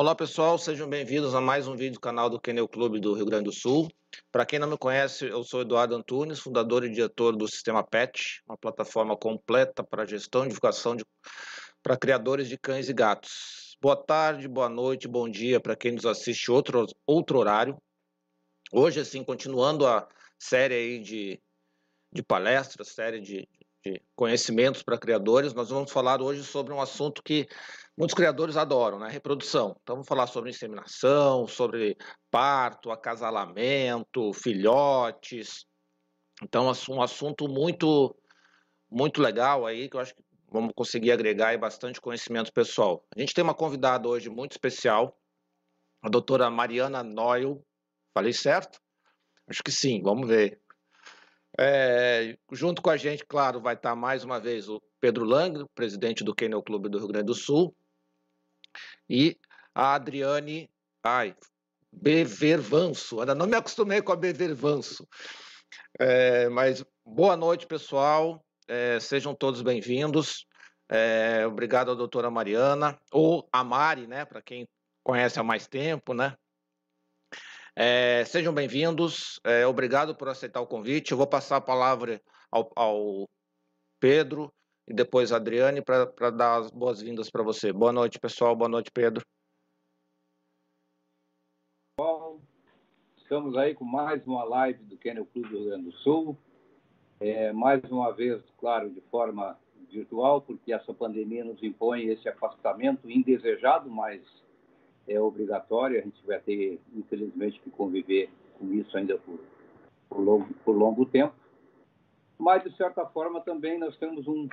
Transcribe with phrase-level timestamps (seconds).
[0.00, 3.26] Olá pessoal, sejam bem-vindos a mais um vídeo do canal do Kennel Clube do Rio
[3.26, 3.86] Grande do Sul.
[4.32, 8.40] Para quem não me conhece, eu sou Eduardo Antunes, fundador e diretor do Sistema PET,
[8.48, 10.96] uma plataforma completa para gestão e divulgação
[11.82, 13.76] para criadores de cães e gatos.
[13.78, 17.76] Boa tarde, boa noite, bom dia para quem nos assiste outro, outro horário.
[18.72, 21.38] Hoje, assim, continuando a série aí de,
[22.10, 23.46] de palestras, série de,
[23.84, 27.46] de conhecimentos para criadores, nós vamos falar hoje sobre um assunto que
[28.00, 29.10] muitos criadores adoram, né?
[29.10, 29.76] Reprodução.
[29.82, 31.98] Então vamos falar sobre inseminação, sobre
[32.30, 35.66] parto, acasalamento, filhotes.
[36.42, 38.16] Então um assunto muito
[38.90, 43.04] muito legal aí que eu acho que vamos conseguir agregar bastante conhecimento pessoal.
[43.14, 45.14] A gente tem uma convidada hoje muito especial,
[46.02, 47.62] a doutora Mariana Noel.
[48.14, 48.80] Falei certo?
[49.46, 50.58] Acho que sim, vamos ver.
[51.58, 56.24] É, junto com a gente, claro, vai estar mais uma vez o Pedro Lang, presidente
[56.24, 57.76] do Kennel Clube do Rio Grande do Sul,
[59.10, 59.36] e
[59.74, 60.70] a Adriane,
[61.02, 61.34] ai,
[61.90, 63.18] Bevervanso.
[63.18, 65.06] Ainda não me acostumei com a Bevervanso.
[65.98, 68.40] É, mas boa noite, pessoal.
[68.68, 70.46] É, sejam todos bem-vindos.
[70.88, 74.68] É, obrigado à doutora Mariana, ou a Mari, né, para quem
[75.02, 76.36] conhece há mais tempo, né?
[77.74, 79.40] É, sejam bem-vindos.
[79.42, 81.10] É, obrigado por aceitar o convite.
[81.10, 83.28] Eu vou passar a palavra ao, ao
[83.98, 84.52] Pedro
[84.90, 87.72] e depois a Adriane para dar as boas-vindas para você.
[87.72, 88.56] Boa noite, pessoal.
[88.56, 89.24] Boa noite, Pedro.
[91.96, 92.40] Bom,
[93.16, 96.36] estamos aí com mais uma live do Kennel Clube do Rio Grande do Sul.
[97.20, 99.56] É, mais uma vez, claro, de forma
[99.88, 104.20] virtual, porque essa pandemia nos impõe esse afastamento indesejado, mas
[105.06, 106.00] é obrigatório.
[106.00, 109.38] A gente vai ter, infelizmente, que conviver com isso ainda por,
[110.08, 111.34] por, longo, por longo tempo.
[112.36, 114.48] Mas, de certa forma, também nós temos um,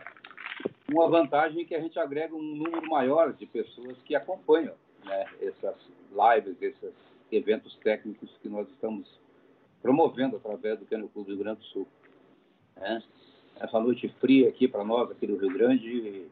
[0.91, 4.73] uma vantagem que a gente agrega um número maior de pessoas que acompanham
[5.05, 5.75] né, essas
[6.11, 6.93] lives, esses
[7.31, 9.07] eventos técnicos que nós estamos
[9.81, 11.87] promovendo através do Kennel Clube do Rio Grande do Sul.
[12.75, 13.03] Né?
[13.59, 16.27] Essa noite fria aqui para nós, aqui do Rio Grande,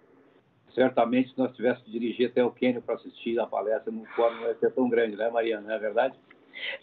[0.74, 4.42] certamente se nós tivéssemos que dirigir até o Quênia para assistir a palestra, no não
[4.42, 5.68] ia ser tão grande, né, Mariana?
[5.68, 6.16] Não é verdade?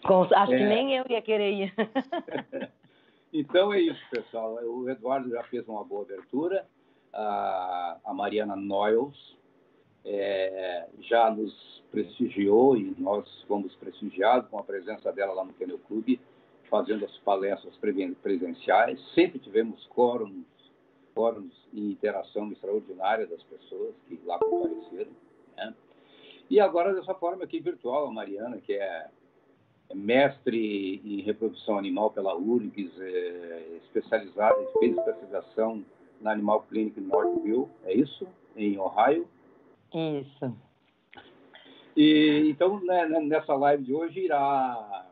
[0.04, 0.58] Com, acho é...
[0.58, 1.74] que nem eu ia querer ir.
[3.32, 4.58] Então é isso, pessoal.
[4.62, 6.66] O Eduardo já fez uma boa abertura.
[7.12, 9.36] A, a Mariana Noyles
[10.04, 15.78] é, já nos prestigiou e nós fomos prestigiados com a presença dela lá no Kennel
[15.80, 16.20] Clube,
[16.70, 17.76] fazendo as palestras
[18.22, 18.98] presenciais.
[19.14, 20.46] Sempre tivemos quórums,
[21.14, 25.12] quórums e interação extraordinária das pessoas que lá compareceram.
[25.56, 25.74] Né?
[26.48, 29.10] E agora, dessa forma aqui virtual, a Mariana, que é
[29.92, 35.84] é mestre em reprodução animal pela URGS, é especializada, fez especialização
[36.22, 38.26] na Animal Clinic Northville, é isso?
[38.56, 39.26] Em Ohio?
[39.92, 40.56] Isso.
[41.96, 45.10] E, então, né, né, nessa live de hoje, irá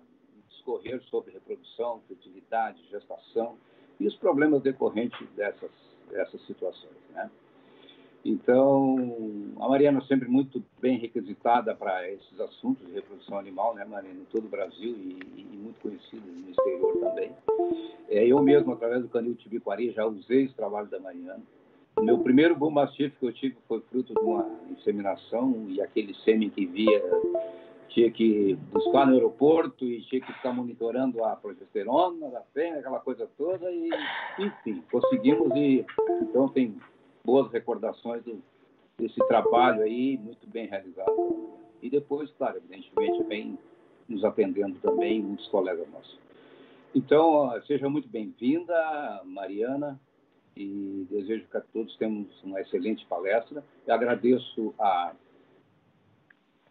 [0.49, 3.57] discorrer sobre reprodução, fertilidade, gestação
[3.99, 5.71] e os problemas decorrentes dessas,
[6.11, 7.31] dessas situações, né?
[8.25, 8.97] Então,
[9.59, 14.21] a Mariana é sempre muito bem requisitada para esses assuntos de reprodução animal, né, Mariana,
[14.21, 17.33] em todo o Brasil e, e muito conhecida no exterior também.
[18.09, 21.43] É, eu mesmo, através do Canil Tibiquari, já usei esse trabalho da Mariana.
[21.97, 26.15] O meu primeiro Bull Mastiff que eu tive foi fruto de uma inseminação e aquele
[26.25, 27.03] sêmen que via
[27.89, 33.01] tinha que buscar no aeroporto e tinha que ficar monitorando a progesterona da fêmea, aquela
[33.01, 33.91] coisa toda e,
[34.39, 35.85] enfim, conseguimos e
[36.23, 36.77] então tem
[37.25, 38.43] boas recordações do,
[38.99, 41.51] desse trabalho aí, muito bem realizado.
[41.83, 43.59] E depois, claro, evidentemente, vem
[44.09, 46.19] nos atendendo também muitos colegas nossos.
[46.95, 48.75] Então, seja muito bem-vinda,
[49.25, 49.99] Mariana,
[50.57, 53.65] e desejo que todos tenhamos uma excelente palestra.
[53.87, 55.15] Eu agradeço a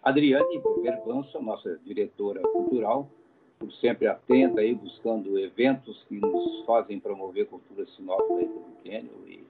[0.03, 3.09] Adriane Vervança, nossa diretora cultural,
[3.57, 9.43] por sempre atenta aí, buscando eventos que nos fazem promover cultura sinófila do Quênia e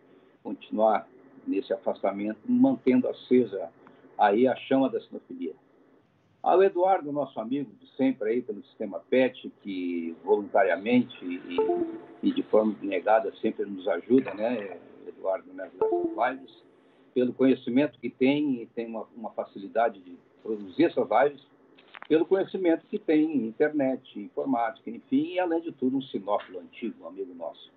[0.44, 1.08] continuar
[1.48, 3.72] nesse afastamento, mantendo acesa
[4.18, 5.54] aí a chama da sinofilia.
[6.42, 11.58] Ao Eduardo, nosso amigo de sempre aí pelo sistema PET, que voluntariamente e,
[12.24, 16.64] e de forma negada sempre nos ajuda, né, Eduardo, nessas lives,
[17.14, 21.46] pelo conhecimento que tem e tem uma, uma facilidade de produzir essas lives,
[22.08, 27.04] pelo conhecimento que tem em internet, informática, enfim, e além de tudo um sinófilo antigo,
[27.04, 27.72] um amigo nosso.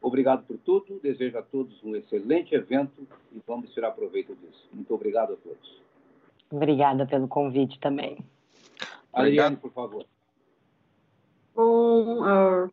[0.00, 4.68] Obrigado por tudo, desejo a todos um excelente evento e vamos tirar proveito disso.
[4.72, 5.82] Muito obrigado a todos.
[6.50, 8.18] Obrigada pelo convite também.
[9.12, 10.04] Ariane, por favor.
[11.54, 12.70] Bom, uh,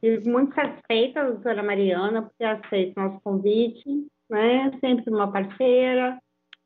[0.00, 4.70] fico muito satisfeita, doutora Mariana, por ter aceito nosso convite, né?
[4.80, 6.18] Sempre uma parceira.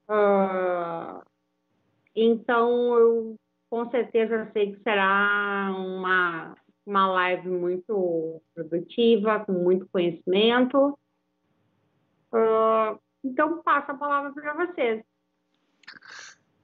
[0.09, 1.23] Uh,
[2.21, 3.37] Então, eu
[3.71, 6.57] com certeza sei que será uma,
[6.89, 10.99] uma live muito produtiva, com muito conhecimento.
[12.33, 15.05] Uh, então, passo a palavra para vocês.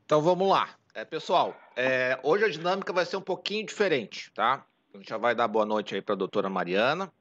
[0.04, 0.70] Então, vamos lá.
[0.94, 4.64] É, pessoal, é, hoje a dinâmica vai ser um pouquinho diferente, tá?
[4.94, 7.12] A gente já vai dar boa noite aí para a doutora Mariana.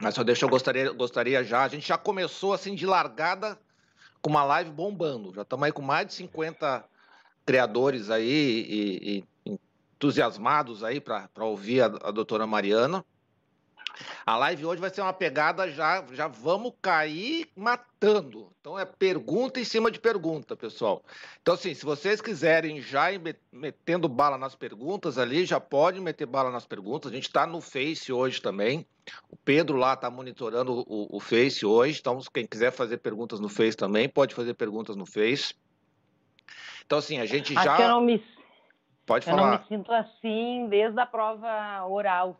[0.00, 1.62] Mas só deixa, eu gostaria, gostaria já.
[1.62, 3.58] A gente já começou assim de largada
[4.20, 5.32] com uma live bombando.
[5.34, 6.84] Já estamos aí com mais de 50
[7.46, 9.24] criadores aí e, e
[9.94, 13.04] entusiasmados aí para ouvir a, a doutora Mariana.
[14.26, 18.50] A live hoje vai ser uma pegada já, já vamos cair matando.
[18.60, 21.04] Então é pergunta em cima de pergunta, pessoal.
[21.40, 23.20] Então assim, se vocês quiserem já ir
[23.52, 27.12] metendo bala nas perguntas ali, já pode meter bala nas perguntas.
[27.12, 28.84] A gente está no Face hoje também.
[29.30, 32.00] O Pedro lá está monitorando o, o Face hoje.
[32.00, 35.54] Então quem quiser fazer perguntas no Face também pode fazer perguntas no Face.
[36.86, 37.76] Então, assim, a gente já.
[37.76, 38.22] Que eu não me...
[39.06, 39.38] Pode falar.
[39.38, 42.36] Eu não me sinto assim desde a prova oral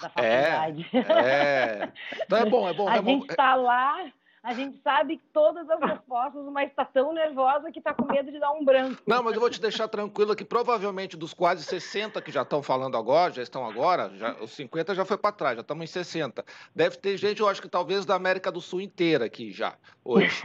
[0.00, 0.90] da faculdade.
[0.92, 0.98] É,
[1.82, 1.92] é.
[2.24, 2.88] Então é bom, é bom.
[2.88, 3.96] a é gente está lá,
[4.44, 8.38] a gente sabe todas as respostas, mas está tão nervosa que está com medo de
[8.38, 9.02] dar um branco.
[9.06, 12.62] Não, mas eu vou te deixar tranquilo que provavelmente dos quase 60 que já estão
[12.62, 15.86] falando agora, já estão agora, já, os 50 já foi para trás, já estamos em
[15.86, 16.44] 60.
[16.74, 20.42] Deve ter gente, eu acho que talvez da América do Sul inteira aqui já, hoje.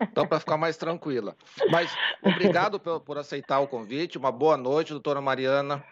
[0.00, 1.36] Então, para ficar mais tranquila.
[1.72, 1.92] Mas
[2.22, 4.16] obrigado por, por aceitar o convite.
[4.16, 5.84] Uma boa noite, doutora Mariana.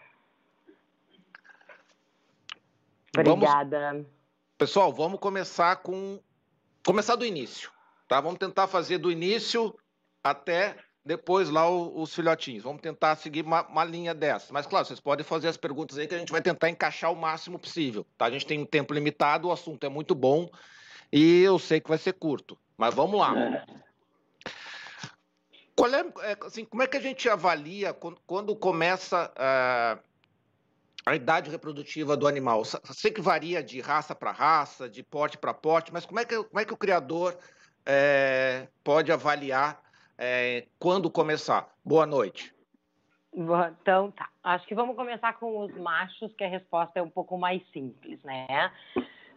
[3.13, 3.91] Obrigada.
[3.91, 4.07] Vamos,
[4.57, 6.21] pessoal, vamos começar com
[6.85, 7.71] começar do início,
[8.07, 8.19] tá?
[8.19, 9.75] Vamos tentar fazer do início
[10.23, 12.63] até depois lá os, os filhotinhos.
[12.63, 14.53] Vamos tentar seguir uma, uma, linha dessa.
[14.53, 17.15] Mas claro, vocês podem fazer as perguntas aí que a gente vai tentar encaixar o
[17.15, 18.25] máximo possível, tá?
[18.25, 20.49] A gente tem um tempo limitado, o assunto é muito bom
[21.11, 23.33] e eu sei que vai ser curto, mas vamos lá.
[25.75, 26.05] Qual é,
[26.45, 30.12] assim, como é que a gente avalia quando, quando começa uh,
[31.05, 32.63] a idade reprodutiva do animal.
[32.65, 36.41] Sei que varia de raça para raça, de porte para porte, mas como é que,
[36.43, 37.37] como é que o criador
[37.85, 39.81] é, pode avaliar
[40.17, 41.67] é, quando começar?
[41.83, 42.53] Boa noite.
[43.33, 44.29] Então, tá.
[44.43, 48.21] Acho que vamos começar com os machos, que a resposta é um pouco mais simples,
[48.23, 48.71] né?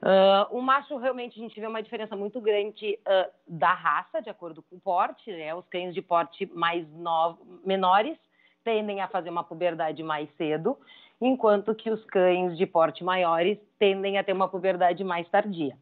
[0.02, 4.28] Uh, o macho, realmente, a gente vê uma diferença muito grande uh, da raça, de
[4.28, 5.54] acordo com o porte, né?
[5.54, 8.18] Os cães de porte mais novo, menores
[8.62, 10.76] tendem a fazer uma puberdade mais cedo,
[11.20, 15.76] enquanto que os cães de porte maiores tendem a ter uma puberdade mais tardia.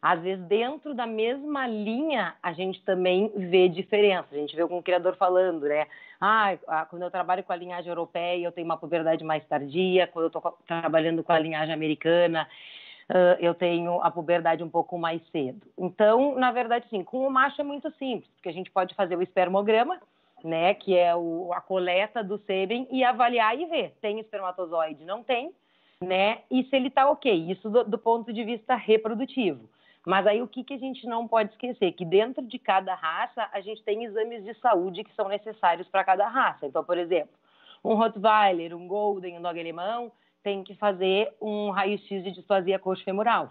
[0.00, 4.26] Às vezes, dentro da mesma linha, a gente também vê diferença.
[4.32, 5.86] A gente vê algum criador falando, né?
[6.20, 10.08] Ah, quando eu trabalho com a linhagem europeia, eu tenho uma puberdade mais tardia.
[10.08, 12.48] Quando eu estou trabalhando com a linhagem americana,
[13.38, 15.60] eu tenho a puberdade um pouco mais cedo.
[15.78, 19.16] Então, na verdade, sim, com o macho é muito simples, porque a gente pode fazer
[19.16, 20.00] o espermograma,
[20.44, 25.22] né, que é o, a coleta do sêmen e avaliar e ver, tem espermatozoide, não
[25.22, 25.52] tem,
[26.00, 29.68] né, e se ele está ok, isso do, do, ponto de vista reprodutivo.
[30.04, 31.92] Mas aí o que, que a gente não pode esquecer?
[31.92, 36.02] Que dentro de cada raça a gente tem exames de saúde que são necessários para
[36.02, 36.66] cada raça.
[36.66, 37.32] Então, por exemplo,
[37.84, 40.10] um Rottweiler, um Golden, um Dog Alemão
[40.42, 43.50] tem que fazer um raio-x de displasia coxo-femoral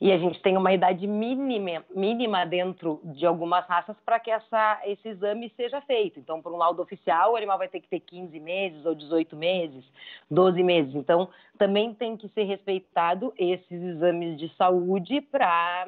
[0.00, 4.80] e a gente tem uma idade mínima, mínima dentro de algumas raças para que essa,
[4.84, 6.18] esse exame seja feito.
[6.18, 9.36] Então, por um laudo oficial, o animal vai ter que ter 15 meses ou 18
[9.36, 9.84] meses,
[10.30, 10.94] 12 meses.
[10.94, 15.86] Então, também tem que ser respeitado esses exames de saúde para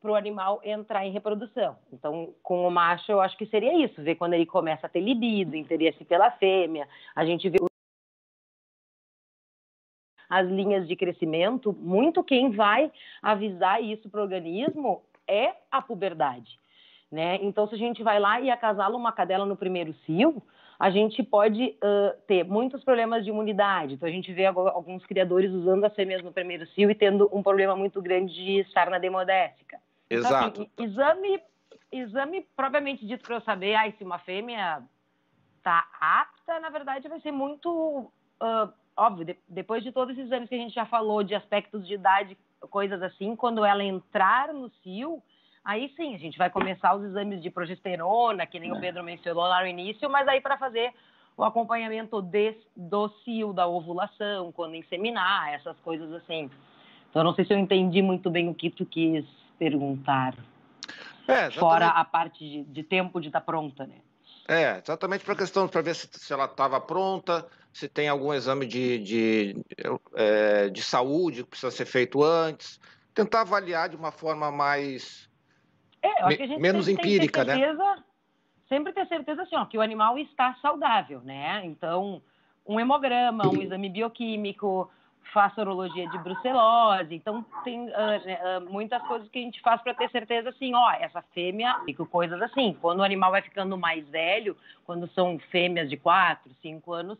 [0.00, 1.76] para o animal entrar em reprodução.
[1.92, 5.00] Então, com o macho, eu acho que seria isso, ver quando ele começa a ter
[5.00, 6.88] libido, interesse pela fêmea.
[7.16, 7.58] A gente vê
[10.28, 12.90] as linhas de crescimento, muito quem vai
[13.22, 16.58] avisar isso para o organismo é a puberdade.
[17.10, 17.38] Né?
[17.42, 20.42] Então, se a gente vai lá e acasala uma cadela no primeiro cio,
[20.78, 23.94] a gente pode uh, ter muitos problemas de imunidade.
[23.94, 27.42] Então, a gente vê alguns criadores usando as fêmeas no primeiro cio e tendo um
[27.42, 29.80] problema muito grande de estar na demodésica.
[30.08, 30.62] Exato.
[30.62, 31.42] Então, assim, exame,
[31.90, 34.82] exame propriamente dito para eu saber ah, se uma fêmea
[35.56, 37.70] está apta, na verdade, vai ser muito
[38.40, 41.86] uh, óbvio, de, depois de todos esses exames que a gente já falou, de aspectos
[41.86, 42.36] de idade,
[42.68, 45.22] coisas assim, quando ela entrar no CIO,
[45.64, 49.44] aí sim, a gente vai começar os exames de progesterona, que nem o Pedro mencionou
[49.44, 50.92] lá no início, mas aí para fazer
[51.36, 56.50] o acompanhamento de, do CIO, da ovulação, quando inseminar, essas coisas assim.
[57.08, 59.24] Então, não sei se eu entendi muito bem o que tu quis
[59.56, 60.34] perguntar.
[61.28, 63.96] É, Fora a parte de, de tempo de estar tá pronta, né?
[64.48, 67.46] É, exatamente para a questão, para ver se, se ela estava pronta,
[67.78, 69.56] se tem algum exame de, de,
[70.16, 72.80] é, de saúde que precisa ser feito antes.
[73.14, 75.30] Tentar avaliar de uma forma mais.
[76.02, 78.04] É, menos tem, empírica, tem certeza, né?
[78.68, 81.62] sempre ter certeza assim, ó, que o animal está saudável, né?
[81.64, 82.20] Então,
[82.66, 84.90] um hemograma, um exame bioquímico,
[85.32, 87.14] faça urologia de brucelose.
[87.14, 90.90] Então, tem uh, uh, muitas coisas que a gente faz para ter certeza assim, ó,
[90.90, 91.76] essa fêmea,
[92.10, 92.76] coisas assim.
[92.80, 97.18] Quando o animal vai ficando mais velho, quando são fêmeas de 4, 5 anos,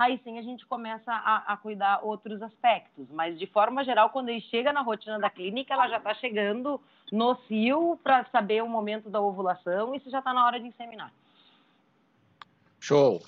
[0.00, 3.06] aí sim a gente começa a, a, cuidar outros aspectos.
[3.10, 6.80] Mas, de forma geral, quando ele chega na rotina da clínica, ela já está chegando
[7.12, 10.66] no cio para saber o momento da ovulação e se já está na hora de
[10.66, 11.12] inseminar.
[12.80, 13.22] Show.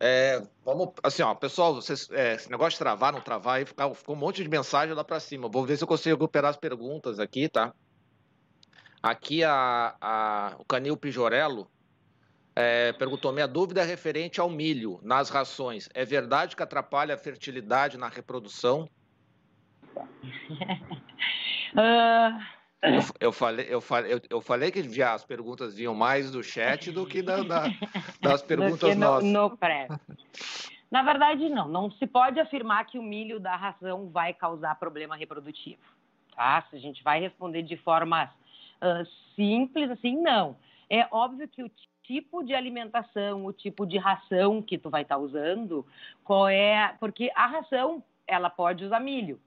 [0.00, 3.94] É, vamos, assim, ó, pessoal, vocês, é, esse negócio de travar, não travar, aí ficou,
[4.08, 5.48] um monte de mensagem lá para cima.
[5.48, 7.72] Vou ver se eu consigo recuperar as perguntas aqui, tá?
[9.00, 11.70] Aqui a, a, o Canil Pijorello
[12.60, 15.88] é, perguntou: minha dúvida é referente ao milho nas rações.
[15.94, 18.90] É verdade que atrapalha a fertilidade na reprodução?
[19.96, 20.02] uh...
[22.82, 26.42] eu, eu, falei, eu, falei, eu, eu, falei que já as perguntas vinham mais do
[26.42, 27.64] chat do que da, da,
[28.20, 29.30] das perguntas no, nossas.
[29.30, 29.86] No pré.
[30.90, 31.68] Na verdade, não.
[31.68, 35.82] Não se pode afirmar que o milho da ração vai causar problema reprodutivo.
[36.34, 36.64] Tá?
[36.70, 38.24] Se a gente vai responder de forma
[38.82, 40.56] uh, simples, assim, não.
[40.90, 41.70] É óbvio que o
[42.08, 45.86] tipo de alimentação, o tipo de ração que tu vai estar tá usando,
[46.24, 49.38] qual é, porque a ração ela pode usar milho,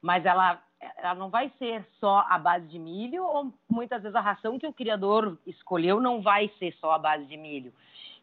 [0.00, 0.62] mas ela
[0.96, 4.66] ela não vai ser só a base de milho ou muitas vezes a ração que
[4.66, 7.72] o criador escolheu não vai ser só a base de milho.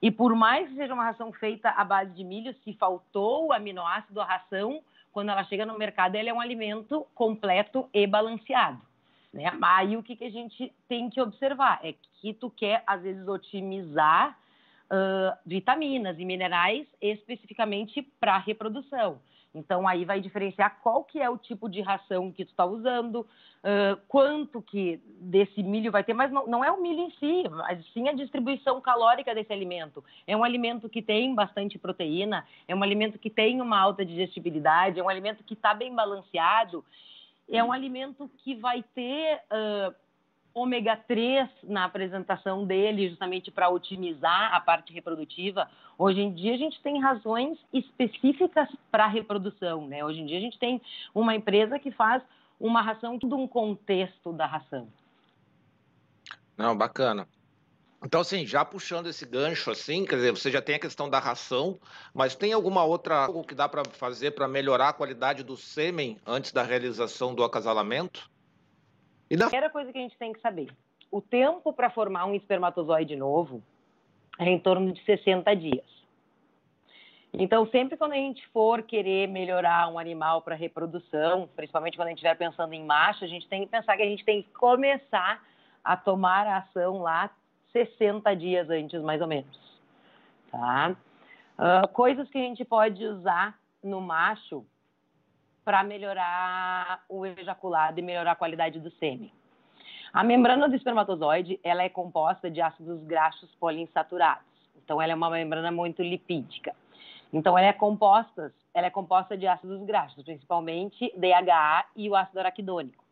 [0.01, 3.53] E por mais que seja uma ração feita à base de milho, se faltou o
[3.53, 4.81] aminoácido à ração,
[5.13, 8.81] quando ela chega no mercado, ele é um alimento completo e balanceado.
[9.31, 9.50] Né?
[9.62, 13.27] Aí o que, que a gente tem que observar é que tu quer, às vezes,
[13.27, 14.38] otimizar
[14.89, 19.19] uh, vitaminas e minerais especificamente para reprodução.
[19.53, 23.21] Então aí vai diferenciar qual que é o tipo de ração que tu está usando,
[23.21, 27.49] uh, quanto que desse milho vai ter, mas não, não, é o milho em si,
[27.49, 30.03] mas sim a distribuição calórica desse alimento.
[30.27, 34.99] É um alimento que tem bastante proteína, é um alimento que tem uma alta digestibilidade,
[34.99, 36.85] é um alimento que está bem balanceado
[37.51, 39.93] é um alimento que vai ter uh,
[40.53, 45.69] ômega 3 na apresentação dele, justamente para otimizar a parte reprodutiva.
[45.97, 50.03] Hoje em dia a gente tem razões específicas para a reprodução, né?
[50.03, 50.81] Hoje em dia a gente tem
[51.13, 52.23] uma empresa que faz
[52.59, 54.87] uma ração de um contexto da ração.
[56.57, 57.27] Não, bacana.
[58.03, 61.19] Então, assim, já puxando esse gancho, assim, quer dizer, você já tem a questão da
[61.19, 61.77] ração,
[62.13, 66.17] mas tem alguma outra algo que dá para fazer para melhorar a qualidade do sêmen
[66.25, 68.28] antes da realização do acasalamento?
[69.29, 69.45] E da...
[69.45, 70.69] Primeira coisa que a gente tem que saber,
[71.12, 73.62] o tempo para formar um espermatozoide novo
[74.39, 76.00] é em torno de 60 dias.
[77.31, 82.09] Então, sempre quando a gente for querer melhorar um animal para reprodução, principalmente quando a
[82.09, 84.50] gente estiver pensando em macho, a gente tem que pensar que a gente tem que
[84.50, 85.43] começar
[85.83, 87.29] a tomar a ação lá
[87.71, 89.59] 60 dias antes, mais ou menos.
[90.51, 90.95] Tá?
[91.57, 94.65] Uh, coisas que a gente pode usar no macho
[95.69, 99.31] para melhorar o ejaculado e melhorar a qualidade do sêmen.
[100.11, 104.47] A membrana do espermatozoide ela é composta de ácidos graxos poliinsaturados.
[104.83, 106.75] Então, ela é uma membrana muito lipídica.
[107.31, 112.39] Então, ela é composta, ela é composta de ácidos graxos, principalmente DHA e o ácido
[112.39, 113.03] araquidônico.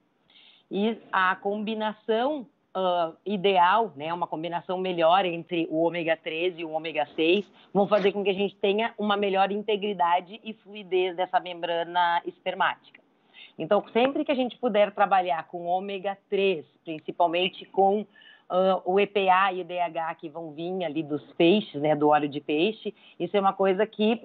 [0.71, 2.47] E a combinação
[2.77, 7.87] uh, ideal, né, uma combinação melhor entre o ômega 3 e o ômega 6, vão
[7.87, 13.01] fazer com que a gente tenha uma melhor integridade e fluidez dessa membrana espermática.
[13.57, 19.51] Então, sempre que a gente puder trabalhar com ômega 3, principalmente com uh, o EPA
[19.53, 23.35] e o DH que vão vir ali dos peixes, né, do óleo de peixe, isso
[23.35, 24.21] é uma coisa que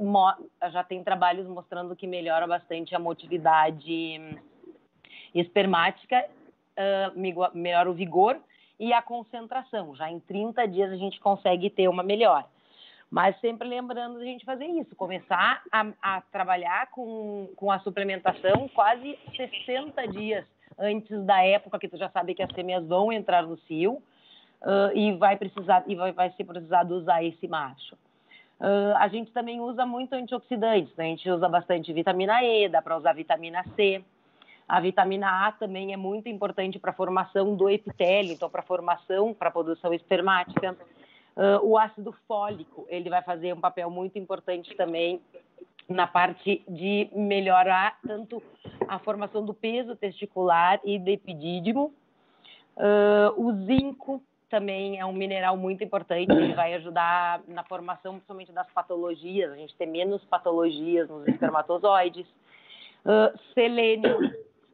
[0.70, 4.20] já tem trabalhos mostrando que melhora bastante a motilidade
[5.34, 6.22] espermática
[6.78, 8.38] uh, melhora o vigor
[8.78, 9.94] e a concentração.
[9.94, 12.46] Já em 30 dias a gente consegue ter uma melhora.
[13.10, 18.68] Mas sempre lembrando a gente fazer isso, começar a, a trabalhar com, com a suplementação
[18.74, 20.46] quase 60 dias
[20.78, 23.92] antes da época que tu já sabe que as fêmeas vão entrar no cio
[24.62, 27.94] uh, e vai precisar e vai, vai ser precisado usar esse macho.
[28.60, 31.04] Uh, a gente também usa muito antioxidantes, né?
[31.04, 34.02] a gente usa bastante vitamina E, dá para usar vitamina C.
[34.72, 38.64] A vitamina A também é muito importante para a formação do epitélio, então para a
[38.64, 40.74] formação, para a produção espermática.
[41.36, 45.20] Uh, o ácido fólico, ele vai fazer um papel muito importante também
[45.86, 48.42] na parte de melhorar tanto
[48.88, 51.92] a formação do peso testicular e do epidídimo.
[52.74, 58.52] Uh, o zinco também é um mineral muito importante, ele vai ajudar na formação principalmente
[58.52, 62.26] das patologias, a gente ter menos patologias nos espermatozoides.
[63.04, 64.16] Uh, selênio,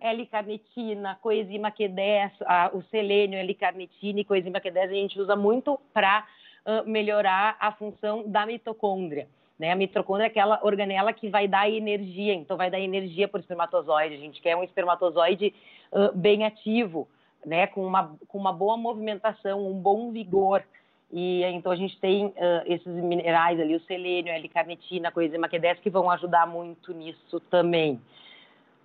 [0.00, 6.26] L-carnitina, coenzima Q10, a, o selênio, L-carnitina e coenzima Q10 a gente usa muito para
[6.64, 9.28] uh, melhorar a função da mitocôndria.
[9.59, 9.73] Né?
[9.73, 13.40] A mitocôndria é aquela organela que vai dar energia, então vai dar energia para o
[13.40, 14.14] espermatozoide.
[14.14, 15.52] A gente quer um espermatozoide
[15.93, 17.09] uh, bem ativo,
[17.45, 17.67] né?
[17.67, 20.62] com, uma, com uma boa movimentação, um bom vigor.
[21.11, 22.35] E então a gente tem uh,
[22.67, 28.00] esses minerais ali, o selênio, L-carnitina, coenzima Q10, que vão ajudar muito nisso também.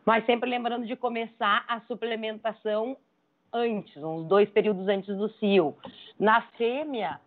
[0.06, 2.98] Mas sempre lembrando de começar a suplementação
[3.52, 5.76] antes, uns dois períodos antes do cio.
[6.20, 7.20] Na fêmea,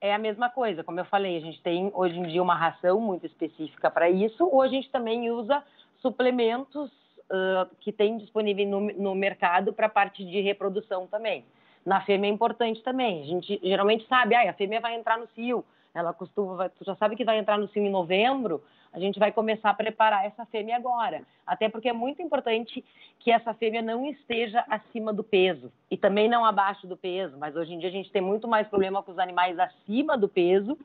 [0.00, 3.00] é a mesma coisa, como eu falei, a gente tem hoje em dia uma ração
[3.00, 5.62] muito específica para isso, ou a gente também usa
[6.00, 6.90] suplementos
[7.30, 11.44] uh, que tem disponível no, no mercado para a parte de reprodução também.
[11.84, 13.22] Na fêmea é importante também.
[13.22, 15.64] A gente geralmente sabe, ah, a fêmea vai entrar no cio,
[15.94, 19.30] ela costuma, tu já sabe que vai entrar no cio em novembro, a gente vai
[19.30, 21.22] começar a preparar essa fêmea agora.
[21.46, 22.84] Até porque é muito importante
[23.18, 27.36] que essa fêmea não esteja acima do peso e também não abaixo do peso.
[27.38, 30.28] Mas hoje em dia a gente tem muito mais problema com os animais acima do
[30.28, 30.78] peso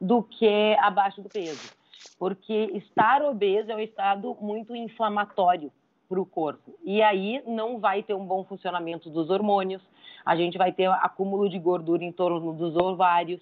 [0.00, 1.72] do que abaixo do peso.
[2.18, 5.70] Porque estar obeso é um estado muito inflamatório
[6.08, 6.74] para o corpo.
[6.84, 9.82] E aí não vai ter um bom funcionamento dos hormônios,
[10.24, 13.40] a gente vai ter acúmulo de gordura em torno dos ovários,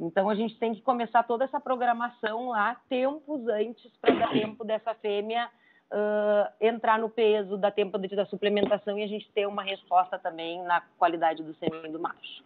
[0.00, 4.64] então a gente tem que começar toda essa programação lá tempos antes para dar tempo
[4.64, 5.50] dessa fêmea
[5.92, 10.62] uh, entrar no peso, dar tempo da suplementação e a gente ter uma resposta também
[10.62, 12.44] na qualidade do sêmen do macho.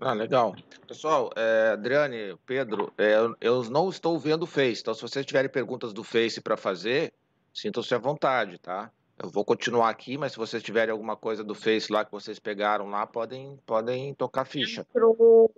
[0.00, 0.54] Ah, legal.
[0.86, 5.50] Pessoal, é, Adriane, Pedro, é, eu não estou vendo o Face, então se vocês tiverem
[5.50, 7.12] perguntas do Face para fazer,
[7.52, 8.90] sintam-se à vontade, tá?
[9.16, 12.38] Eu vou continuar aqui, mas se vocês tiverem alguma coisa do Face lá que vocês
[12.40, 14.80] pegaram lá, podem, podem tocar ficha.
[14.80, 15.50] Entrou,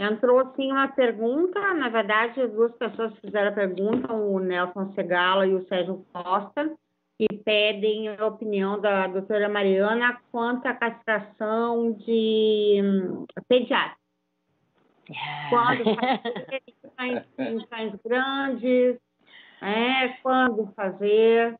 [0.00, 5.54] Entrou sim uma pergunta, na verdade, duas pessoas fizeram a pergunta, o Nelson Segala e
[5.54, 6.74] o Sérgio Costa,
[7.18, 14.00] e pedem a opinião da doutora Mariana quanto à castração de hum, pediátrica.
[15.50, 16.62] Quando fazer
[17.38, 18.98] em cães grandes,
[19.60, 21.58] é, quando fazer.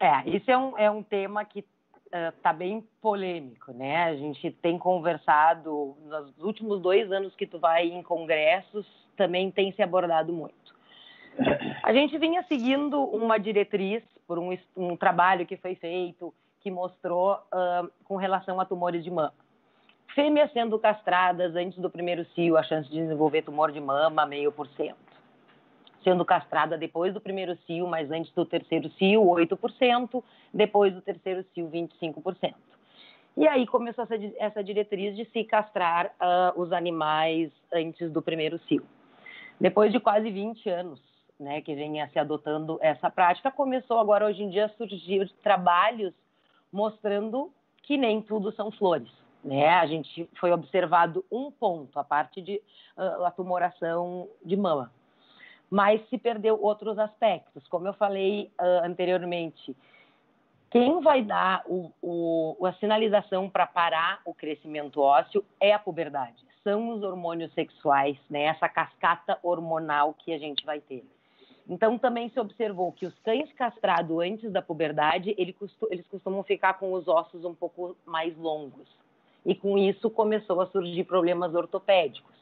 [0.00, 1.64] É, isso é um, é um tema que
[2.12, 4.04] está uh, bem polêmico, né?
[4.04, 9.72] A gente tem conversado nos últimos dois anos que tu vai em congressos, também tem
[9.72, 10.54] se abordado muito.
[11.82, 17.34] A gente vinha seguindo uma diretriz por um, um trabalho que foi feito que mostrou
[17.34, 19.34] uh, com relação a tumores de mama.
[20.14, 24.52] Fêmeas sendo castradas antes do primeiro cio, a chance de desenvolver tumor de mama meio
[24.52, 25.01] por cento
[26.02, 31.44] sendo castrada depois do primeiro cio, mas antes do terceiro cio, 8%, depois do terceiro
[31.54, 32.54] cio, 25%.
[33.36, 38.58] E aí começou essa, essa diretriz de se castrar uh, os animais antes do primeiro
[38.66, 38.84] cio.
[39.58, 41.00] Depois de quase 20 anos
[41.40, 46.12] né, que venha se adotando essa prática, começou agora hoje em dia a surgir trabalhos
[46.70, 47.50] mostrando
[47.82, 49.10] que nem tudo são flores.
[49.42, 49.68] Né?
[49.68, 52.60] A gente foi observado um ponto, a parte de
[52.96, 54.92] uh, a tumoração de mama
[55.72, 57.66] mas se perdeu outros aspectos.
[57.66, 59.74] Como eu falei uh, anteriormente,
[60.70, 66.44] quem vai dar o, o, a sinalização para parar o crescimento ósseo é a puberdade.
[66.62, 68.42] São os hormônios sexuais, né?
[68.42, 71.06] essa cascata hormonal que a gente vai ter.
[71.66, 75.56] Então, também se observou que os cães castrados antes da puberdade, eles
[76.10, 78.86] costumam ficar com os ossos um pouco mais longos.
[79.46, 82.41] E com isso começou a surgir problemas ortopédicos.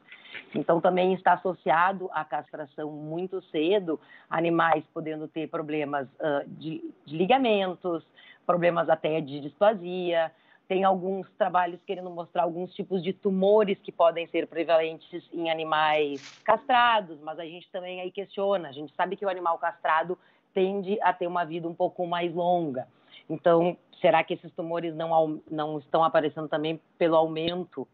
[0.54, 7.16] Então, também está associado à castração muito cedo, animais podendo ter problemas uh, de, de,
[7.16, 8.04] ligamentos,
[8.46, 10.32] problemas até de displasia.
[10.66, 16.40] Tem alguns trabalhos querendo mostrar alguns tipos de tumores que podem ser prevalentes em animais
[16.44, 18.68] castrados, mas a gente também aí questiona.
[18.68, 20.16] A gente sabe que o animal castrado
[20.54, 22.86] tende a ter uma vida um pouco mais longa.
[23.28, 27.86] Então, será que esses tumores não, não estão aparecendo também pelo aumento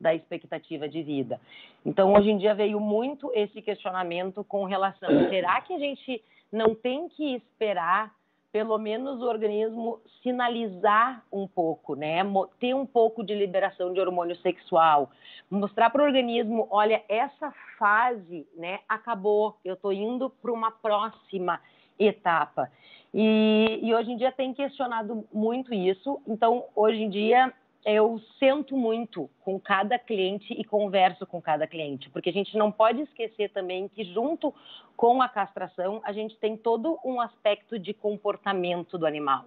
[0.00, 1.40] da expectativa de vida.
[1.84, 6.74] Então, hoje em dia veio muito esse questionamento com relação: será que a gente não
[6.74, 8.12] tem que esperar
[8.54, 12.20] pelo menos o organismo sinalizar um pouco, né?
[12.60, 15.10] Ter um pouco de liberação de hormônio sexual,
[15.50, 21.60] mostrar para o organismo, olha, essa fase, né, acabou, eu estou indo para uma próxima
[21.98, 22.70] etapa.
[23.12, 26.20] E, e, hoje em dia tem questionado muito isso.
[26.24, 27.52] Então, hoje em dia
[27.84, 32.72] eu sento muito com cada cliente e converso com cada cliente, porque a gente não
[32.72, 34.54] pode esquecer também que junto
[34.96, 39.44] com a castração a gente tem todo um aspecto de comportamento do animal.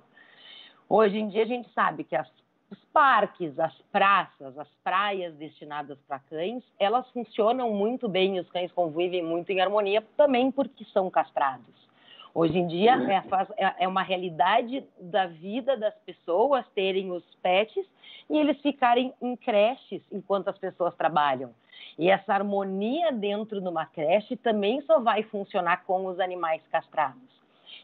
[0.87, 2.29] Hoje em dia a gente sabe que as,
[2.69, 8.71] os parques, as praças, as praias destinadas para cães, elas funcionam muito bem, os cães
[8.71, 11.86] convivem muito em harmonia também porque são castrados.
[12.33, 17.85] Hoje em dia é, é, é uma realidade da vida das pessoas terem os pets
[18.29, 21.53] e eles ficarem em creches enquanto as pessoas trabalham.
[21.97, 27.21] E essa harmonia dentro de uma creche também só vai funcionar com os animais castrados.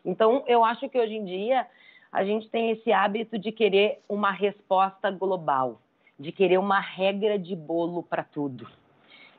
[0.05, 1.67] Então, eu acho que hoje em dia
[2.11, 5.81] a gente tem esse hábito de querer uma resposta global,
[6.19, 8.67] de querer uma regra de bolo para tudo.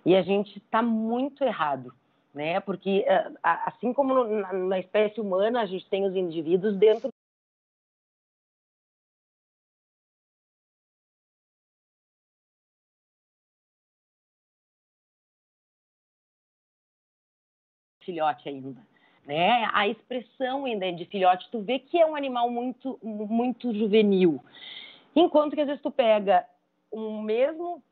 [0.05, 1.95] E a gente está muito errado,
[2.35, 2.61] né?
[2.61, 7.09] Porque eh, assim como na espécie humana a gente tem os indivíduos dentro
[18.05, 18.81] filhote ainda.
[19.27, 19.67] Né?
[19.73, 24.45] A expressão ainda de filhote, tu vê que é um animal muito, muito juvenil.
[25.17, 26.47] Enquanto que às vezes tu pega
[26.93, 27.83] um mesmo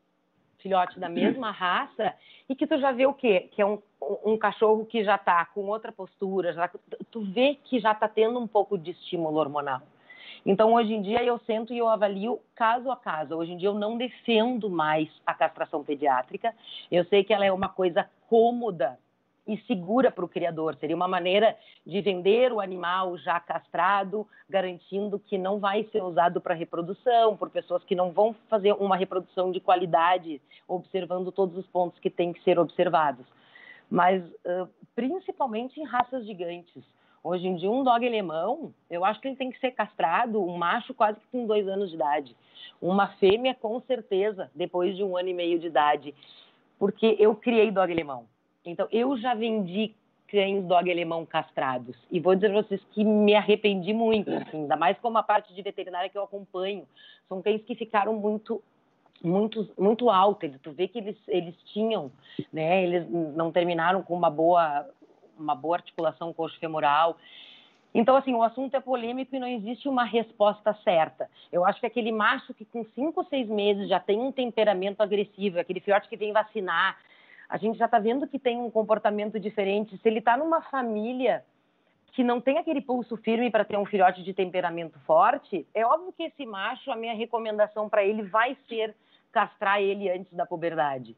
[0.63, 2.15] filhote da mesma raça
[2.49, 3.49] e que tu já vê o quê?
[3.51, 3.79] Que é um,
[4.25, 6.69] um cachorro que já está com outra postura, já,
[7.11, 9.81] tu vê que já está tendo um pouco de estímulo hormonal.
[10.45, 13.35] Então, hoje em dia, eu sento e eu avalio caso a caso.
[13.35, 16.53] Hoje em dia, eu não defendo mais a castração pediátrica.
[16.91, 18.99] Eu sei que ela é uma coisa cômoda
[19.47, 20.75] e segura para o criador.
[20.75, 26.39] Seria uma maneira de vender o animal já castrado, garantindo que não vai ser usado
[26.39, 31.67] para reprodução, por pessoas que não vão fazer uma reprodução de qualidade, observando todos os
[31.67, 33.25] pontos que têm que ser observados.
[33.89, 34.23] Mas
[34.95, 36.83] principalmente em raças gigantes.
[37.23, 40.57] Hoje em dia, um dog alemão, eu acho que ele tem que ser castrado, um
[40.57, 42.35] macho quase que com dois anos de idade.
[42.81, 46.13] Uma fêmea, com certeza, depois de um ano e meio de idade.
[46.77, 48.25] Porque eu criei dog alemão.
[48.65, 49.93] Então, eu já vendi
[50.27, 51.95] cães dog alemão castrados.
[52.11, 55.53] E vou dizer para vocês que me arrependi muito, assim, ainda mais com a parte
[55.53, 56.87] de veterinária que eu acompanho.
[57.29, 58.61] São cães que ficaram muito
[59.23, 60.51] muito muito altos.
[60.61, 62.11] Tu vê que eles eles tinham,
[62.51, 64.85] né, eles não terminaram com uma boa
[65.37, 67.17] uma boa articulação coxo-femoral.
[67.93, 71.29] Então, assim, o assunto é polêmico e não existe uma resposta certa.
[71.51, 75.59] Eu acho que aquele macho que com cinco, seis meses já tem um temperamento agressivo,
[75.59, 76.97] aquele filhote que vem vacinar,
[77.49, 79.97] a gente já está vendo que tem um comportamento diferente.
[79.97, 81.43] Se ele está numa família
[82.13, 86.13] que não tem aquele pulso firme para ter um filhote de temperamento forte, é óbvio
[86.13, 88.95] que esse macho, a minha recomendação para ele vai ser
[89.31, 91.15] castrar ele antes da puberdade.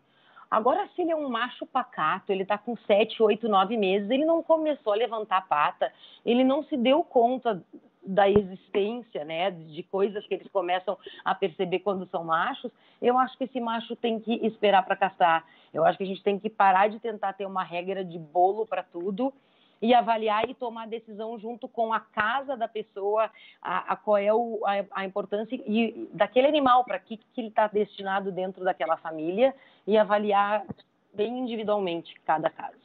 [0.50, 4.24] Agora, se ele é um macho pacato, ele está com 7, 8, 9 meses, ele
[4.24, 5.92] não começou a levantar a pata,
[6.26, 7.62] ele não se deu conta
[8.06, 13.38] da existência, né, de coisas que eles começam a perceber quando são machos, eu acho
[13.38, 15.46] que esse macho tem que esperar para castrar.
[15.74, 18.66] Eu acho que a gente tem que parar de tentar ter uma regra de bolo
[18.66, 19.34] para tudo
[19.82, 23.30] e avaliar e tomar decisão junto com a casa da pessoa,
[23.62, 27.50] a, a qual é o, a, a, importância e, daquele animal, para que, que ele
[27.50, 29.54] está destinado dentro daquela família
[29.86, 30.66] e avaliar
[31.14, 32.78] bem individualmente cada caso.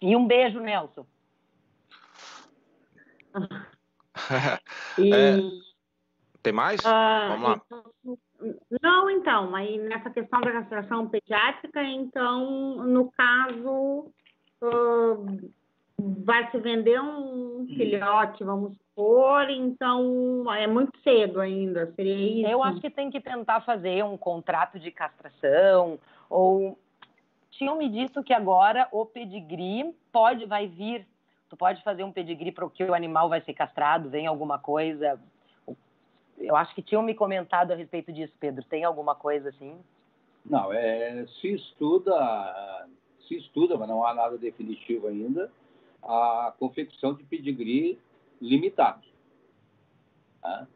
[0.00, 1.04] E um beijo, Nelson.
[4.98, 5.14] e...
[5.14, 5.36] é,
[6.42, 6.80] tem mais?
[6.80, 7.60] Uh, Vamos lá.
[7.66, 8.18] Então,
[8.82, 14.10] não, então, aí nessa questão da castração pediátrica, então, no caso,
[14.62, 15.50] uh,
[15.98, 22.50] vai se vender um filhote, vamos supor, então é muito cedo ainda, seria isso?
[22.50, 25.98] Eu acho que tem que tentar fazer um contrato de castração,
[26.30, 26.78] ou
[27.50, 31.06] tinham me dito que agora o pedigree pode, vai vir
[31.50, 34.58] tu pode fazer um pedigree para o que o animal vai ser castrado, vem alguma
[34.58, 35.20] coisa.
[36.38, 38.64] Eu acho que tinham me comentado a respeito disso, Pedro.
[38.64, 39.76] Tem alguma coisa assim?
[40.44, 42.86] Não, é, se estuda,
[43.26, 45.50] se estuda, mas não há nada definitivo ainda,
[46.02, 47.98] a confecção de pedigree
[48.40, 49.06] limitado.
[50.40, 50.66] Tá?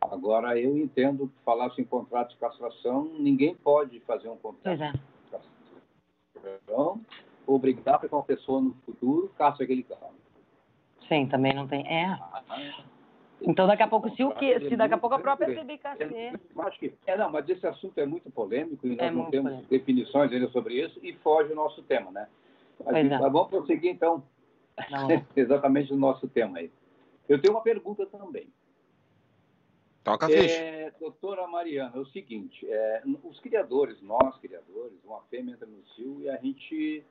[0.00, 4.92] Agora, eu entendo que falasse em contrato de castração, ninguém pode fazer um contrato é.
[4.92, 7.00] de castração
[7.48, 10.12] obrigar para que uma pessoa no futuro caça aquele carro.
[11.08, 11.86] Sim, também não tem.
[11.86, 12.04] É.
[12.06, 12.42] Ah,
[13.40, 16.32] então daqui a pouco, se o que, se daqui a pouco a própria CBKC.
[16.58, 16.94] Acho que.
[17.06, 19.70] É, não, mas esse assunto é muito polêmico e nós é não temos polêmico.
[19.70, 22.28] definições ainda sobre isso e foge o nosso tema, né?
[22.84, 23.18] Mas, pois é.
[23.18, 24.22] Vamos prosseguir então
[25.34, 26.70] exatamente no nosso tema aí.
[27.28, 28.48] Eu tenho uma pergunta também.
[30.02, 30.54] Toca a ficha.
[30.54, 35.84] É, doutora Mariana, é o seguinte, é, os criadores, nós criadores, uma fêmea entra no
[35.88, 37.04] cio e a gente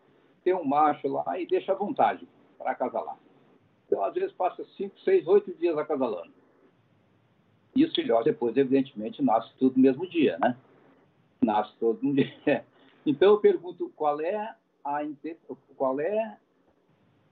[0.47, 2.25] tem um macho lá e deixa à vontade
[2.57, 3.17] para acasalar.
[3.85, 6.31] Então, às vezes, passa 5, 6, 8 dias acasalando.
[7.75, 10.55] E os filhotes, depois, evidentemente, nascem tudo no mesmo dia, né?
[11.43, 12.65] Nasce todo no dia.
[13.05, 14.55] Então, eu pergunto qual é
[14.85, 15.01] a
[15.75, 16.37] qual é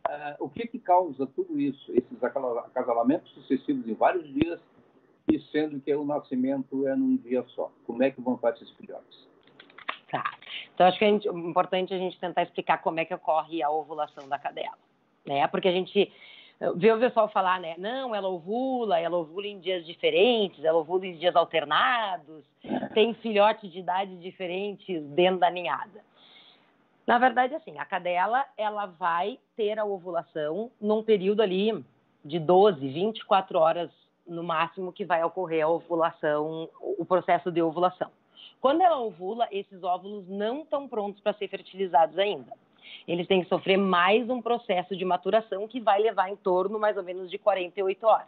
[0.09, 4.59] uh, o que que causa tudo isso, esses acasalamentos sucessivos em vários dias
[5.31, 7.71] e sendo que o nascimento é num dia só.
[7.85, 9.25] Como é que vão fazer esses filhotes?
[10.11, 10.44] Tá.
[10.75, 14.27] Então, acho que é importante a gente tentar explicar como é que ocorre a ovulação
[14.27, 14.77] da cadela.
[15.25, 15.47] né?
[15.47, 16.11] Porque a gente
[16.75, 17.75] vê o pessoal falar, né?
[17.77, 22.43] Não, ela ovula, ela ovula em dias diferentes, ela ovula em dias alternados,
[22.93, 26.03] tem filhote de idades diferentes dentro da ninhada.
[27.07, 31.85] Na verdade, assim, a cadela, ela vai ter a ovulação num período ali
[32.23, 33.91] de 12, 24 horas
[34.27, 38.09] no máximo que vai ocorrer a ovulação, o processo de ovulação.
[38.65, 42.51] Quando ela ovula, esses óvulos não estão prontos para ser fertilizados ainda.
[43.07, 46.97] Eles têm que sofrer mais um processo de maturação que vai levar em torno mais
[46.97, 48.27] ou menos de 48 horas.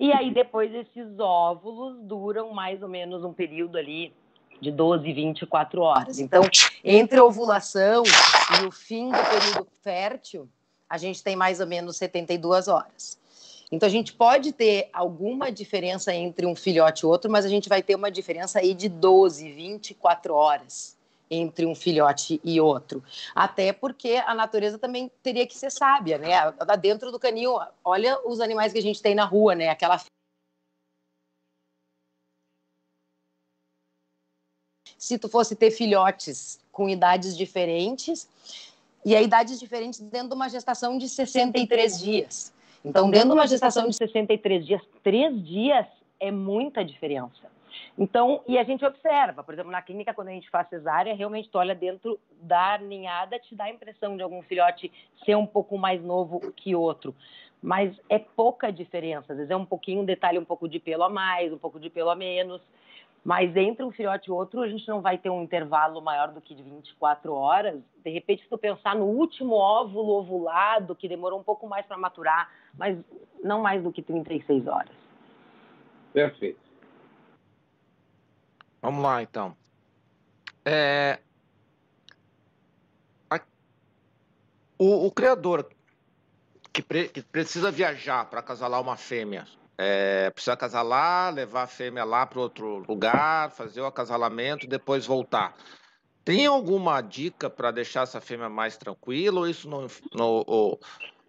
[0.00, 4.12] E aí depois esses óvulos duram mais ou menos um período ali
[4.60, 6.18] de 12, 24 horas.
[6.18, 6.42] Então,
[6.82, 8.02] entre a ovulação
[8.60, 10.48] e o fim do período fértil,
[10.90, 13.16] a gente tem mais ou menos 72 horas.
[13.70, 17.68] Então, a gente pode ter alguma diferença entre um filhote e outro, mas a gente
[17.68, 20.96] vai ter uma diferença aí de 12, 24 horas
[21.28, 23.02] entre um filhote e outro.
[23.34, 26.30] Até porque a natureza também teria que ser sábia, né?
[26.80, 29.68] Dentro do canil, olha os animais que a gente tem na rua, né?
[29.68, 30.00] Aquela
[34.96, 38.28] se tu fosse ter filhotes com idades diferentes
[39.04, 42.52] e a idades diferentes dentro de uma gestação de 63 dias.
[42.86, 45.86] Então, dentro de uma gestação de 63 dias, três dias
[46.20, 47.50] é muita diferença.
[47.98, 51.50] Então, e a gente observa, por exemplo, na clínica, quando a gente faz cesárea, realmente
[51.50, 54.92] tu olha dentro da ninhada, te dá a impressão de algum filhote
[55.24, 57.12] ser um pouco mais novo que outro.
[57.60, 61.02] Mas é pouca diferença, às vezes é um pouquinho, um detalhe, um pouco de pelo
[61.02, 62.62] a mais, um pouco de pelo a menos.
[63.26, 66.40] Mas entre um filhote e outro, a gente não vai ter um intervalo maior do
[66.40, 67.82] que de 24 horas.
[68.04, 71.98] De repente, se tu pensar no último óvulo ovulado, que demorou um pouco mais para
[71.98, 72.96] maturar, mas
[73.42, 74.94] não mais do que 36 horas.
[76.12, 76.60] Perfeito.
[78.80, 79.56] Vamos lá, então.
[80.64, 81.18] É...
[84.78, 85.68] O, o, criador
[86.72, 87.08] que, pre...
[87.08, 89.46] que precisa viajar para acasalar uma fêmea
[89.78, 95.54] é, precisa acasalar, levar a fêmea lá para outro lugar, fazer o acasalamento, depois voltar.
[96.24, 100.80] Tem alguma dica para deixar essa fêmea mais tranquila ou isso não, não ou,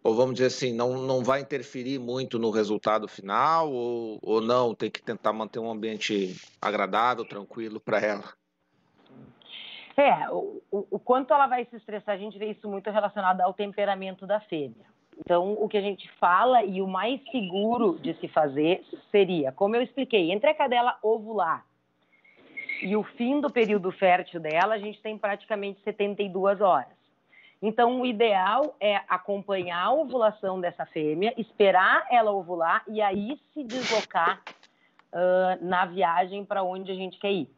[0.03, 4.73] ou, vamos dizer assim, não, não vai interferir muito no resultado final ou, ou não,
[4.73, 8.33] tem que tentar manter um ambiente agradável, tranquilo para ela?
[9.95, 13.53] É, o, o, quanto ela vai se estressar, a gente vê isso muito relacionado ao
[13.53, 14.85] temperamento da fêmea.
[15.19, 19.75] Então, o que a gente fala e o mais seguro de se fazer seria, como
[19.75, 21.65] eu expliquei, entre a cadela ovular
[22.81, 26.95] e o fim do período fértil dela, a gente tem praticamente 72 horas.
[27.61, 33.63] Então, o ideal é acompanhar a ovulação dessa fêmea, esperar ela ovular e aí se
[33.63, 34.43] deslocar
[35.11, 37.49] uh, na viagem para onde a gente quer ir.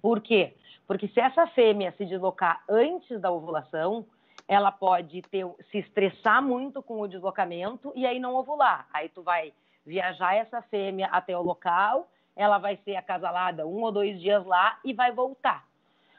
[0.00, 0.54] Por quê?
[0.86, 4.06] Porque se essa fêmea se deslocar antes da ovulação,
[4.50, 8.84] ela pode ter, se estressar muito com o deslocamento e aí não ovular.
[8.92, 9.52] Aí tu vai
[9.86, 14.76] viajar essa fêmea até o local, ela vai ser acasalada um ou dois dias lá
[14.84, 15.64] e vai voltar.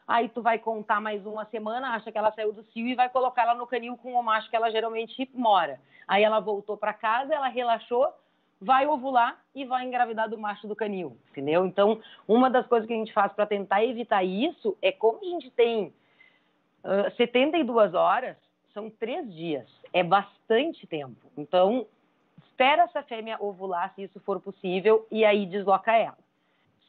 [0.07, 3.09] Aí tu vai contar mais uma semana, acha que ela saiu do cio e vai
[3.09, 5.77] colocar ela no canil com o macho que ela geralmente mora.
[6.07, 8.07] Aí ela voltou para casa, ela relaxou,
[8.61, 11.65] vai ovular e vai engravidar do macho do canil, entendeu?
[11.65, 15.25] Então, uma das coisas que a gente faz para tentar evitar isso é como a
[15.25, 15.93] gente tem
[17.17, 18.37] 72 horas
[18.73, 21.31] são três dias, é bastante tempo.
[21.37, 21.85] Então,
[22.45, 26.17] espera essa fêmea ovular, se isso for possível, e aí desloca ela.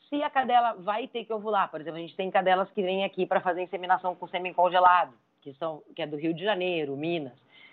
[0.08, 3.04] Se a cadela vai ter que ovular, por exemplo, a gente tem cadelas que vêm
[3.04, 6.96] aqui para fazer inseminação com sêmen congelado, que, são, que é do Rio de Janeiro,
[6.96, 7.32] Minas.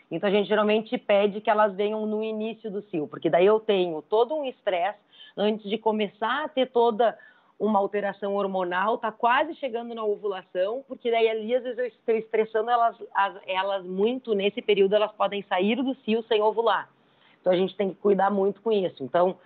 [0.09, 3.59] Então, a gente geralmente pede que elas venham no início do cio, porque daí eu
[3.59, 4.97] tenho todo um estresse
[5.37, 7.17] antes de começar a ter toda
[7.59, 12.15] uma alteração hormonal, está quase chegando na ovulação, porque daí ali às vezes eu estou
[12.15, 16.89] estressando elas, as, elas muito nesse período, elas podem sair do cio sem ovular.
[17.41, 19.03] Então a gente tem que cuidar muito com isso.
[19.03, 19.37] Então,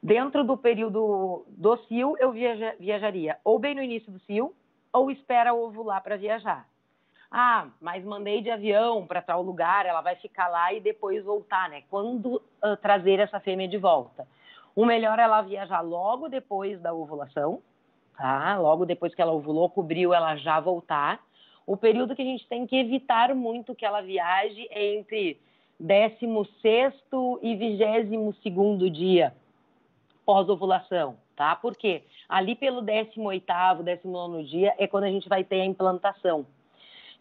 [0.00, 4.54] dentro do período do cio, eu viaja, viajaria ou bem no início do cio,
[4.92, 6.68] ou espera ovular para viajar.
[7.30, 11.68] Ah, mas mandei de avião para tal lugar, ela vai ficar lá e depois voltar,
[11.70, 11.82] né?
[11.88, 14.28] Quando uh, trazer essa fêmea de volta?
[14.74, 17.60] O melhor é ela viajar logo depois da ovulação,
[18.16, 18.56] tá?
[18.58, 21.20] Logo depois que ela ovulou, cobriu, ela já voltar.
[21.66, 25.38] O período que a gente tem que evitar muito que ela viaje é entre
[25.78, 26.94] 16
[27.42, 29.34] e 22 dia
[30.24, 31.54] pós-ovulação, tá?
[31.56, 32.04] Por quê?
[32.28, 36.46] Ali pelo 18º, 19 dia é quando a gente vai ter a implantação.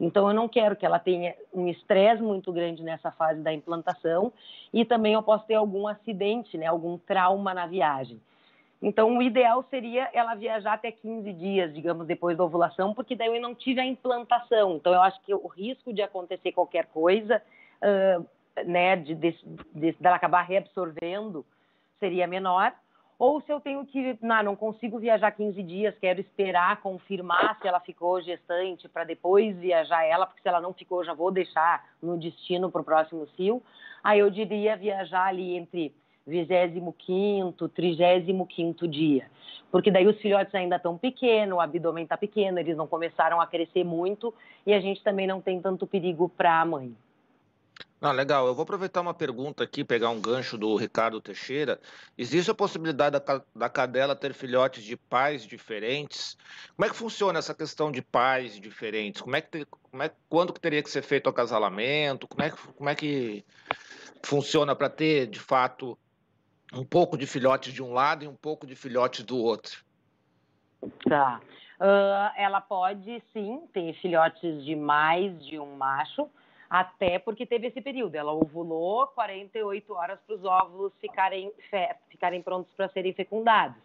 [0.01, 4.33] Então, eu não quero que ela tenha um estresse muito grande nessa fase da implantação
[4.73, 8.19] e também eu posso ter algum acidente, né, algum trauma na viagem.
[8.81, 13.27] Então, o ideal seria ela viajar até 15 dias, digamos, depois da ovulação, porque daí
[13.27, 14.75] eu não tive a implantação.
[14.77, 17.39] Então, eu acho que o risco de acontecer qualquer coisa,
[17.83, 18.25] uh,
[18.65, 19.37] né, de, de,
[19.75, 21.45] de, dela acabar reabsorvendo,
[21.99, 22.73] seria menor.
[23.21, 27.67] Ou se eu tenho que, não, não consigo viajar 15 dias, quero esperar confirmar se
[27.67, 31.87] ela ficou gestante para depois viajar ela, porque se ela não ficou, já vou deixar
[32.01, 33.61] no destino para o próximo cio.
[34.03, 35.93] Aí eu diria viajar ali entre
[36.27, 39.29] 25º, 35º dia.
[39.71, 43.45] Porque daí os filhotes ainda estão pequenos, o abdômen está pequeno, eles não começaram a
[43.45, 44.33] crescer muito
[44.65, 46.91] e a gente também não tem tanto perigo para a mãe.
[48.03, 48.47] Ah, legal.
[48.47, 51.79] Eu vou aproveitar uma pergunta aqui, pegar um gancho do Ricardo Teixeira.
[52.17, 56.35] Existe a possibilidade da, da cadela ter filhotes de pais diferentes?
[56.75, 59.21] Como é que funciona essa questão de pais diferentes?
[59.21, 62.27] Como é que, como é, quando que teria que ser feito o acasalamento?
[62.27, 63.45] Como é que, como é que
[64.23, 65.95] funciona para ter, de fato,
[66.73, 69.85] um pouco de filhotes de um lado e um pouco de filhotes do outro?
[71.07, 71.39] Tá.
[71.79, 76.27] Uh, ela pode sim ter filhotes de mais de um macho
[76.71, 78.15] até porque teve esse período.
[78.15, 81.51] Ela ovulou 48 horas para os óvulos ficarem,
[82.07, 83.75] ficarem prontos para serem fecundados.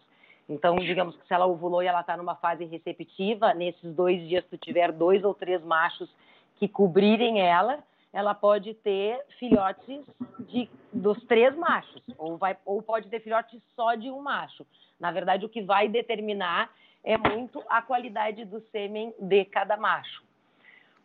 [0.47, 4.45] Então, digamos que se ela ovulou e ela está numa fase receptiva, nesses dois dias,
[4.49, 6.09] se tiver dois ou três machos
[6.55, 10.05] que cobrirem ela, ela pode ter filhotes
[10.47, 14.65] de, dos três machos, ou, vai, ou pode ter filhotes só de um macho.
[14.97, 16.71] Na verdade, o que vai determinar
[17.03, 20.26] é muito a qualidade do sêmen de cada macho.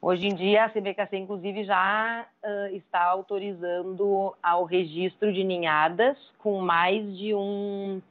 [0.05, 6.61] Hoje em dia, a CBKC, inclusive, já uh, está autorizando ao registro de ninhadas com
[6.61, 8.03] mais de um,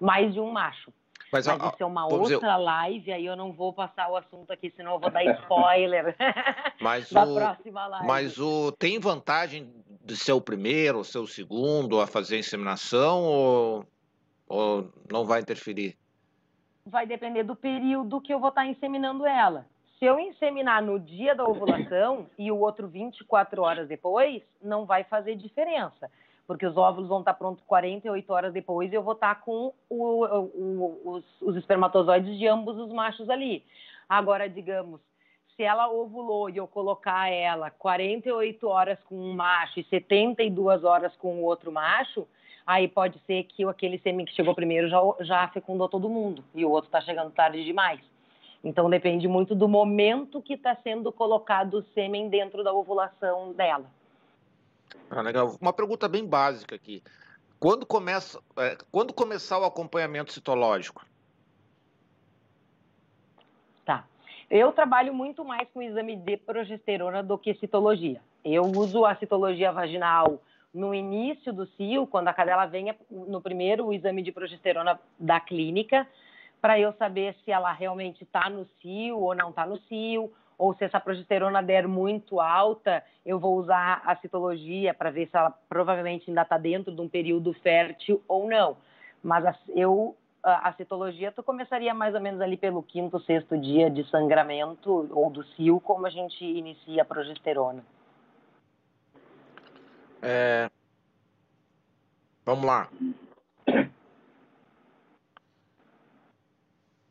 [0.00, 0.92] mais de um macho.
[1.32, 2.56] Mas, Mas isso é uma outra dizer...
[2.56, 6.14] live, aí eu não vou passar o assunto aqui, senão eu vou dar spoiler
[6.80, 7.34] Mas da o...
[7.34, 8.06] próxima live.
[8.06, 8.70] Mas o...
[8.70, 9.72] tem vantagem
[10.04, 13.86] de ser o primeiro ou ser o segundo a fazer a inseminação ou,
[14.48, 15.96] ou não vai interferir?
[16.86, 19.66] Vai depender do período que eu vou estar inseminando ela.
[20.00, 25.04] Se eu inseminar no dia da ovulação e o outro 24 horas depois, não vai
[25.04, 26.10] fazer diferença,
[26.46, 30.24] porque os óvulos vão estar prontos 48 horas depois e eu vou estar com o,
[30.24, 33.62] o, os, os espermatozoides de ambos os machos ali.
[34.08, 35.02] Agora, digamos,
[35.54, 41.14] se ela ovulou e eu colocar ela 48 horas com um macho e 72 horas
[41.16, 42.26] com o outro macho,
[42.66, 46.64] aí pode ser que aquele sêmen que chegou primeiro já, já fecundou todo mundo e
[46.64, 48.00] o outro está chegando tarde demais.
[48.62, 53.86] Então depende muito do momento que está sendo colocado o sêmen dentro da ovulação dela.
[55.10, 55.56] Ah, legal.
[55.60, 57.02] Uma pergunta bem básica aqui.
[57.58, 61.04] Quando, começa, é, quando começar o acompanhamento citológico?
[63.84, 64.04] Tá.
[64.50, 68.20] Eu trabalho muito mais com exame de progesterona do que citologia.
[68.44, 70.40] Eu uso a citologia vaginal
[70.72, 76.06] no início do cio, quando a cadela vem no primeiro exame de progesterona da clínica,
[76.60, 80.74] para eu saber se ela realmente está no cio ou não está no cio, ou
[80.74, 85.50] se essa progesterona der muito alta, eu vou usar a citologia para ver se ela
[85.68, 88.76] provavelmente ainda está dentro de um período fértil ou não.
[89.22, 94.08] Mas eu a citologia tu começaria mais ou menos ali pelo quinto, sexto dia de
[94.08, 97.84] sangramento ou do cio, como a gente inicia a progesterona.
[100.22, 100.70] É...
[102.44, 102.88] Vamos lá.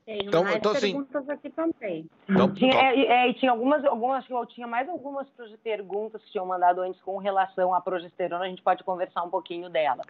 [0.10, 2.10] Tem então, mais então, assim, perguntas assim, aqui também.
[2.28, 5.28] Então, tinha, é, é, tinha algumas, algumas, eu tinha mais algumas
[5.63, 9.69] perguntas que tinham mandado antes com relação à progesterona, a gente pode conversar um pouquinho
[9.69, 10.02] dela.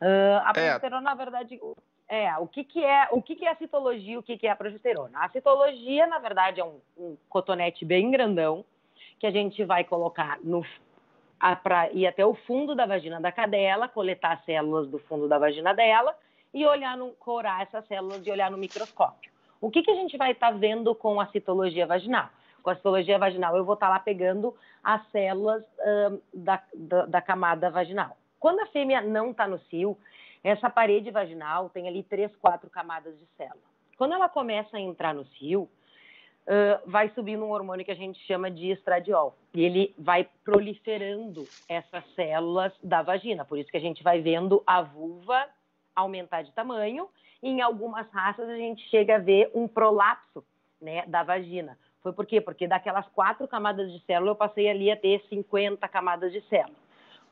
[0.00, 0.52] Uh, a é.
[0.54, 1.04] progesterona, é.
[1.04, 1.60] na verdade,
[2.08, 4.46] é, o que, que é o que, que é a citologia e o que, que
[4.46, 5.18] é a progesterona?
[5.18, 8.64] A citologia, na verdade, é um, um cotonete bem grandão
[9.20, 10.64] que a gente vai colocar no
[11.62, 15.74] para ir até o fundo da vagina da cadela, coletar células do fundo da vagina
[15.74, 16.16] dela
[16.56, 19.30] e olhar no corar essas células e olhar no microscópio.
[19.60, 22.28] O que, que a gente vai estar tá vendo com a citologia vaginal?
[22.62, 25.64] Com a citologia vaginal, eu vou estar tá lá pegando as células
[26.34, 28.16] da, da, da, camada vaginal.
[28.38, 29.96] Quando a fêmea não está no cio,
[30.42, 33.62] essa parede vaginal tem ali três, quatro camadas de célula.
[33.96, 38.18] Quando ela começa a entrar no cio, uh, vai subindo um hormônio que a gente
[38.26, 39.36] chama de estradiol.
[39.54, 43.44] E ele vai proliferando essas células da vagina.
[43.44, 45.46] Por isso que a gente vai vendo a vulva
[45.94, 47.08] aumentar de tamanho.
[47.42, 50.44] Em algumas raças a gente chega a ver um prolapso
[50.80, 51.78] né, da vagina.
[52.02, 52.40] Foi por quê?
[52.40, 56.76] Porque daquelas quatro camadas de célula eu passei ali a ter 50 camadas de célula.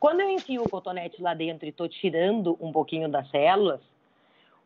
[0.00, 3.80] Quando eu enfio o cotonete lá dentro e estou tirando um pouquinho das células,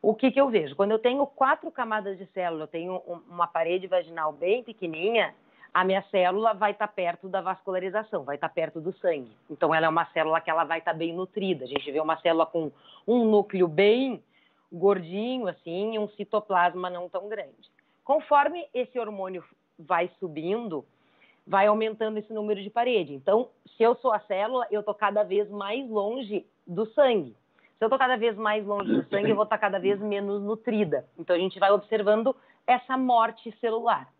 [0.00, 0.74] o que, que eu vejo?
[0.74, 5.34] Quando eu tenho quatro camadas de célula, eu tenho uma parede vaginal bem pequenininha,
[5.74, 9.30] a minha célula vai estar tá perto da vascularização, vai estar tá perto do sangue.
[9.50, 11.64] Então, ela é uma célula que ela vai estar tá bem nutrida.
[11.64, 12.72] A gente vê uma célula com
[13.06, 14.22] um núcleo bem
[14.72, 17.70] gordinho, assim, um citoplasma não tão grande.
[18.04, 19.44] Conforme esse hormônio
[19.78, 20.84] vai subindo,
[21.46, 23.14] vai aumentando esse número de parede.
[23.14, 27.34] Então, se eu sou a célula, eu estou cada vez mais longe do sangue.
[27.78, 30.42] Se eu estou cada vez mais longe do sangue, eu vou estar cada vez menos
[30.42, 31.06] nutrida.
[31.18, 32.34] Então, a gente vai observando
[32.66, 34.12] essa morte celular.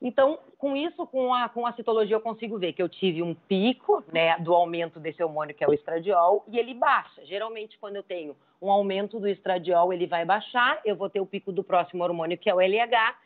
[0.00, 3.34] Então, com isso, com a, com a citologia, eu consigo ver que eu tive um
[3.34, 7.24] pico né, do aumento desse hormônio, que é o estradiol, e ele baixa.
[7.24, 11.26] Geralmente, quando eu tenho um aumento do estradiol, ele vai baixar, eu vou ter o
[11.26, 13.16] pico do próximo hormônio, que é o LH,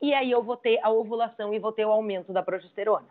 [0.00, 3.06] e aí eu vou ter a ovulação e vou ter o aumento da progesterona.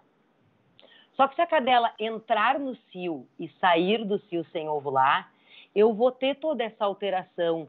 [1.15, 5.31] Só que se a cadela entrar no cio e sair do cio sem ovular,
[5.75, 7.67] eu vou ter toda essa alteração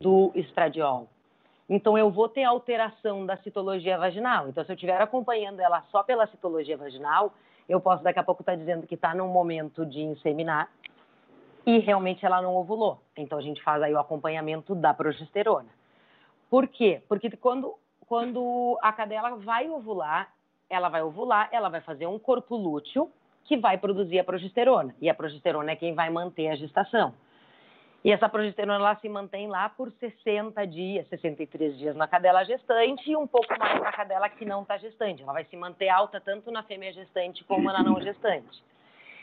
[0.00, 1.08] do estradiol.
[1.74, 4.46] Então, eu vou ter alteração da citologia vaginal.
[4.46, 7.32] Então, se eu estiver acompanhando ela só pela citologia vaginal,
[7.66, 10.70] eu posso daqui a pouco estar tá dizendo que está num momento de inseminar
[11.64, 13.00] e realmente ela não ovulou.
[13.16, 15.70] Então, a gente faz aí o acompanhamento da progesterona.
[16.50, 17.00] Por quê?
[17.08, 17.74] Porque quando,
[18.06, 20.30] quando a cadela vai ovular,
[20.68, 23.10] ela vai ovular, ela vai fazer um corpo lúteo
[23.44, 24.94] que vai produzir a progesterona.
[25.00, 27.14] E a progesterona é quem vai manter a gestação.
[28.04, 33.10] E essa progesterona ela se mantém lá por 60 dias, 63 dias na cadela gestante
[33.10, 35.22] e um pouco mais na cadela que não está gestante.
[35.22, 38.62] Ela vai se manter alta tanto na fêmea gestante como na não gestante.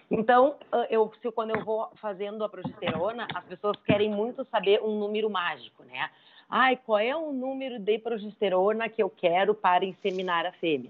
[0.10, 0.56] Então,
[0.90, 5.30] eu, se, quando eu vou fazendo a progesterona, as pessoas querem muito saber um número
[5.30, 6.10] mágico, né?
[6.50, 10.90] Ai, qual é o número de progesterona que eu quero para inseminar a fêmea?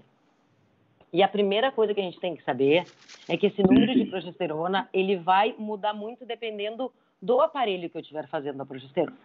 [1.12, 2.84] E a primeira coisa que a gente tem que saber
[3.28, 8.00] é que esse número de progesterona ele vai mudar muito dependendo do aparelho que eu
[8.00, 9.16] estiver fazendo a progesterona.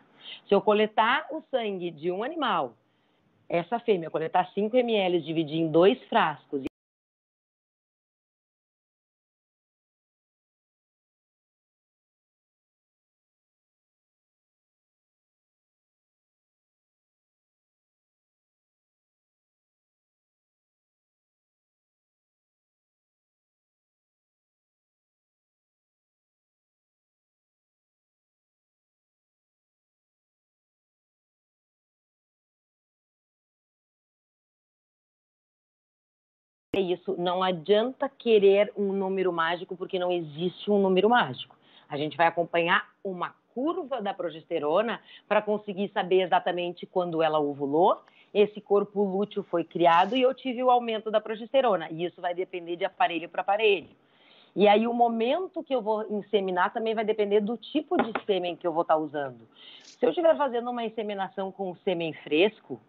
[0.47, 2.73] Se eu coletar o sangue de um animal,
[3.47, 6.63] essa fêmea coletar 5 ml, dividir em dois frascos
[36.78, 37.15] é isso.
[37.17, 41.55] Não adianta querer um número mágico, porque não existe um número mágico.
[41.89, 48.01] A gente vai acompanhar uma curva da progesterona para conseguir saber exatamente quando ela ovulou,
[48.34, 51.88] esse corpo lúteo foi criado e eu tive o aumento da progesterona.
[51.89, 53.88] E isso vai depender de aparelho para aparelho.
[54.53, 58.55] E aí o momento que eu vou inseminar também vai depender do tipo de sêmen
[58.57, 59.47] que eu vou estar tá usando.
[59.84, 62.80] Se eu estiver fazendo uma inseminação com sêmen fresco,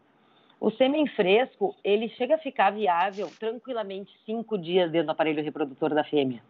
[0.59, 5.95] o sêmen fresco, ele chega a ficar viável tranquilamente cinco dias dentro do aparelho reprodutor
[5.95, 6.43] da fêmea.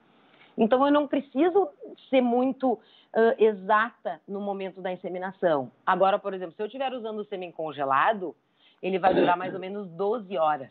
[0.57, 1.68] Então, eu não preciso
[2.09, 2.80] ser muito uh,
[3.38, 5.70] exata no momento da inseminação.
[5.84, 8.34] Agora, por exemplo, se eu estiver usando o sêmen congelado,
[8.82, 10.70] ele vai durar mais ou menos 12 horas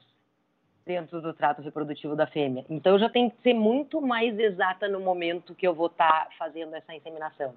[0.85, 2.65] dentro do trato reprodutivo da fêmea.
[2.69, 6.25] Então, eu já tenho que ser muito mais exata no momento que eu vou estar
[6.25, 7.53] tá fazendo essa inseminação.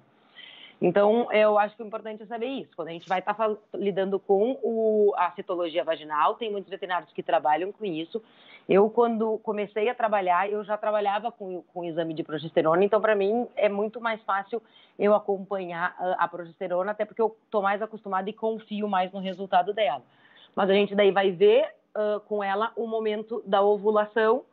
[0.81, 2.71] Então, eu acho que o importante é saber isso.
[2.75, 7.11] Quando a gente vai estar tá lidando com o, a citologia vaginal, tem muitos veterinários
[7.11, 8.21] que trabalham com isso.
[8.67, 13.15] Eu, quando comecei a trabalhar, eu já trabalhava com, com exame de progesterona, então, para
[13.15, 14.61] mim, é muito mais fácil
[14.97, 19.19] eu acompanhar a, a progesterona, até porque eu estou mais acostumada e confio mais no
[19.19, 20.03] resultado dela.
[20.55, 24.43] Mas a gente daí vai ver uh, com ela o momento da ovulação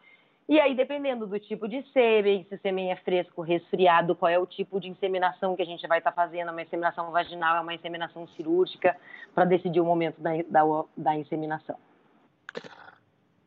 [0.48, 4.38] e aí, dependendo do tipo de sêmen, se o sêmen é fresco, resfriado, qual é
[4.38, 7.60] o tipo de inseminação que a gente vai estar tá fazendo, uma inseminação vaginal, é
[7.60, 8.96] uma inseminação cirúrgica,
[9.34, 11.76] para decidir o momento da, da, da, inseminação.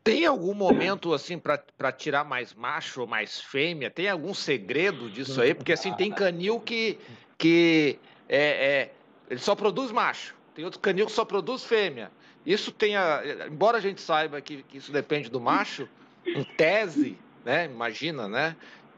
[0.04, 3.90] Tem algum momento, assim, para tirar mais macho ou mais fêmea?
[3.90, 5.54] Tem algum segredo disso aí?
[5.54, 7.00] Porque, assim, tem canil que,
[7.38, 7.98] que
[8.28, 8.92] é, é,
[9.30, 12.12] ele só produz macho, tem outro canil que só produz fêmea.
[12.46, 15.88] Isso tem, a, embora a gente saiba que, que isso depende do macho,
[16.26, 17.66] em tese, né?
[17.66, 18.56] Imagina, né?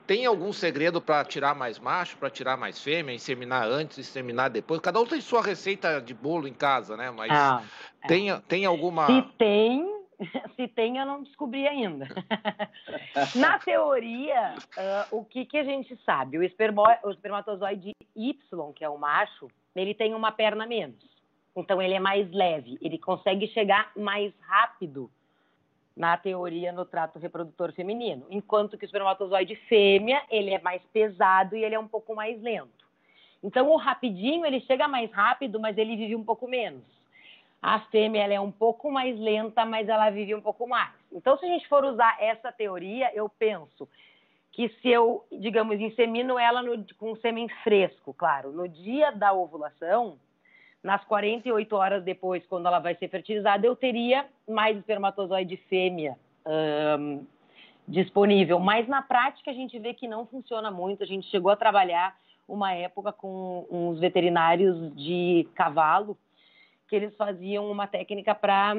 [0.08, 4.82] Tem algum segredo para tirar mais macho, para tirar mais fêmea, inseminar antes, inseminar depois?
[4.82, 7.10] Cada um tem sua receita de bolo em casa, né?
[7.12, 7.64] Mas ah,
[8.08, 8.40] tem, é.
[8.48, 9.08] tem alguma.
[9.08, 9.86] Se tem,
[10.56, 12.08] se tem, eu não descobri ainda.
[13.36, 16.38] Na teoria, uh, o que, que a gente sabe?
[16.38, 21.10] O, espermo, o espermatozoide Y, que é o macho, ele tem uma perna menos.
[21.56, 25.12] Então, ele é mais leve, ele consegue chegar mais rápido
[25.96, 31.56] na teoria no trato reprodutor feminino, enquanto que o espermatozoide fêmea, ele é mais pesado
[31.56, 32.86] e ele é um pouco mais lento.
[33.44, 36.84] Então o rapidinho, ele chega mais rápido, mas ele vive um pouco menos.
[37.62, 40.94] A fêmea ela é um pouco mais lenta, mas ela vive um pouco mais.
[41.12, 43.88] Então se a gente for usar essa teoria, eu penso
[44.52, 50.18] que se eu, digamos, insemino ela no, com sêmen fresco, claro, no dia da ovulação,
[50.84, 56.18] nas 48 horas depois, quando ela vai ser fertilizada, eu teria mais espermatozoide fêmea
[57.88, 58.60] disponível.
[58.60, 61.04] Mas na prática a gente vê que não funciona muito.
[61.04, 62.16] A gente chegou a trabalhar
[62.48, 66.18] uma época com uns veterinários de cavalo
[66.88, 68.76] que eles faziam uma técnica para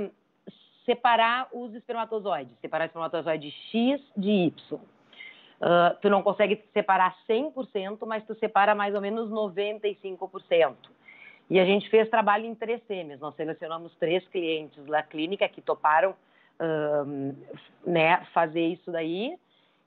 [0.85, 4.77] separar os espermatozoides, separar espermatozoide X de Y.
[4.77, 10.75] Uh, tu não consegue separar 100%, mas tu separa mais ou menos 95%.
[11.53, 13.21] E a gente fez trabalho em três sêmias.
[13.21, 16.13] Nós selecionamos três clientes da clínica que toparam
[16.59, 17.37] uh,
[17.85, 19.37] né, fazer isso daí.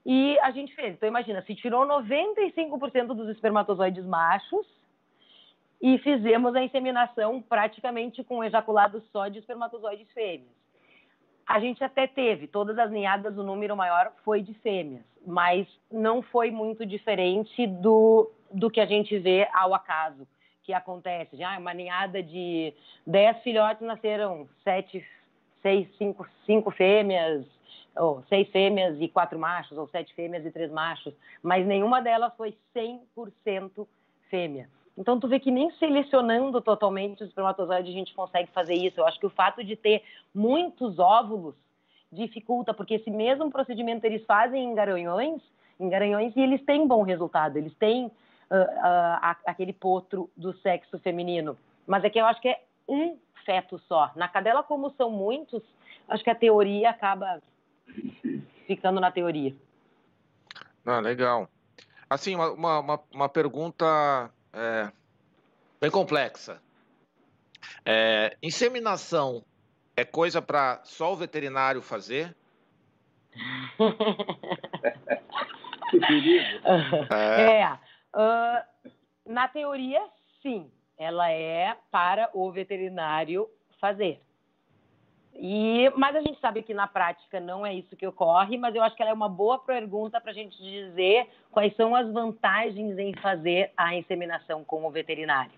[0.05, 0.93] E a gente fez.
[0.93, 4.68] Então, imagina, se tirou 95% dos espermatozoides machos
[5.82, 10.53] e fizemos a inseminação praticamente com ejaculado só de espermatozoides fêmeas.
[11.47, 16.22] A gente até teve, todas as ninhadas, o número maior foi de fêmeas, mas não
[16.22, 20.28] foi muito diferente do, do que a gente vê ao acaso
[20.66, 21.38] que acontece.
[21.38, 22.74] Já uma ninhada de
[23.05, 25.05] 10 filhotes nasceram 7,
[25.61, 27.45] 6, 5, 5 fêmeas,
[27.95, 32.34] ou 6 fêmeas e 4 machos, ou 7 fêmeas e 3 machos, mas nenhuma delas
[32.36, 33.88] foi 100%
[34.30, 34.68] fêmea.
[34.97, 38.99] Então, tu vê que nem selecionando totalmente os espermatozoides a gente consegue fazer isso.
[38.99, 40.01] Eu acho que o fato de ter
[40.34, 41.53] muitos óvulos
[42.11, 45.41] dificulta, porque esse mesmo procedimento eles fazem em garanhões,
[45.78, 47.57] em garanhões e eles têm bom resultado.
[47.57, 48.09] Eles têm
[48.52, 51.58] uh, uh, aquele potro do sexo feminino.
[51.86, 54.12] Mas é que eu acho que é um feto só.
[54.16, 55.64] Na cadela, como são muitos,
[56.08, 57.41] acho que a teoria acaba
[58.68, 59.56] ficando na teoria.
[60.86, 61.50] Ah, legal.
[62.10, 64.91] Assim, uma, uma, uma pergunta é,
[65.82, 66.62] bem complexa.
[67.84, 69.43] É, inseminação
[69.96, 72.36] é coisa para só o veterinário fazer?
[75.89, 76.68] que perigo.
[77.12, 77.80] É, é
[78.16, 78.89] uh,
[79.26, 80.01] na teoria,
[80.41, 83.47] sim, ela é para o veterinário
[83.80, 84.22] fazer.
[85.38, 88.82] E, mas a gente sabe que na prática não é isso que ocorre, mas eu
[88.82, 92.97] acho que ela é uma boa pergunta para a gente dizer quais são as vantagens
[92.97, 95.51] em fazer a inseminação com o veterinário.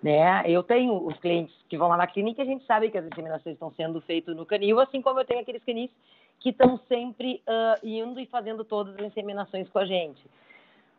[0.00, 0.44] Né?
[0.46, 3.04] Eu tenho os clientes que vão lá na clínica e a gente sabe que as
[3.04, 5.90] inseminações estão sendo feitas no canil, assim como eu tenho aqueles canis
[6.38, 10.22] que estão sempre uh, indo e fazendo todas as inseminações com a gente.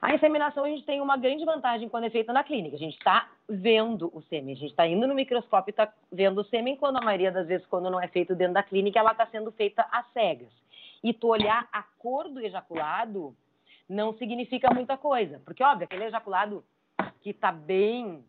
[0.02, 2.76] A inseminação a gente tem uma grande vantagem quando é feita na clínica.
[2.76, 6.42] A gente está vendo o sêmen, a gente está indo no microscópio e está vendo
[6.42, 9.12] o sêmen, quando a maioria das vezes, quando não é feito dentro da clínica, ela
[9.12, 10.52] está sendo feita às cegas.
[11.04, 13.36] E tu olhar a cor do ejaculado
[13.88, 16.64] não significa muita coisa, porque, óbvio, aquele ejaculado
[17.22, 18.26] que está bem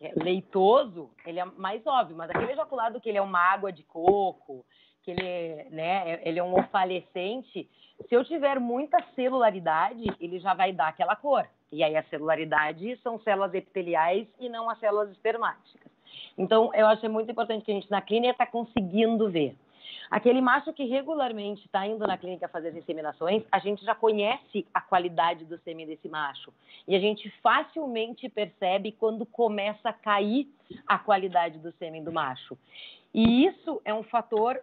[0.00, 3.84] é, leitoso, ele é mais óbvio, mas aquele ejaculado que ele é uma água de
[3.84, 4.64] coco,
[5.04, 7.68] que ele, né, ele é um ofalescente,
[8.08, 11.46] se eu tiver muita celularidade, ele já vai dar aquela cor.
[11.70, 15.92] E aí a celularidade são células epiteliais e não as células espermáticas.
[16.38, 19.54] Então, eu acho muito importante que a gente na clínica está conseguindo ver.
[20.10, 24.66] Aquele macho que regularmente está indo na clínica fazer as inseminações, a gente já conhece
[24.72, 26.52] a qualidade do sêmen desse macho.
[26.86, 30.48] E a gente facilmente percebe quando começa a cair
[30.86, 32.56] a qualidade do sêmen do macho.
[33.12, 34.60] E isso é um fator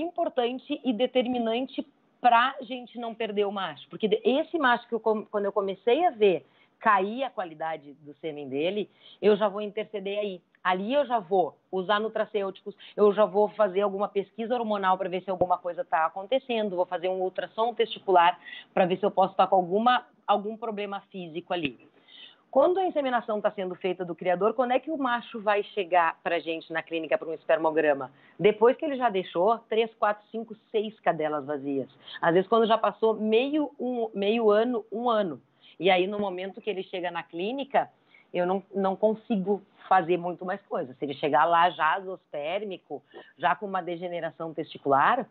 [0.00, 1.86] importante e determinante
[2.20, 3.88] para a gente não perder o macho.
[3.88, 6.46] Porque esse macho que eu, quando eu comecei a ver
[6.78, 8.90] cair a qualidade do sêmen dele,
[9.20, 10.42] eu já vou interceder aí.
[10.62, 15.22] Ali eu já vou usar nutracêuticos, eu já vou fazer alguma pesquisa hormonal para ver
[15.22, 18.38] se alguma coisa está acontecendo, vou fazer um ultrassom testicular
[18.72, 21.91] para ver se eu posso estar com alguma, algum problema físico ali.
[22.52, 26.20] Quando a inseminação está sendo feita do criador, quando é que o macho vai chegar
[26.22, 28.12] para a gente na clínica para um espermograma?
[28.38, 31.88] Depois que ele já deixou três, quatro, cinco, seis cadelas vazias.
[32.20, 35.40] Às vezes, quando já passou meio, um, meio ano, um ano.
[35.80, 37.88] E aí, no momento que ele chega na clínica,
[38.34, 40.92] eu não, não consigo fazer muito mais coisa.
[40.98, 43.02] Se ele chegar lá já azospérmico,
[43.38, 45.26] já com uma degeneração testicular,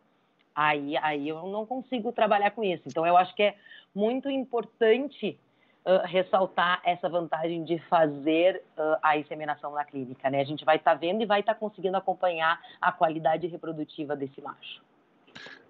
[0.55, 2.81] aí, aí eu não consigo trabalhar com isso.
[2.87, 3.55] Então, eu acho que é
[3.93, 5.37] muito importante
[6.05, 10.29] ressaltar essa vantagem de fazer uh, a inseminação na clínica.
[10.29, 10.41] Né?
[10.41, 14.15] A gente vai estar tá vendo e vai estar tá conseguindo acompanhar a qualidade reprodutiva
[14.15, 14.81] desse macho.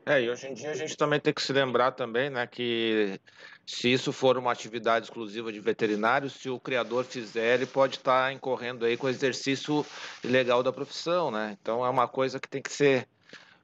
[0.06, 3.20] É, e hoje em dia a gente também tem que se lembrar também, né, que
[3.68, 8.26] se isso for uma atividade exclusiva de veterinário, se o criador fizer, ele pode estar
[8.26, 9.86] tá incorrendo aí com o exercício
[10.24, 11.56] ilegal da profissão, né?
[11.62, 13.08] Então é uma coisa que tem que ser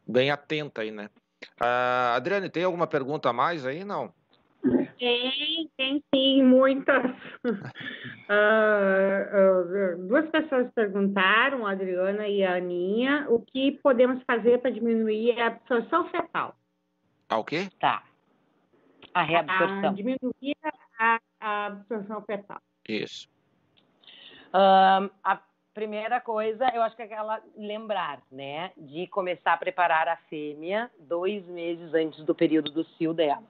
[0.08, 1.10] bem atenta aí, né?
[1.60, 3.84] Uh, Adriane, tem alguma pergunta a mais aí?
[3.84, 4.14] Não?
[4.98, 7.06] Tem, tem sim, muitas.
[7.46, 7.54] Uh,
[9.96, 15.40] uh, duas pessoas perguntaram, a Adriana e a Aninha, o que podemos fazer para diminuir
[15.40, 16.56] a absorção fetal.
[17.30, 17.70] A o quê?
[17.80, 18.04] Tá.
[19.14, 19.90] A reabsorção.
[19.90, 20.58] A diminuir
[21.00, 22.62] a, a absorção fetal.
[22.88, 23.30] Isso.
[24.48, 25.40] Uh, a
[25.74, 30.90] primeira coisa, eu acho que é aquela lembrar, né, de começar a preparar a fêmea
[31.02, 33.44] dois meses antes do período do cio dela.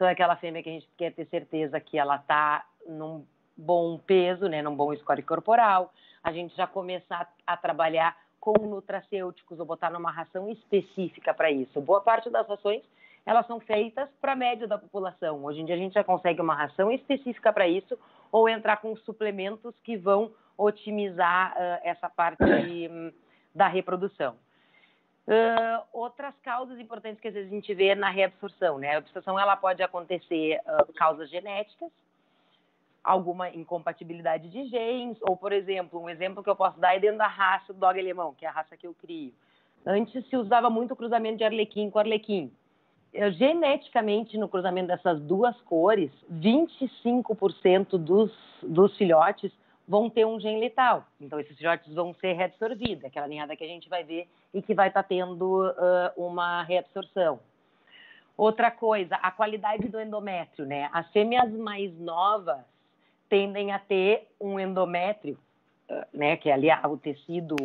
[0.00, 3.22] Então, é aquela fêmea que a gente quer ter certeza que ela está num
[3.54, 5.92] bom peso, né, num bom score corporal.
[6.24, 11.82] A gente já começar a trabalhar com nutracêuticos ou botar numa ração específica para isso.
[11.82, 12.82] Boa parte das rações
[13.26, 15.44] elas são feitas para a média da população.
[15.44, 17.98] Hoje em dia a gente já consegue uma ração específica para isso
[18.32, 22.42] ou entrar com suplementos que vão otimizar uh, essa parte
[22.90, 23.12] um,
[23.54, 24.34] da reprodução.
[25.26, 28.94] Uh, outras causas importantes que às vezes a gente vê na reabsorção, né?
[28.94, 31.90] A absorção ela pode acontecer uh, causas genéticas,
[33.04, 37.18] alguma incompatibilidade de genes, ou, por exemplo, um exemplo que eu posso dar é dentro
[37.18, 39.32] da raça do dog alemão, que é a raça que eu crio.
[39.86, 42.52] Antes se usava muito o cruzamento de arlequim com arlequim.
[43.38, 49.52] Geneticamente, no cruzamento dessas duas cores, 25% dos, dos filhotes
[49.90, 51.04] vão ter um gene letal.
[51.20, 54.72] Então, esses filhotes vão ser reabsorvidos, aquela ninhada que a gente vai ver e que
[54.72, 57.40] vai estar tá tendo uh, uma reabsorção.
[58.36, 60.88] Outra coisa, a qualidade do endométrio, né?
[60.92, 62.64] As fêmeas mais novas
[63.28, 65.36] tendem a ter um endométrio,
[66.14, 67.56] né, que é ali o tecido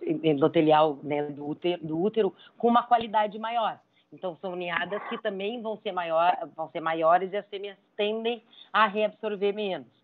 [0.00, 3.80] endotelial né, do, útero, do útero, com uma qualidade maior.
[4.12, 8.42] Então, são ninhadas que também vão ser, maior, vão ser maiores e as fêmeas tendem
[8.72, 10.01] a reabsorver menos.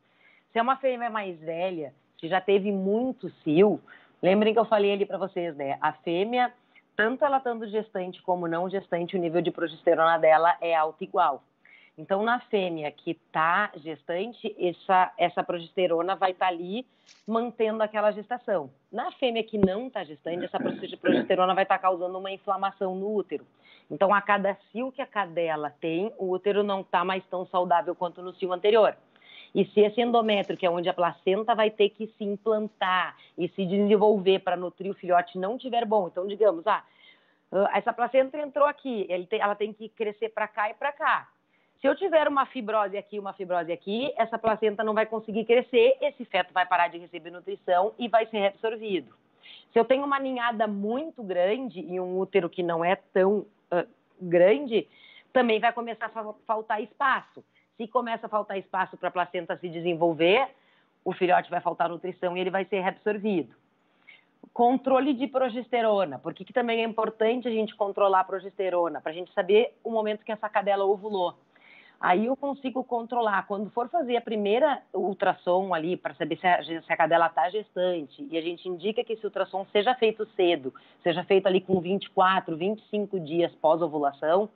[0.53, 3.81] Se é uma fêmea mais velha, que já teve muito cio,
[4.23, 5.79] lembrem que eu falei ali para vocês, né?
[5.81, 6.53] A fêmea,
[6.97, 11.43] tanto ela estando gestante como não gestante, o nível de progesterona dela é alto igual.
[11.99, 16.87] Então, na fêmea que está gestante, essa, essa progesterona vai estar tá ali
[17.27, 18.71] mantendo aquela gestação.
[18.91, 23.13] Na fêmea que não está gestante, essa progesterona vai estar tá causando uma inflamação no
[23.13, 23.45] útero.
[23.91, 27.97] Então, a cada cio que a cadela tem, o útero não está mais tão saudável
[27.97, 28.97] quanto no cio anterior.
[29.55, 33.49] E se esse endométrio, que é onde a placenta vai ter que se implantar e
[33.49, 36.85] se desenvolver para nutrir o filhote, não tiver bom, então digamos, ah,
[37.53, 41.29] ah essa placenta entrou aqui, ela tem que crescer para cá e para cá.
[41.81, 45.97] Se eu tiver uma fibrose aqui, uma fibrose aqui, essa placenta não vai conseguir crescer,
[46.01, 49.15] esse feto vai parar de receber nutrição e vai ser reabsorvido.
[49.73, 53.87] Se eu tenho uma ninhada muito grande e um útero que não é tão uh,
[54.21, 54.89] grande,
[55.33, 57.45] também vai começar a faltar espaço.
[57.79, 60.49] Se começa a faltar espaço para a placenta se desenvolver,
[61.05, 63.55] o filhote vai faltar nutrição e ele vai ser reabsorvido.
[64.53, 66.19] Controle de progesterona.
[66.19, 69.01] Por que, que também é importante a gente controlar a progesterona?
[69.01, 71.37] Para a gente saber o momento que essa cadela ovulou.
[72.01, 73.47] Aí eu consigo controlar.
[73.47, 77.49] Quando for fazer a primeira ultrassom ali, para saber se a, se a cadela está
[77.49, 81.81] gestante, e a gente indica que esse ultrassom seja feito cedo, seja feito ali com
[81.81, 84.49] 24, 25 dias pós-ovulação,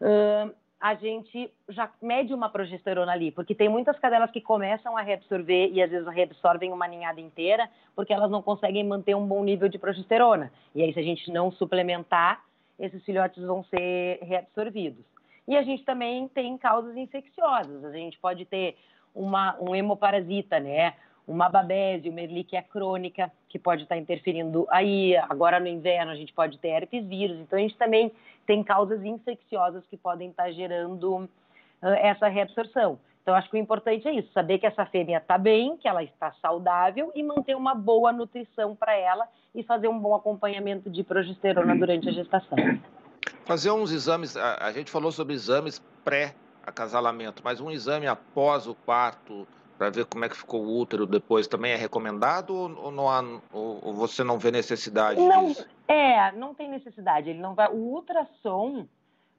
[0.00, 5.02] uh, a gente já mede uma progesterona ali, porque tem muitas cadelas que começam a
[5.02, 9.44] reabsorver e às vezes reabsorvem uma ninhada inteira, porque elas não conseguem manter um bom
[9.44, 10.50] nível de progesterona.
[10.74, 12.42] E aí, se a gente não suplementar,
[12.78, 15.04] esses filhotes vão ser reabsorvidos.
[15.46, 17.84] E a gente também tem causas infecciosas.
[17.84, 18.78] A gente pode ter
[19.14, 20.94] uma, um hemoparasita, né?
[21.30, 25.16] Uma babese, uma erlíquia crônica, que pode estar interferindo aí.
[25.16, 27.38] Agora no inverno a gente pode ter herpes vírus.
[27.38, 28.12] Então a gente também
[28.46, 31.28] tem causas infecciosas que podem estar gerando
[31.80, 32.98] essa reabsorção.
[33.22, 36.02] Então, acho que o importante é isso, saber que essa fêmea está bem, que ela
[36.02, 41.04] está saudável e manter uma boa nutrição para ela e fazer um bom acompanhamento de
[41.04, 42.56] progesterona durante a gestação
[43.50, 49.44] fazer uns exames, a gente falou sobre exames pré-acasalamento, mas um exame após o parto,
[49.80, 53.24] para ver como é que ficou o útero depois, também é recomendado ou, não há,
[53.50, 55.66] ou, você não vê necessidade não, disso?
[55.88, 57.30] É, não tem necessidade.
[57.30, 57.66] Ele não vai.
[57.68, 58.86] O ultrassom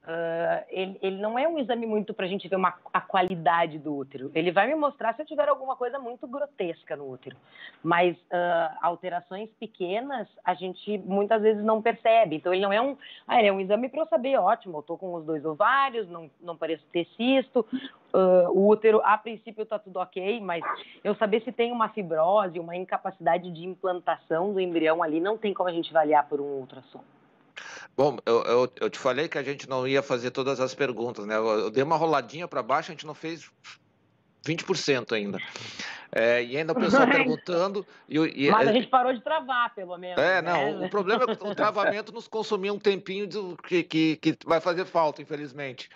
[0.02, 3.78] Uh, ele, ele, não é um exame muito para a gente ver uma, a qualidade
[3.78, 4.32] do útero.
[4.34, 7.36] Ele vai me mostrar se eu tiver alguma coisa muito grotesca no útero.
[7.84, 12.34] Mas uh, alterações pequenas a gente muitas vezes não percebe.
[12.34, 12.96] Então ele não é um.
[13.28, 16.28] Ah, é um exame para eu saber, ótimo, eu estou com os dois ovários, não,
[16.40, 17.64] não pareço ter cisto.
[18.12, 20.64] Uh, o útero, a princípio, está tudo ok, mas
[21.04, 25.54] eu saber se tem uma fibrose, uma incapacidade de implantação do embrião ali, não tem
[25.54, 27.04] como a gente avaliar por um ultrassom.
[27.96, 31.26] Bom, eu, eu, eu, te falei que a gente não ia fazer todas as perguntas,
[31.26, 31.36] né?
[31.36, 33.50] Eu, eu dei uma roladinha para baixo, a gente não fez
[34.44, 35.38] 20% ainda.
[36.14, 37.86] É, e ainda o pessoal perguntando.
[38.08, 40.22] E, e, Mas a gente parou de travar, pelo menos.
[40.22, 40.52] É, né?
[40.52, 40.84] não.
[40.84, 43.28] O problema é que o travamento nos consumiu um tempinho
[43.66, 45.88] que, que, que vai fazer falta, infelizmente.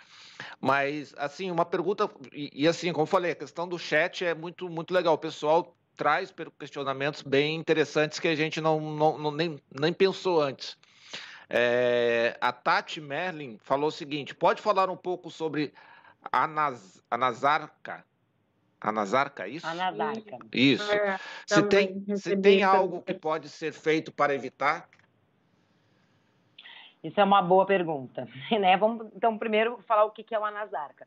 [0.61, 2.11] Mas, assim, uma pergunta.
[2.32, 5.14] E, e, assim, como eu falei, a questão do chat é muito, muito legal.
[5.14, 10.40] O pessoal traz questionamentos bem interessantes que a gente não, não, não nem, nem pensou
[10.40, 10.78] antes.
[11.49, 15.72] É, a Tati Merlin falou o seguinte: pode falar um pouco sobre
[16.32, 18.05] a, Nas, a Nazarca?
[18.80, 19.66] Anasarca, isso?
[19.66, 20.38] Anasarca.
[20.53, 20.92] Isso.
[20.92, 24.88] É, se tem, se tem algo que pode ser feito para evitar?
[27.03, 28.28] Isso é uma boa pergunta.
[28.61, 28.76] Né?
[28.76, 31.07] Vamos, então, primeiro, falar o que é o anasarca.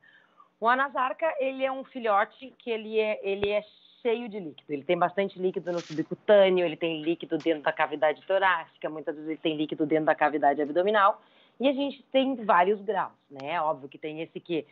[0.59, 3.61] O anasarca, ele é um filhote que ele é, ele é
[4.01, 4.71] cheio de líquido.
[4.71, 9.29] Ele tem bastante líquido no subcutâneo, ele tem líquido dentro da cavidade torácica, muitas vezes
[9.29, 11.21] ele tem líquido dentro da cavidade abdominal.
[11.59, 13.61] E a gente tem vários graus, né?
[13.61, 14.65] Óbvio que tem esse que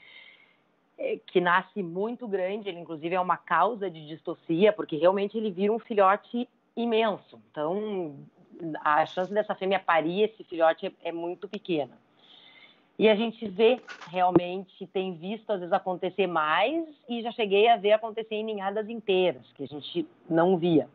[0.97, 5.51] é, que nasce muito grande, ele inclusive é uma causa de distocia, porque realmente ele
[5.51, 7.39] vira um filhote imenso.
[7.51, 8.15] Então,
[8.83, 11.97] a chance dessa fêmea parir esse filhote é, é muito pequena.
[12.99, 13.79] E a gente vê
[14.09, 18.89] realmente, tem visto às vezes acontecer mais e já cheguei a ver acontecer em ninhadas
[18.89, 20.89] inteiras, que a gente não via.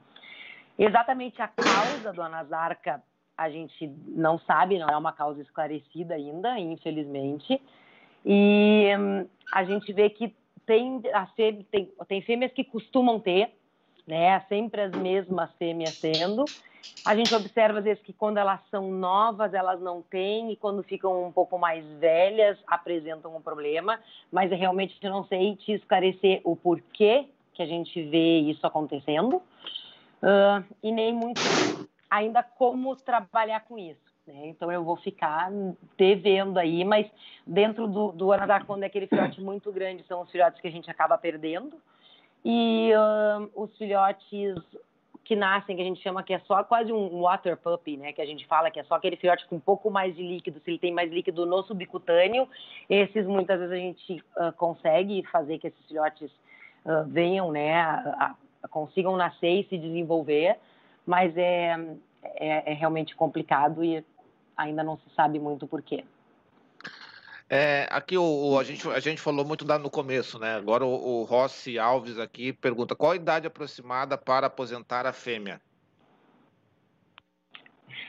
[0.77, 3.03] Exatamente a causa do anasarca
[3.37, 7.61] a gente não sabe, não é uma causa esclarecida ainda, infelizmente.
[8.25, 10.35] E hum, a gente vê que
[10.67, 11.03] tem,
[11.35, 13.53] fêmea, tem, tem fêmeas que costumam ter,
[14.07, 14.41] né?
[14.49, 16.45] Sempre as mesmas fêmeas tendo.
[17.05, 20.83] A gente observa às vezes que quando elas são novas elas não têm e quando
[20.83, 23.99] ficam um pouco mais velhas apresentam um problema,
[24.31, 29.37] mas realmente eu não sei te esclarecer o porquê que a gente vê isso acontecendo
[29.37, 31.41] uh, e nem muito
[32.09, 34.01] ainda como trabalhar com isso.
[34.27, 34.47] Né?
[34.47, 35.51] Então eu vou ficar
[35.97, 37.11] devendo aí, mas
[37.47, 38.29] dentro do, do
[38.67, 41.77] quando é aquele filhote muito grande, são os filhotes que a gente acaba perdendo.
[42.45, 42.91] E
[43.55, 44.55] os filhotes
[45.25, 48.13] que nascem, que a gente chama que é só quase um water puppy, né?
[48.13, 50.61] Que a gente fala que é só aquele filhote com um pouco mais de líquido,
[50.61, 52.49] se ele tem mais líquido no subcutâneo,
[52.91, 56.31] esses muitas vezes a gente uh, consegue fazer que esses filhotes
[56.85, 57.81] uh, venham, né?
[57.81, 60.59] A, a, consigam nascer e se desenvolver
[61.07, 61.77] mas é,
[62.23, 64.05] é, é realmente complicado e
[64.57, 66.05] ainda não se sabe muito por quê.
[67.55, 70.55] É, aqui o, o, a, gente, a gente falou muito no começo, né?
[70.55, 75.61] Agora o, o Rossi Alves aqui pergunta qual a idade aproximada para aposentar a fêmea?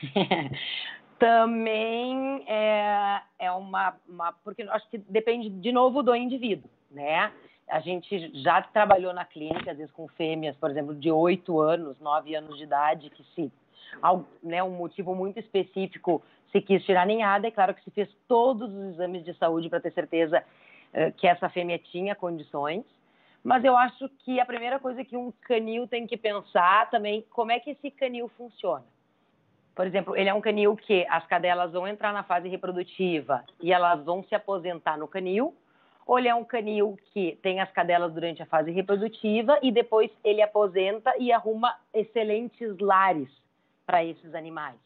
[1.18, 4.32] Também é, é uma, uma.
[4.32, 7.30] Porque acho que depende de novo do indivíduo, né?
[7.68, 12.00] A gente já trabalhou na clínica, às vezes com fêmeas, por exemplo, de 8 anos,
[12.00, 13.52] 9 anos de idade, que se
[14.42, 16.22] né, um motivo muito específico
[16.54, 19.80] se quis tirar ninhada, é claro que se fez todos os exames de saúde para
[19.80, 20.38] ter certeza
[20.92, 22.84] uh, que essa fêmea tinha condições.
[23.42, 27.50] Mas eu acho que a primeira coisa que um canil tem que pensar também, como
[27.50, 28.84] é que esse canil funciona.
[29.74, 33.72] Por exemplo, ele é um canil que as cadelas vão entrar na fase reprodutiva e
[33.72, 35.52] elas vão se aposentar no canil,
[36.06, 40.08] ou ele é um canil que tem as cadelas durante a fase reprodutiva e depois
[40.22, 43.43] ele aposenta e arruma excelentes lares
[43.86, 44.76] para esses animais.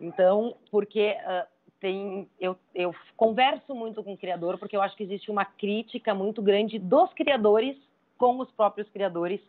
[0.00, 1.46] Então, porque uh,
[1.80, 6.14] tem, eu, eu converso muito com o criador, porque eu acho que existe uma crítica
[6.14, 7.76] muito grande dos criadores
[8.16, 9.40] com os próprios criadores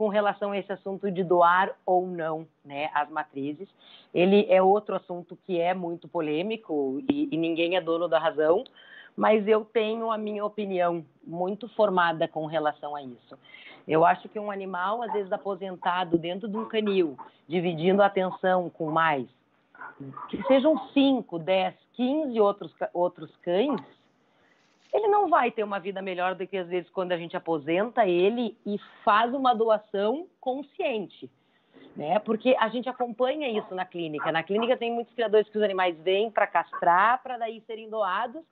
[0.00, 3.68] com relação a esse assunto de doar ou não né, as matrizes.
[4.14, 8.64] Ele é outro assunto que é muito polêmico e, e ninguém é dono da razão,
[9.14, 13.38] mas eu tenho a minha opinião muito formada com relação a isso.
[13.86, 17.16] Eu acho que um animal, às vezes aposentado dentro de um canil,
[17.48, 19.26] dividindo a atenção com mais,
[20.28, 23.80] que sejam 5, 10, 15 outros, outros cães,
[24.92, 28.06] ele não vai ter uma vida melhor do que às vezes quando a gente aposenta
[28.06, 31.30] ele e faz uma doação consciente.
[31.96, 32.18] Né?
[32.20, 34.32] Porque a gente acompanha isso na clínica.
[34.32, 38.42] Na clínica tem muitos criadores que os animais vêm para castrar, para daí serem doados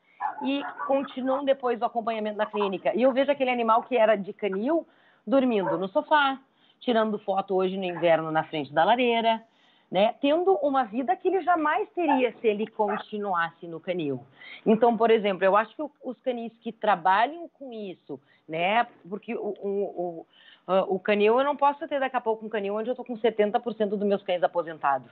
[0.43, 2.93] e continuam depois do acompanhamento na clínica.
[2.95, 4.87] E eu vejo aquele animal que era de canil
[5.29, 6.39] dormindo no sofá,
[6.81, 9.43] tirando foto hoje no inverno na frente da lareira,
[9.91, 10.15] né?
[10.21, 14.23] Tendo uma vida que ele jamais teria se ele continuasse no canil.
[14.67, 18.87] Então, por exemplo, eu acho que os canis que trabalham com isso, né?
[19.09, 20.27] Porque o, o,
[20.67, 23.05] o, o canil, eu não posso ter daqui a pouco um canil onde eu estou
[23.05, 25.11] com 70% dos meus cães aposentados,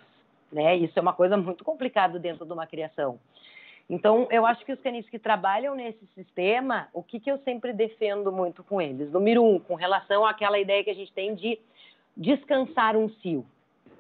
[0.53, 0.77] né?
[0.77, 3.19] Isso é uma coisa muito complicada dentro de uma criação.
[3.89, 7.73] Então, eu acho que os canis que trabalham nesse sistema, o que, que eu sempre
[7.73, 9.13] defendo muito com eles?
[9.13, 11.59] Número um, com relação àquela ideia que a gente tem de
[12.17, 13.47] descansar um cio.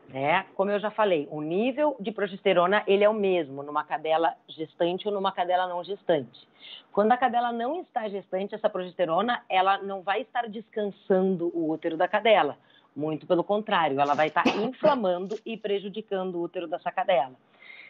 [0.08, 0.46] Né?
[0.54, 5.06] Como eu já falei, o nível de progesterona ele é o mesmo numa cadela gestante
[5.06, 6.48] ou numa cadela não gestante.
[6.92, 11.96] Quando a cadela não está gestante, essa progesterona ela não vai estar descansando o útero
[11.96, 12.56] da cadela.
[12.94, 17.34] Muito pelo contrário, ela vai estar inflamando e prejudicando o útero dessa cadela.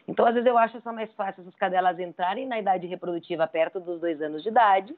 [0.08, 3.80] Então, às vezes, eu acho só mais fácil essas cadelas entrarem na idade reprodutiva perto
[3.80, 4.92] dos dois anos de idade,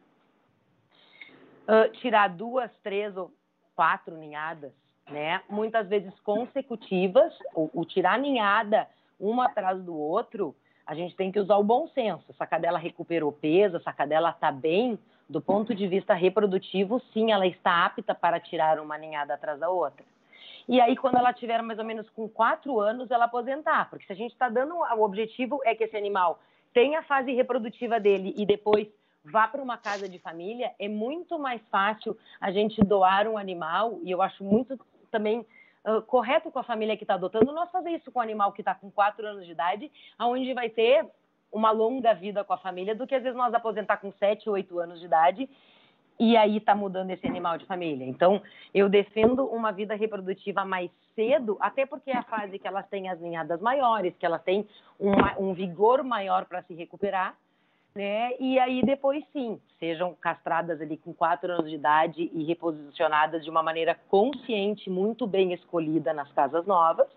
[1.67, 3.31] uh, tirar duas, três ou
[3.75, 4.73] quatro ninhadas,
[5.09, 5.41] né?
[5.49, 8.87] Muitas vezes consecutivas, o, o tirar ninhada
[9.19, 10.55] uma atrás do outro,
[10.87, 12.25] a gente tem que usar o bom senso.
[12.29, 14.99] Essa cadela recuperou peso, essa cadela está bem,
[15.29, 19.69] Do ponto de vista reprodutivo, sim, ela está apta para tirar uma ninhada atrás da
[19.69, 20.03] outra.
[20.69, 23.89] E aí, quando ela tiver mais ou menos com quatro anos, ela aposentar.
[23.89, 24.75] Porque se a gente está dando.
[24.75, 26.39] O objetivo é que esse animal
[26.75, 28.87] tenha a fase reprodutiva dele e depois
[29.25, 33.99] vá para uma casa de família, é muito mais fácil a gente doar um animal,
[34.03, 34.79] e eu acho muito
[35.11, 35.45] também
[35.85, 38.61] uh, correto com a família que está adotando, nós fazer isso com o animal que
[38.61, 41.07] está com quatro anos de idade, aonde vai ter
[41.51, 44.79] uma longa vida com a família, do que às vezes nós aposentar com sete, oito
[44.79, 45.49] anos de idade
[46.19, 48.05] e aí está mudando esse animal de família.
[48.05, 48.43] Então,
[48.75, 53.09] eu defendo uma vida reprodutiva mais cedo, até porque é a fase que elas têm
[53.09, 54.67] as ninhadas maiores, que elas têm
[54.99, 57.37] uma, um vigor maior para se recuperar,
[57.95, 58.33] né?
[58.39, 63.51] E aí depois sim, sejam castradas ali com quatro anos de idade e reposicionadas de
[63.51, 67.09] uma maneira consciente, muito bem escolhida nas casas novas.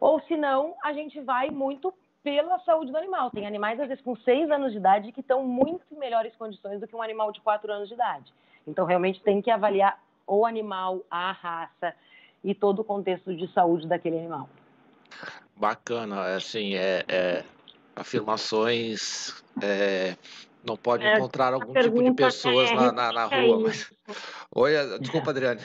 [0.00, 1.92] Ou se não, a gente vai muito
[2.22, 3.30] pela saúde do animal.
[3.30, 6.80] Tem animais, às vezes, com seis anos de idade que estão muito em melhores condições
[6.80, 8.32] do que um animal de quatro anos de idade.
[8.66, 11.94] Então, realmente tem que avaliar o animal, a raça
[12.44, 14.48] e todo o contexto de saúde daquele animal.
[15.56, 17.44] Bacana, assim, é, é
[17.96, 19.42] afirmações.
[19.62, 20.16] É,
[20.64, 23.60] não pode é, encontrar algum tipo de pessoas é, na, na, na rua.
[23.60, 23.92] Mas...
[24.54, 25.60] Oi, desculpa, Adriane.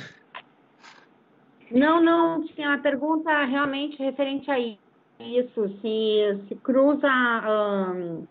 [1.72, 4.83] Não, não, tinha uma pergunta realmente referente a isso,
[5.82, 7.10] se, se cruza,
[7.48, 8.28] um,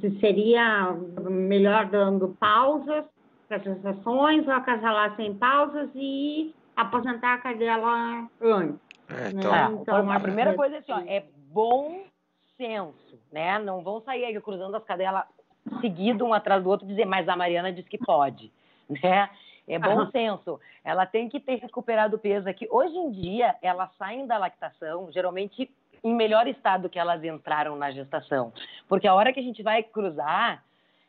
[0.00, 0.92] se seria
[1.30, 3.04] melhor dando pausas
[3.46, 8.80] para as gestações ou acasalar sem pausas e aposentar a cadela antes.
[9.08, 9.50] É, então...
[9.50, 9.78] Né?
[9.80, 12.02] então a primeira coisa é assim, ó, é bom
[12.56, 13.58] senso, né?
[13.58, 15.24] Não vão sair aí cruzando as cadelas
[15.80, 18.52] seguido um atrás do outro e dizer, mas a Mariana disse que pode,
[19.02, 19.30] né?
[19.66, 20.58] É bom senso.
[20.82, 22.66] Ela tem que ter recuperado o peso aqui.
[22.70, 25.70] Hoje em dia, elas saem da lactação, geralmente
[26.02, 28.52] em melhor estado que elas entraram na gestação.
[28.88, 30.62] Porque a hora que a gente vai cruzar,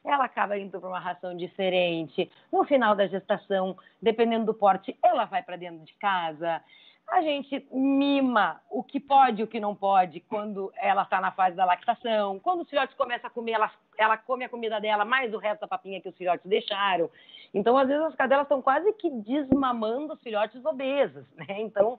[0.03, 2.29] ela acaba indo para uma ração diferente.
[2.51, 6.61] No final da gestação, dependendo do porte, ela vai para dentro de casa.
[7.07, 11.31] A gente mima o que pode e o que não pode quando ela está na
[11.31, 12.39] fase da lactação.
[12.39, 15.61] Quando os filhotes começam a comer, ela, ela come a comida dela, mais o resto
[15.61, 17.09] da papinha que os filhotes deixaram.
[17.51, 21.47] Então, às vezes, as cadelas estão quase que desmamando os filhotes obesos, né?
[21.61, 21.97] Então,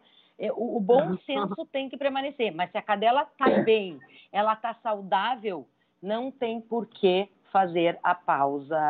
[0.49, 3.63] o, o bom senso tem que permanecer, mas se a cadela está é.
[3.63, 3.99] bem,
[4.33, 5.69] ela está saudável,
[6.03, 8.81] não tem por que fazer a pausa.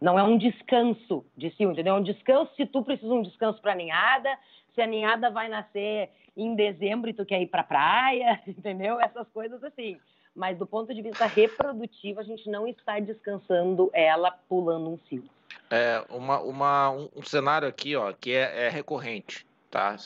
[0.00, 1.94] Não é um descanso de si, entendeu?
[1.94, 4.36] É um descanso se tu precisa de um descanso para a ninhada,
[4.74, 9.00] se a ninhada vai nascer em dezembro e tu quer ir para a praia, entendeu?
[9.00, 9.96] Essas coisas assim.
[10.34, 15.24] Mas do ponto de vista reprodutivo, a gente não está descansando ela pulando um cio.
[15.70, 19.96] É uma, uma, um, um cenário aqui, ó, que é, é recorrente tá?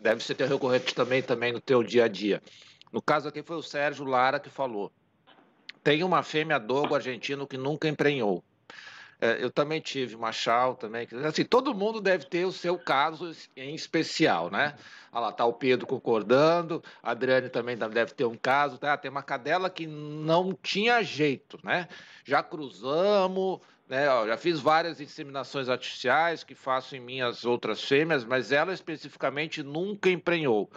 [0.00, 2.42] Deve ser teu recorrente também, também no teu dia a dia.
[2.92, 4.92] No caso aqui foi o Sérgio Lara que falou.
[5.82, 8.44] Tem uma fêmea dogo argentino que nunca emprenhou.
[9.20, 11.06] É, eu também tive uma chau também.
[11.24, 14.74] Assim, todo mundo deve ter o seu caso em especial, né?
[15.12, 18.96] Olha lá, tá o Pedro concordando, a Adriane também deve ter um caso, tá?
[18.96, 21.86] Tem uma cadela que não tinha jeito, né?
[22.24, 28.24] Já cruzamos, né, ó, já fiz várias inseminações artificiais que faço em minhas outras fêmeas,
[28.24, 30.70] mas ela especificamente nunca emprenhou.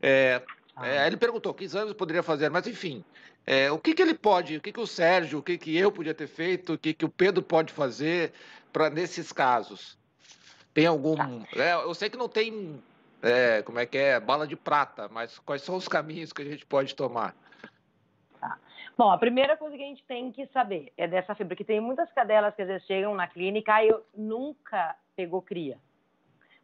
[0.00, 0.42] É,
[0.74, 0.86] ah.
[0.86, 3.04] é, ele perguntou que exames poderia fazer, mas enfim,
[3.46, 5.92] é, o que, que ele pode, o que, que o Sérgio, o que, que eu
[5.92, 8.32] podia ter feito, o que, que o Pedro pode fazer
[8.72, 9.96] para nesses casos?
[10.74, 11.16] Tem algum.
[11.54, 12.82] É, eu sei que não tem,
[13.22, 16.44] é, como é que é, bala de prata, mas quais são os caminhos que a
[16.44, 17.34] gente pode tomar?
[18.98, 21.78] Bom, a primeira coisa que a gente tem que saber é dessa fibra, que tem
[21.80, 25.76] muitas cadelas que às vezes chegam na clínica e nunca pegou cria.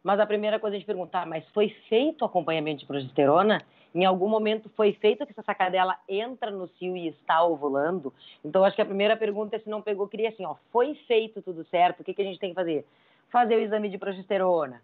[0.03, 3.61] Mas a primeira coisa a gente perguntar, mas foi feito acompanhamento de progesterona?
[3.95, 8.15] Em algum momento foi feito que essa cadela entra no cio e está ovulando?
[8.43, 11.43] Então, acho que a primeira pergunta é se não pegou cria, assim, ó, foi feito
[11.43, 12.87] tudo certo, o que, que a gente tem que fazer?
[13.29, 14.81] Fazer o exame de progesterona.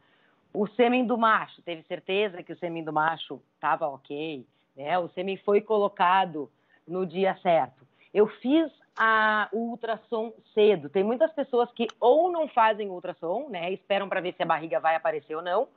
[0.53, 4.44] O sêmen do macho, teve certeza que o sêmen do macho estava ok?
[4.76, 4.99] Né?
[4.99, 6.51] O sêmen foi colocado
[6.89, 7.86] no dia certo.
[8.12, 10.89] Eu fiz a, ultrassom cedo.
[10.89, 13.70] Tem muitas pessoas que ou não fazem ultrassom, né?
[13.72, 15.68] Esperam para ver se a barriga vai aparecer ou não,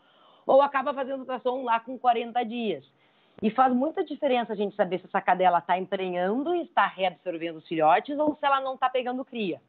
[0.45, 2.83] ou acaba fazendo ultrassom lá com 40 dias.
[3.41, 7.59] E faz muita diferença a gente saber se essa cadela está emprenhando e está reabsorvendo
[7.59, 9.61] os filhotes ou se ela não está pegando cria.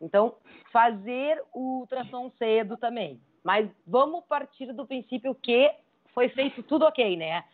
[0.00, 0.34] Então,
[0.72, 3.20] fazer o ultrassom cedo também.
[3.44, 5.72] Mas vamos partir do princípio que
[6.12, 7.44] foi feito tudo ok, né?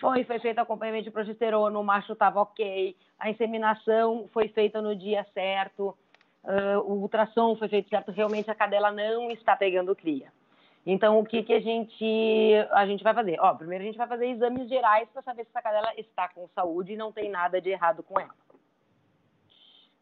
[0.00, 4.94] Foi, foi feito acompanhamento de progesterona, o macho estava ok, a inseminação foi feita no
[4.94, 5.96] dia certo,
[6.42, 10.32] uh, o ultrassom foi feito certo, realmente a cadela não está pegando cria.
[10.86, 12.04] Então, o que, que a, gente,
[12.72, 13.38] a gente vai fazer?
[13.40, 16.46] Ó, primeiro a gente vai fazer exames gerais para saber se essa cadela está com
[16.48, 18.34] saúde e não tem nada de errado com ela.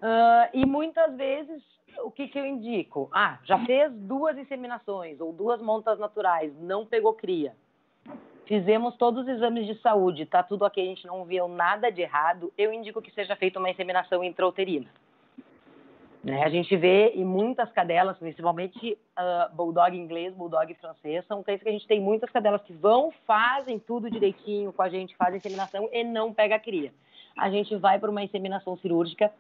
[0.00, 1.62] Uh, e muitas vezes,
[2.02, 3.08] o que, que eu indico?
[3.14, 7.54] Ah, já fez duas inseminações ou duas montas naturais, não pegou cria.
[8.46, 12.02] Fizemos todos os exames de saúde, tá tudo ok, a gente não viu nada de
[12.02, 12.52] errado.
[12.58, 14.88] Eu indico que seja feita uma inseminação intrauterina.
[16.24, 16.42] Né?
[16.42, 21.68] A gente vê em muitas cadelas, principalmente uh, bulldog inglês, bulldog francês, são cães que
[21.68, 25.88] a gente tem muitas cadelas que vão, fazem tudo direitinho com a gente, fazem inseminação
[25.92, 26.92] e não pega a cria.
[27.36, 29.32] A gente vai para uma inseminação cirúrgica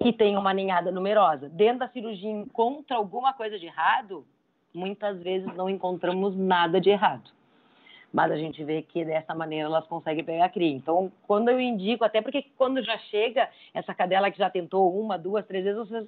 [0.00, 1.48] que tem uma ninhada numerosa.
[1.48, 4.24] Dentro da cirurgia encontra alguma coisa de errado,
[4.72, 7.37] muitas vezes não encontramos nada de errado
[8.12, 10.74] mas a gente vê que dessa maneira elas conseguem pegar cria.
[10.74, 15.18] Então, quando eu indico, até porque quando já chega essa cadela que já tentou uma,
[15.18, 16.06] duas, três vezes, vocês,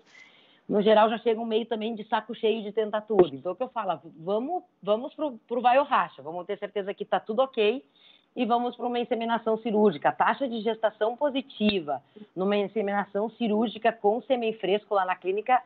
[0.69, 3.35] no geral, já chegam meio também de saco cheio de tentar tudo.
[3.35, 6.95] Então, o que eu falo, vamos, vamos pro, pro vai ou racha, vamos ter certeza
[6.95, 7.85] que está tudo ok
[8.37, 10.11] e vamos para uma inseminação cirúrgica.
[10.11, 12.01] A taxa de gestação positiva
[12.35, 15.61] numa inseminação cirúrgica com semi-fresco lá na clínica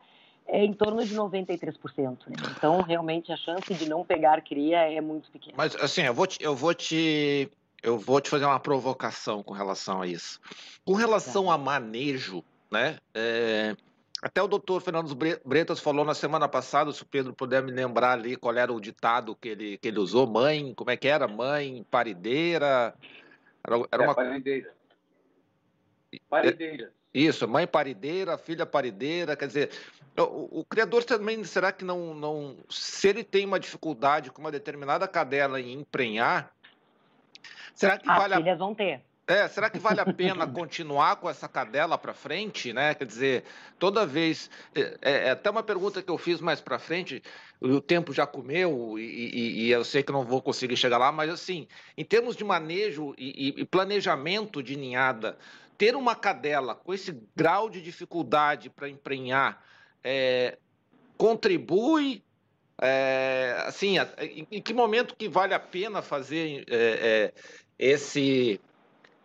[0.47, 2.27] é em torno de 93%.
[2.27, 2.35] Né?
[2.57, 5.55] Então, realmente, a chance de não pegar cria é muito pequena.
[5.57, 7.49] Mas, assim, eu vou te, eu vou te,
[7.81, 10.39] eu vou te fazer uma provocação com relação a isso.
[10.83, 11.53] Com relação tá.
[11.53, 12.97] a manejo, né?
[13.13, 13.75] É,
[14.21, 18.13] até o doutor Fernando Bretas falou na semana passada, se o Pedro puder me lembrar
[18.13, 21.27] ali qual era o ditado que ele, que ele usou, mãe, como é que era?
[21.27, 22.95] Mãe parideira?
[23.63, 24.15] Era, era é, uma...
[24.15, 24.73] Parideira.
[26.29, 26.93] Parideira.
[27.15, 29.69] Isso, mãe parideira, filha parideira, quer dizer,
[30.17, 32.57] o, o, criador também, será que não, não.
[32.69, 36.51] Se ele tem uma dificuldade com uma determinada cadela em emprenhar,
[37.73, 38.57] será que As vale filhas a...
[38.57, 39.01] vão ter.
[39.27, 42.93] É, será que vale a pena continuar com essa cadela para frente, né?
[42.93, 43.43] Quer dizer,
[43.79, 47.23] toda vez é, é, é, até uma pergunta que eu fiz mais para frente.
[47.61, 51.11] O tempo já comeu e, e, e, eu sei que não vou conseguir chegar lá,
[51.13, 51.65] mas assim,
[51.97, 55.37] em termos de manejo e, e planejamento de ninhada,
[55.77, 59.63] ter uma cadela com esse grau de dificuldade para emprenhar
[60.03, 60.57] é,
[61.17, 62.23] contribui
[62.81, 63.95] é, assim,
[64.51, 67.33] em, que momento que vale a pena fazer é, é,
[67.79, 68.59] esse,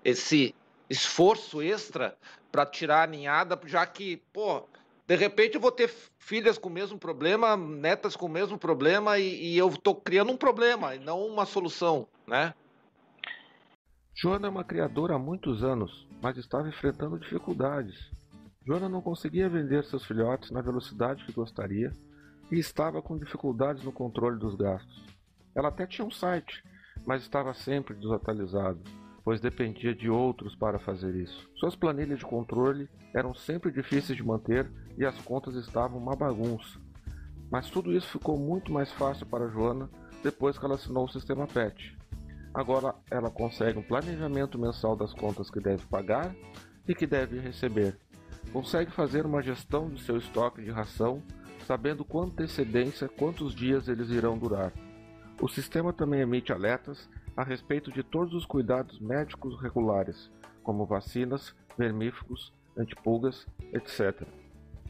[0.05, 0.55] esse
[0.89, 2.17] esforço extra
[2.51, 4.65] para tirar a ninhada, já que, pô,
[5.07, 9.19] de repente eu vou ter filhas com o mesmo problema, netas com o mesmo problema
[9.19, 12.55] e, e eu estou criando um problema e não uma solução, né?
[14.15, 18.11] Joana é uma criadora há muitos anos, mas estava enfrentando dificuldades.
[18.67, 21.93] Joana não conseguia vender seus filhotes na velocidade que gostaria
[22.51, 25.05] e estava com dificuldades no controle dos gastos.
[25.55, 26.63] Ela até tinha um site,
[27.07, 28.81] mas estava sempre desatualizado,
[29.25, 31.49] pois dependia de outros para fazer isso.
[31.57, 36.79] Suas planilhas de controle eram sempre difíceis de manter e as contas estavam uma bagunça.
[37.51, 39.91] Mas tudo isso ficou muito mais fácil para Joana
[40.23, 41.97] depois que ela assinou o sistema PET.
[42.53, 46.35] Agora ela consegue um planejamento mensal das contas que deve pagar
[46.87, 47.97] e que deve receber
[48.53, 51.23] consegue fazer uma gestão do seu estoque de ração,
[51.67, 54.73] sabendo com antecedência quantos dias eles irão durar.
[55.41, 60.31] O sistema também emite alertas a respeito de todos os cuidados médicos regulares,
[60.63, 64.27] como vacinas, vermífugos, antipulgas, etc.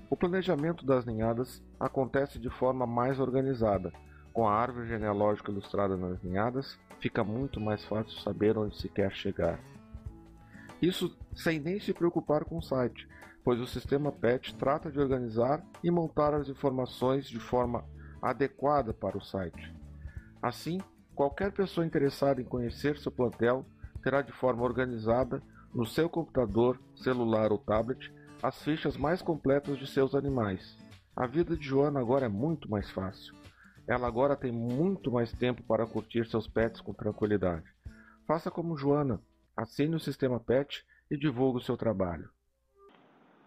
[0.08, 3.92] O planejamento das ninhadas acontece de forma mais organizada.
[4.32, 9.12] Com a árvore genealógica ilustrada nas ninhadas, fica muito mais fácil saber onde se quer
[9.12, 9.58] chegar.
[10.80, 13.08] Isso sem nem se preocupar com o site,
[13.44, 17.84] pois o sistema PET trata de organizar e montar as informações de forma
[18.22, 19.74] adequada para o site.
[20.42, 20.78] Assim,
[21.14, 23.64] qualquer pessoa interessada em conhecer seu plantel
[24.02, 25.42] terá de forma organizada
[25.74, 28.12] no seu computador, celular ou tablet
[28.42, 30.78] as fichas mais completas de seus animais.
[31.14, 33.39] A vida de Joana agora é muito mais fácil.
[33.90, 37.64] Ela agora tem muito mais tempo para curtir seus pets com tranquilidade.
[38.24, 39.20] Faça como Joana,
[39.56, 42.30] assine o sistema PET e divulgue o seu trabalho.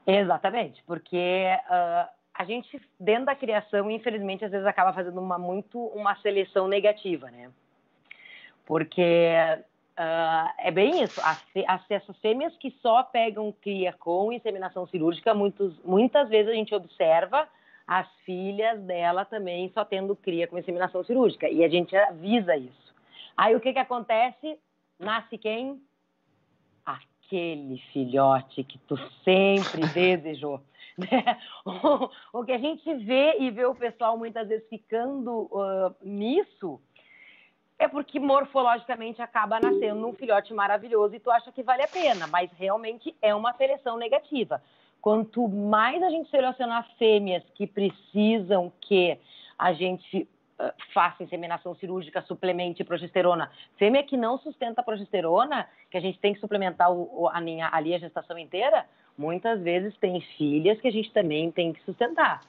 [0.05, 5.79] Exatamente, porque uh, a gente, dentro da criação, infelizmente, às vezes acaba fazendo uma, muito
[5.79, 7.49] uma seleção negativa, né?
[8.65, 9.37] Porque
[9.97, 15.33] uh, é bem isso, as, as, essas fêmeas que só pegam cria com inseminação cirúrgica,
[15.33, 17.47] muitos, muitas vezes a gente observa
[17.99, 22.93] as filhas dela também só tendo cria com inseminação cirúrgica, e a gente avisa isso.
[23.37, 24.57] Aí o que que acontece?
[24.99, 25.79] Nasce quem?
[26.83, 30.59] Aquele filhote que tu sempre desejou.
[30.97, 31.39] Né?
[31.65, 36.79] O, o, que a gente vê e vê o pessoal muitas vezes ficando uh, nisso
[37.77, 42.27] é porque morfologicamente acaba nascendo um filhote maravilhoso e tu acha que vale a pena,
[42.27, 44.61] mas realmente é uma seleção negativa.
[45.03, 49.19] Quanto mais a gente selecionar fêmeas que precisam que
[49.59, 50.25] a gente
[50.57, 53.51] uh, faça inseminação cirúrgica, suplemente progesterona.
[53.77, 57.37] Fêmea que não sustenta progesterona, que a gente tem que suplementar o, a,
[57.75, 58.85] ali a gestação inteira,
[59.17, 62.39] muitas vezes tem filhas que a gente também tem que sustentar.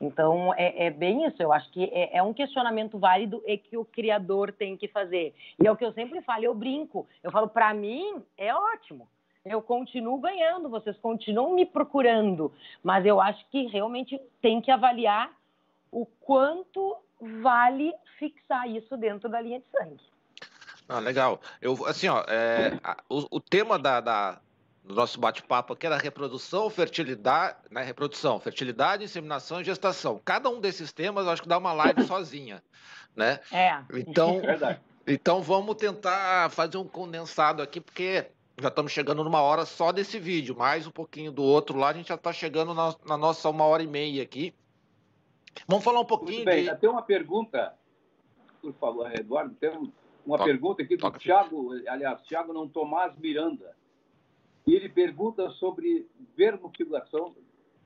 [0.00, 1.42] Então, é, é, bem isso.
[1.42, 5.34] Eu acho que é, é, um questionamento válido e que o criador tem que fazer.
[5.60, 7.08] E é o que eu sempre falo, eu brinco.
[7.24, 9.08] Eu falo, para mim, é ótimo.
[9.44, 12.50] Eu continuo ganhando, vocês continuam me procurando.
[12.82, 15.30] Mas eu acho que realmente tem que avaliar
[15.92, 16.96] o quanto
[17.42, 20.00] vale fixar isso dentro da linha de sangue.
[20.88, 21.40] Ah, legal.
[21.60, 22.78] Eu, assim, ó, é,
[23.08, 24.40] o, o, tema da, da,
[24.82, 27.82] do nosso bate-papo aqui era reprodução, fertilidade, né?
[27.82, 30.20] Reprodução, fertilidade, inseminação e gestação.
[30.24, 32.62] Cada um desses temas, eu acho que dá uma live sozinha,
[33.14, 33.40] né?
[33.52, 33.78] É.
[33.92, 38.26] Então, é então vamos tentar fazer um condensado aqui, porque
[38.60, 41.92] já estamos chegando numa hora só desse vídeo, mais um pouquinho do outro lá, a
[41.92, 44.54] gente já está chegando na, na, nossa uma hora e meia aqui.
[45.66, 46.76] Vamos falar um pouquinho Muito bem, de...
[46.76, 47.74] tem uma pergunta,
[48.60, 49.70] por favor, Eduardo, tem
[50.24, 53.74] uma toca, pergunta aqui do Tiago, aliás, Tiago não Tomás Miranda.
[54.66, 57.34] E ele pergunta sobre vermifugação.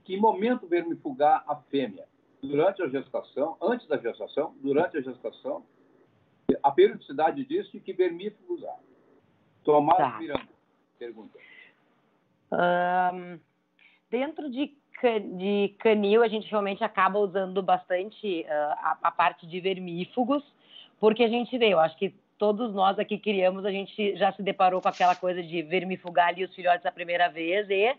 [0.04, 2.06] Que momento vermifugar a fêmea?
[2.40, 5.66] Durante a gestação, antes da gestação, durante a gestação,
[6.62, 8.78] a periodicidade disso e que vermífugo usar.
[9.64, 10.18] Tomás tá.
[10.20, 10.57] Miranda
[10.98, 11.38] pergunta.
[12.52, 13.38] Um,
[14.10, 14.74] dentro de,
[15.36, 20.42] de canil, a gente realmente acaba usando bastante uh, a, a, parte de vermífugos,
[20.98, 24.42] porque a gente vê, eu acho que todos nós aqui criamos, a gente já se
[24.42, 27.96] deparou com aquela coisa de vermifugar ali os filhotes a primeira vez e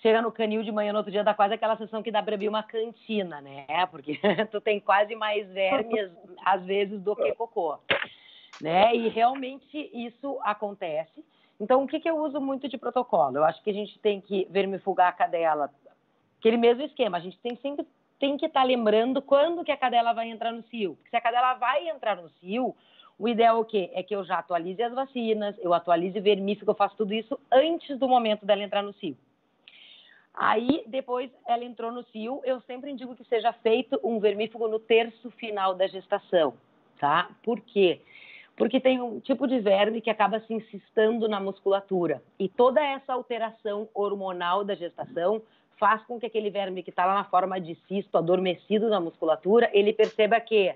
[0.00, 2.34] chega no canil de manhã no outro dia dá quase aquela sensação que dá para
[2.34, 3.66] abrir uma cantina, né?
[3.90, 4.18] Porque
[4.50, 6.10] tu tem quase mais vermes
[6.44, 7.78] às vezes do que cocô,
[8.60, 8.94] né?
[8.94, 11.24] E realmente isso acontece.
[11.60, 13.36] Então o que, que eu uso muito de protocolo?
[13.36, 15.70] Eu acho que a gente tem que vermifugar a cadela,
[16.38, 17.18] aquele mesmo esquema.
[17.18, 17.86] A gente tem sempre
[18.18, 20.94] tem que estar tá lembrando quando que a cadela vai entrar no cio.
[20.96, 22.74] Porque se a cadela vai entrar no cio,
[23.18, 23.90] o ideal é o quê?
[23.94, 27.98] É que eu já atualize as vacinas, eu atualize vermífugo, eu faço tudo isso antes
[27.98, 29.16] do momento dela entrar no cio.
[30.32, 34.78] Aí, depois ela entrou no cio, eu sempre indico que seja feito um vermífugo no
[34.78, 36.54] terço final da gestação,
[36.98, 37.30] tá?
[37.42, 38.00] Por quê?
[38.00, 38.19] Porque
[38.80, 42.22] tem um tipo de verme que acaba se insistando na musculatura.
[42.38, 45.40] E toda essa alteração hormonal da gestação
[45.78, 49.70] faz com que aquele verme que está lá na forma de cisto, adormecido na musculatura,
[49.72, 50.74] ele perceba que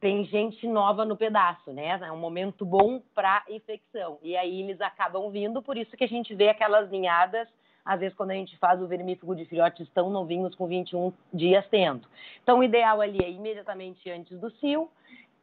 [0.00, 1.98] tem gente nova no pedaço, né?
[2.00, 4.18] É um momento bom para infecção.
[4.22, 7.48] E aí eles acabam vindo, por isso que a gente vê aquelas ninhadas,
[7.84, 11.66] às vezes quando a gente faz o vermífugo de filhotes tão novinhos com 21 dias
[11.68, 12.06] tendo.
[12.42, 14.88] Então o ideal ali é imediatamente antes do cio,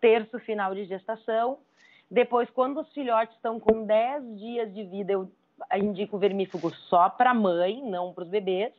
[0.04, 1.60] terço final de gestação.
[2.12, 5.32] Depois, quando os filhotes estão com 10 dias de vida, eu
[5.74, 8.74] indico o vermífugo só para mãe, não para os bebês.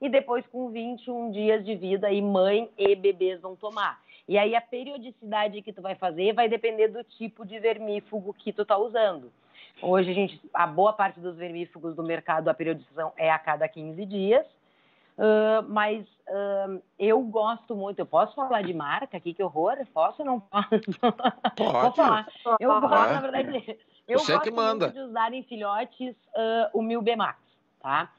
[0.00, 4.00] E depois, com 21 dias de vida, aí mãe e bebês vão tomar.
[4.28, 8.52] E aí a periodicidade que tu vai fazer vai depender do tipo de vermífugo que
[8.52, 9.32] tu tá usando.
[9.82, 13.68] Hoje a gente, a boa parte dos vermífugos do mercado, a periodização é a cada
[13.68, 14.46] 15 dias.
[15.20, 17.98] Uh, mas uh, eu gosto muito.
[17.98, 19.76] Eu posso falar de marca aqui, que horror?
[19.92, 20.70] Posso ou não posso?
[21.56, 21.72] Pode.
[21.72, 22.26] Vou falar.
[22.58, 23.12] Eu gosto, é.
[23.12, 23.78] na verdade,
[24.08, 24.86] eu Você gosto que manda.
[24.86, 27.38] muito de usar em filhotes uh, o Mil Max,
[27.82, 28.10] tá?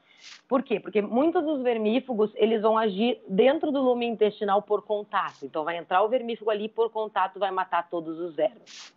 [0.48, 0.78] Por quê?
[0.78, 5.44] Porque muitos dos vermífugos, eles vão agir dentro do lume intestinal por contato.
[5.44, 8.94] Então, vai entrar o vermífugo ali por contato, vai matar todos os vermes.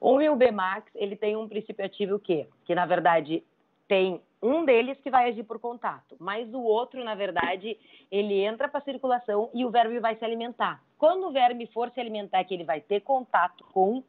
[0.00, 3.42] O Milbemax, ele tem um princípio ativo que, que na verdade
[3.88, 7.76] tem um deles que vai agir por contato, mas o outro, na verdade,
[8.10, 10.82] ele entra para circulação e o verme vai se alimentar.
[10.98, 14.02] Quando o verme for se alimentar, que ele vai ter contato com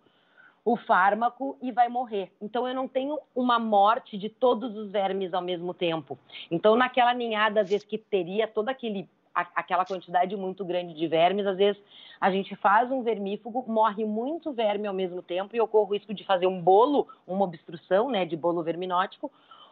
[0.64, 2.32] o fármaco e vai morrer.
[2.40, 6.18] Então eu não tenho uma morte de todos os vermes ao mesmo tempo.
[6.50, 11.48] Então naquela ninhada, às vezes que teria toda aquele aquela quantidade muito grande de vermes,
[11.48, 11.82] às vezes
[12.20, 16.14] a gente faz um vermífugo, morre muito verme ao mesmo tempo e ocorre o risco
[16.14, 19.32] de fazer um bolo, uma obstrução, né, de bolo verminótico,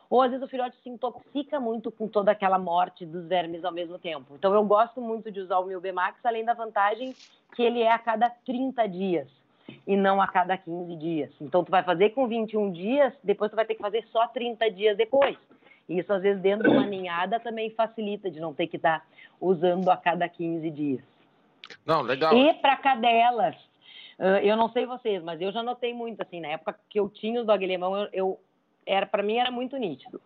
[0.09, 3.71] ou às vezes o filhote se intoxica muito com toda aquela morte dos vermes ao
[3.71, 4.33] mesmo tempo.
[4.35, 7.13] Então eu gosto muito de usar o meu Bemax, além da vantagem
[7.55, 9.27] que ele é a cada 30 dias
[9.85, 11.31] e não a cada 15 dias.
[11.39, 14.71] Então, tu vai fazer com 21 dias, depois tu vai ter que fazer só 30
[14.71, 15.37] dias depois.
[15.87, 19.05] Isso, às vezes, dentro de uma ninhada também facilita de não ter que estar
[19.39, 21.01] usando a cada 15 dias.
[21.85, 22.35] Não, legal.
[22.35, 23.55] E para cadelas,
[24.43, 27.39] eu não sei vocês, mas eu já notei muito, assim, na época que eu tinha
[27.41, 28.39] os dog alemão, eu, eu
[28.85, 30.21] era para mim era muito nítido.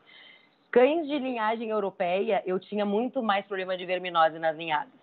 [0.72, 4.94] Cães de linhagem europeia, eu tinha muito mais problema de verminose nas ninhadas.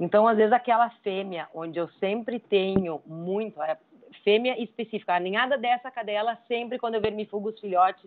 [0.00, 3.76] Então, às vezes, aquela fêmea, onde eu sempre tenho muito, a
[4.24, 8.04] fêmea específica, a ninhada dessa cadela, sempre quando eu vermifugo os filhotes,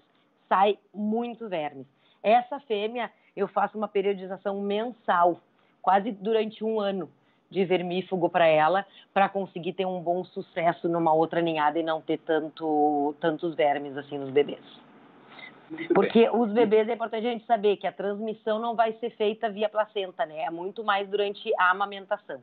[0.50, 1.86] sai muito vermes.
[2.24, 5.40] Essa fêmea, eu faço uma periodização mensal,
[5.82, 7.10] quase durante um ano.
[7.52, 12.02] De vermífugo para ela, para conseguir ter um bom sucesso numa outra ninhada e não
[12.02, 14.64] ter tanto, tantos vermes assim nos bebês.
[15.70, 16.30] Muito Porque bem.
[16.34, 19.70] os bebês é importante a gente saber que a transmissão não vai ser feita via
[19.70, 20.44] placenta, né?
[20.44, 22.42] É muito mais durante a amamentação.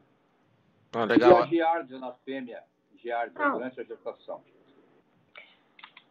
[0.94, 1.30] Ah, legal.
[1.30, 2.62] E a giardia na fêmea,
[3.02, 3.50] giardia, ah.
[3.50, 4.42] durante a gestação?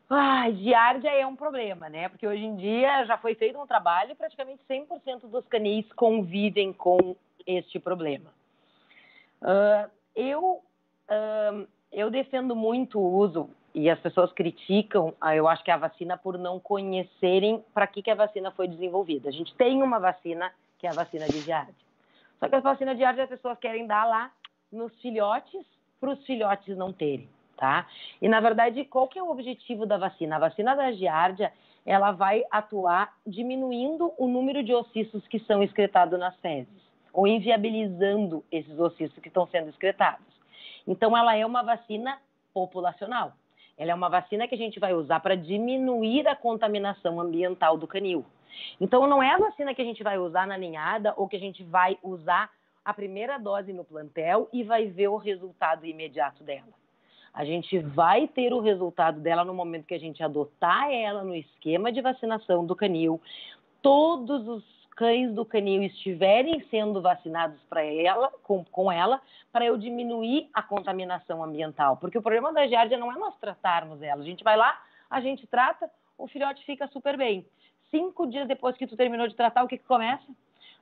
[0.10, 2.08] Ah, giardia é um problema, né?
[2.10, 6.72] Porque hoje em dia já foi feito um trabalho e praticamente 100% dos canis convivem
[6.72, 7.16] com
[7.46, 8.37] este problema.
[9.42, 10.62] Uh, eu,
[11.10, 15.78] uh, eu defendo muito o uso, e as pessoas criticam, uh, eu acho que a
[15.78, 19.30] vacina por não conhecerem para que, que a vacina foi desenvolvida.
[19.30, 21.76] A gente tem uma vacina, que é a vacina de giardia.
[22.40, 24.32] Só que a vacina de giardia as pessoas querem dar lá
[24.72, 25.64] nos filhotes,
[26.00, 27.88] para os filhotes não terem, tá?
[28.22, 30.36] E, na verdade, qual que é o objetivo da vacina?
[30.36, 31.52] A vacina da giardia,
[31.86, 36.87] ela vai atuar diminuindo o número de ossitos que são excretados nas fezes
[37.18, 40.28] ou inviabilizando esses ocistos que estão sendo excretados.
[40.86, 42.20] Então, ela é uma vacina
[42.54, 43.34] populacional.
[43.76, 47.88] Ela é uma vacina que a gente vai usar para diminuir a contaminação ambiental do
[47.88, 48.24] canil.
[48.80, 51.40] Então, não é a vacina que a gente vai usar na ninhada ou que a
[51.40, 52.52] gente vai usar
[52.86, 56.70] a primeira dose no plantel e vai ver o resultado imediato dela.
[57.34, 61.34] A gente vai ter o resultado dela no momento que a gente adotar ela no
[61.34, 63.20] esquema de vacinação do canil.
[63.82, 69.22] Todos os cães do canil estiverem sendo vacinados para ela, com, com ela,
[69.54, 71.98] para eu diminuir a contaminação ambiental.
[71.98, 74.22] Porque o problema da giardia não é nós tratarmos ela.
[74.24, 74.76] A gente vai lá,
[75.08, 77.46] a gente trata, o filhote fica super bem.
[77.92, 80.26] Cinco dias depois que tu terminou de tratar, o que, que começa?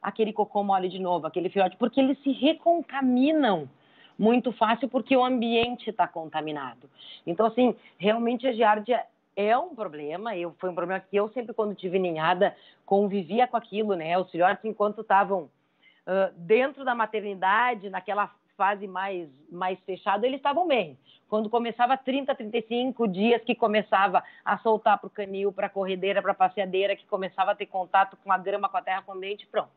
[0.01, 3.69] Aquele cocô mole de novo, aquele filhote, porque eles se recontaminam
[4.17, 6.89] muito fácil porque o ambiente está contaminado.
[7.27, 9.03] Então, assim, realmente a giardia
[9.35, 10.35] é um problema.
[10.35, 12.55] Eu, foi um problema que eu sempre, quando tive ninhada,
[12.85, 14.17] convivia com aquilo, né?
[14.17, 20.67] Os filhotes, enquanto estavam uh, dentro da maternidade, naquela fase mais, mais fechada, eles estavam
[20.67, 20.97] bem.
[21.27, 26.21] Quando começava 30, 35 dias, que começava a soltar para o canil, para a corredeira,
[26.21, 29.11] para a passeadeira, que começava a ter contato com a grama, com a terra, com
[29.11, 29.69] o ambiente, pronto.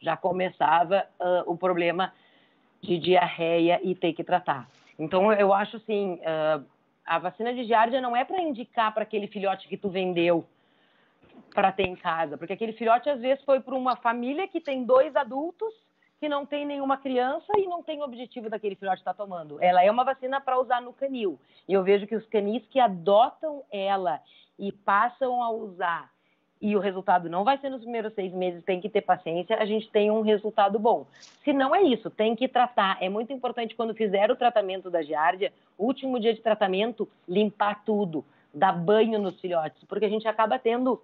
[0.00, 2.12] Já começava uh, o problema
[2.80, 4.68] de diarreia e ter que tratar.
[4.98, 6.64] Então, eu acho assim, uh,
[7.08, 10.44] a vacina de giardia não é para indicar para aquele filhote que tu vendeu
[11.54, 14.84] para ter em casa, porque aquele filhote às vezes foi para uma família que tem
[14.84, 15.72] dois adultos
[16.20, 19.62] que não tem nenhuma criança e não tem o objetivo daquele filhote estar tá tomando.
[19.62, 21.38] Ela é uma vacina para usar no canil.
[21.66, 24.20] E eu vejo que os canis que adotam ela
[24.58, 26.10] e passam a usar
[26.60, 29.64] e o resultado não vai ser nos primeiros seis meses, tem que ter paciência, a
[29.64, 31.06] gente tem um resultado bom.
[31.44, 32.98] Se não é isso, tem que tratar.
[33.00, 38.24] É muito importante quando fizer o tratamento da giardia, último dia de tratamento, limpar tudo,
[38.52, 41.00] dar banho nos filhotes, porque a gente acaba tendo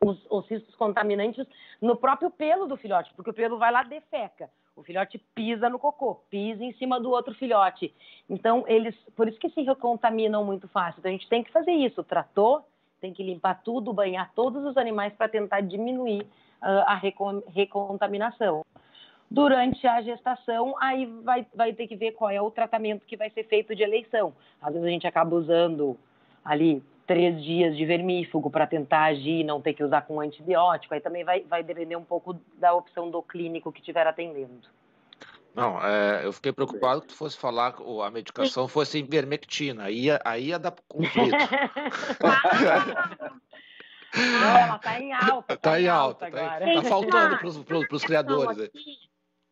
[0.00, 1.46] os, os cistos contaminantes
[1.80, 4.50] no próprio pelo do filhote, porque o pelo vai lá defeca.
[4.74, 7.94] O filhote pisa no cocô, pisa em cima do outro filhote.
[8.28, 10.98] Então, eles, por isso que se recontaminam muito fácil.
[10.98, 12.02] Então, a gente tem que fazer isso.
[12.02, 12.64] Tratou,
[13.02, 16.22] tem que limpar tudo, banhar todos os animais para tentar diminuir
[16.62, 17.00] uh, a
[17.48, 18.64] recontaminação.
[19.28, 23.28] Durante a gestação, aí vai, vai ter que ver qual é o tratamento que vai
[23.30, 24.32] ser feito de eleição.
[24.60, 25.98] Às vezes a gente acaba usando
[26.44, 30.94] ali três dias de vermífugo para tentar agir e não ter que usar com antibiótico.
[30.94, 34.68] Aí também vai, vai depender um pouco da opção do clínico que estiver atendendo.
[35.54, 39.84] Não, é, eu fiquei preocupado que tu fosse falar que a medicação fosse ivermectina.
[39.84, 41.36] Aí, aí ia dar conflito.
[44.14, 45.54] Não, ela está em alta.
[45.54, 46.74] Está tá em alta, alta tá, agora.
[46.74, 48.70] Tá, faltando para os criadores.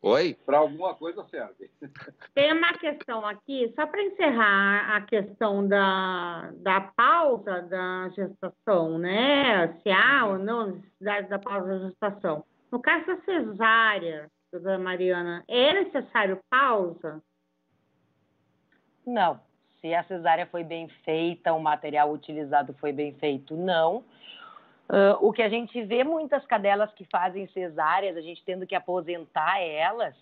[0.03, 0.35] Oi?
[0.45, 1.69] Para alguma coisa serve.
[2.33, 9.67] Tem uma questão aqui, só para encerrar a questão da, da pausa da gestação, né?
[9.83, 12.43] Se há ou não necessidade da pausa da gestação.
[12.71, 17.23] No caso da cesárea, doutora Mariana, é necessário pausa?
[19.05, 19.39] Não.
[19.79, 24.03] Se a cesárea foi bem feita, o material utilizado foi bem feito, não.
[24.89, 28.75] Uh, o que a gente vê muitas cadelas que fazem cesáreas, a gente tendo que
[28.75, 30.15] aposentar elas,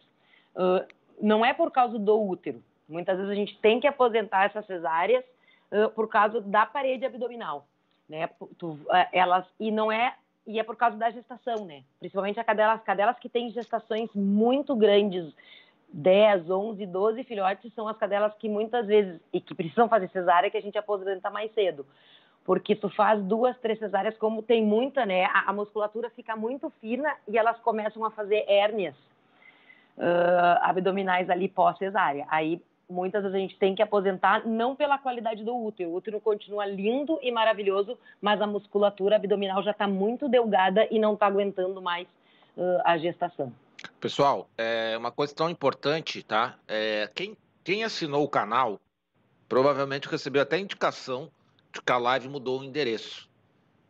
[0.55, 0.85] uh,
[1.19, 2.63] não é por causa do útero.
[2.87, 5.25] Muitas vezes a gente tem que aposentar essas cesáreas
[5.71, 7.67] uh, por causa da parede abdominal,
[8.07, 8.29] né?
[8.57, 8.79] Tu,
[9.11, 10.15] elas e não é
[10.49, 11.83] e é por causa da gestação, né?
[11.99, 15.31] Principalmente as cadelas, cadelas que têm gestações muito grandes,
[15.93, 20.49] 10, 11, 12 filhotes, são as cadelas que muitas vezes, e que precisam fazer cesárea,
[20.49, 21.85] que a gente aposenta mais cedo.
[22.43, 25.25] Porque tu faz duas, três cesáreas, como tem muita, né?
[25.25, 28.95] A, a musculatura fica muito fina e elas começam a fazer hérnias
[29.97, 32.25] uh, abdominais ali pós-cesárea.
[32.27, 32.59] Aí
[32.89, 35.91] muitas a gente tem que aposentar não pela qualidade do útero.
[35.91, 40.99] O útero continua lindo e maravilhoso, mas a musculatura abdominal já está muito delgada e
[40.99, 42.07] não está aguentando mais
[42.57, 43.53] uh, a gestação.
[43.99, 46.57] Pessoal, é uma coisa tão importante, tá?
[46.67, 48.79] É, quem, quem assinou o canal
[49.47, 51.29] provavelmente recebeu até indicação
[51.71, 53.29] de que a live mudou o endereço.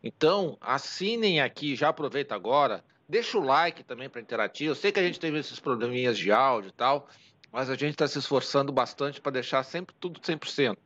[0.02, 4.68] Então, assinem aqui, já aproveita agora, deixa o like também para interagir.
[4.68, 7.06] Eu sei que a gente teve esses probleminhas de áudio e tal,
[7.52, 10.76] mas a gente está se esforçando bastante para deixar sempre tudo 100%.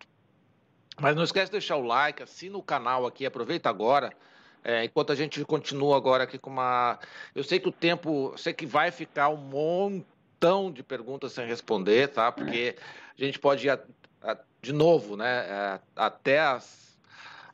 [1.01, 4.13] Mas não esquece de deixar o like, assina o canal aqui, aproveita agora.
[4.63, 6.99] É, enquanto a gente continua agora aqui com uma.
[7.35, 8.31] Eu sei que o tempo.
[8.33, 12.33] Eu sei que vai ficar um montão de perguntas sem responder, tá?
[12.33, 12.75] Porque
[13.19, 13.79] a gente pode ir a,
[14.23, 15.47] a, de novo, né?
[15.47, 16.83] É, até as.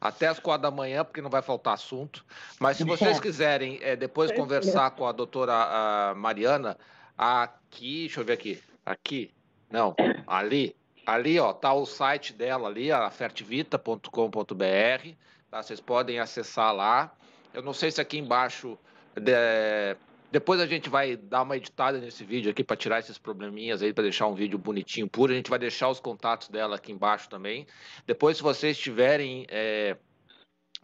[0.00, 2.24] Até as quatro da manhã, porque não vai faltar assunto.
[2.58, 3.20] Mas se vocês é.
[3.20, 6.78] quiserem é, depois conversar com a doutora a Mariana,
[7.18, 8.62] aqui, deixa eu ver aqui.
[8.90, 9.30] Aqui,
[9.70, 9.94] não,
[10.26, 10.74] ali,
[11.06, 15.14] ali, ó, tá o site dela ali, a fertivita.com.br
[15.50, 15.62] Tá?
[15.62, 17.12] Vocês podem acessar lá.
[17.52, 18.78] Eu não sei se aqui embaixo.
[19.14, 19.96] De...
[20.30, 23.92] Depois a gente vai dar uma editada nesse vídeo aqui para tirar esses probleminhas aí,
[23.92, 25.32] para deixar um vídeo bonitinho, puro.
[25.32, 27.66] A gente vai deixar os contatos dela aqui embaixo também.
[28.06, 29.96] Depois, se vocês tiverem é,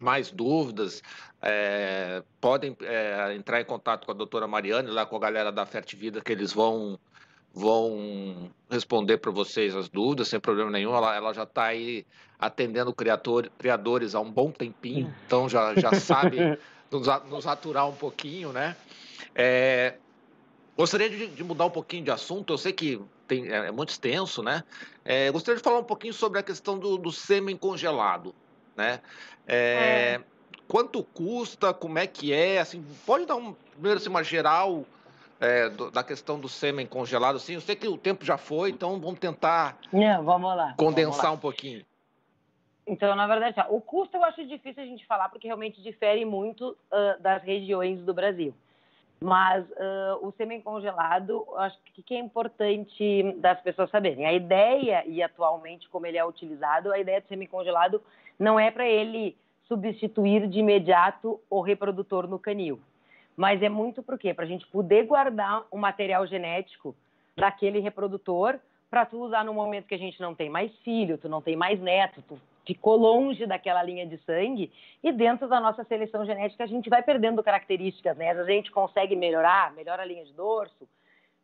[0.00, 1.00] mais dúvidas,
[1.40, 5.64] é, podem é, entrar em contato com a doutora Mariane, lá com a galera da
[5.64, 6.98] Fertivida, que eles vão
[7.56, 10.94] vão responder para vocês as dúvidas sem problema nenhum.
[10.94, 12.04] Ela, ela já está aí
[12.38, 16.36] atendendo criador, criadores há um bom tempinho, então já, já sabe
[16.92, 18.76] nos, nos aturar um pouquinho, né?
[19.34, 19.94] É,
[20.76, 23.88] gostaria de, de, mudar um pouquinho de assunto, eu sei que tem, é, é muito
[23.88, 24.62] extenso, né?
[25.02, 28.34] É, gostaria de falar um pouquinho sobre a questão do, do sêmen congelado,
[28.76, 29.00] né?
[29.46, 30.20] É, é.
[30.68, 34.84] Quanto custa, como é que é, assim, pode dar um, primeiro assim, uma geral
[35.40, 37.54] é, do, da questão do sêmen congelado, sim.
[37.54, 41.24] Eu sei que o tempo já foi, então vamos tentar Não, vamos lá, condensar vamos
[41.24, 41.32] lá.
[41.32, 41.84] um pouquinho.
[42.86, 46.70] Então, na verdade, o custo eu acho difícil a gente falar, porque realmente difere muito
[46.70, 48.54] uh, das regiões do Brasil.
[49.20, 54.26] Mas uh, o sêmen congelado, acho que, que é importante das pessoas saberem.
[54.26, 58.00] A ideia, e atualmente como ele é utilizado, a ideia do sêmen congelado
[58.38, 59.36] não é para ele
[59.66, 62.78] substituir de imediato o reprodutor no canil
[63.36, 64.32] mas é muito por quê?
[64.32, 66.96] Para a gente poder guardar o material genético
[67.36, 68.58] daquele reprodutor
[68.90, 71.54] para tu usar no momento que a gente não tem mais filho, tu não tem
[71.54, 74.72] mais neto, tu ficou longe daquela linha de sangue
[75.02, 78.30] e dentro da nossa seleção genética a gente vai perdendo características, né?
[78.30, 80.88] A gente consegue melhorar, melhora a linha de dorso,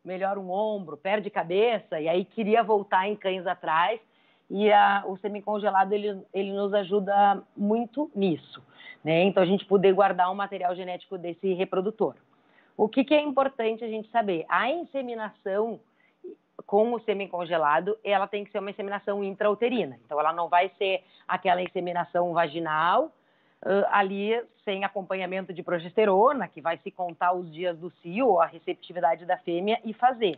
[0.03, 3.99] melhora um ombro, perde cabeça e aí queria voltar em cães atrás
[4.53, 8.63] e a, o semicongelado ele, ele nos ajuda muito nisso.
[9.03, 9.23] Né?
[9.23, 12.13] Então, a gente poder guardar um material genético desse reprodutor.
[12.77, 14.45] O que, que é importante a gente saber?
[14.47, 15.79] A inseminação
[16.67, 19.99] com o sêmen congelado, ela tem que ser uma inseminação intrauterina.
[20.05, 23.05] Então, ela não vai ser aquela inseminação vaginal,
[23.65, 28.45] uh, ali sem acompanhamento de progesterona, que vai se contar os dias do cio, a
[28.45, 30.35] receptividade da fêmea e fazer.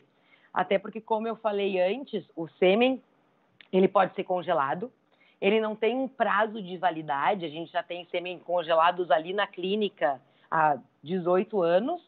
[0.54, 3.04] Até porque, como eu falei antes, o sêmen,
[3.78, 4.92] ele pode ser congelado,
[5.42, 9.46] ele não tem um prazo de validade, a gente já tem sêmen congelados ali na
[9.46, 12.02] clínica há 18 anos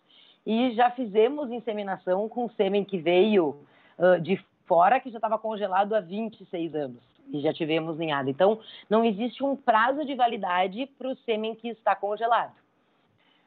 [0.46, 3.58] e já fizemos inseminação com sêmen que veio
[3.98, 8.30] uh, de fora, que já estava congelado há 26 anos e já tivemos ninhada.
[8.30, 12.56] Então, não existe um prazo de validade para o sêmen que está congelado.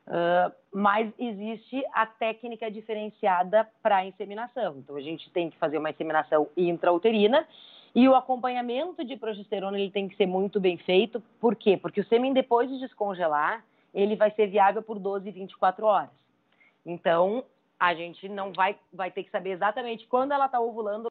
[0.07, 4.77] Uh, mas existe a técnica diferenciada para inseminação.
[4.79, 7.47] Então, a gente tem que fazer uma inseminação intrauterina
[7.95, 11.21] e o acompanhamento de progesterona ele tem que ser muito bem feito.
[11.41, 11.77] Por quê?
[11.77, 16.11] Porque o sêmen, depois de descongelar, ele vai ser viável por 12, 24 horas.
[16.87, 17.45] Então,
[17.79, 21.09] a gente não vai, vai ter que saber exatamente quando ela está ovulando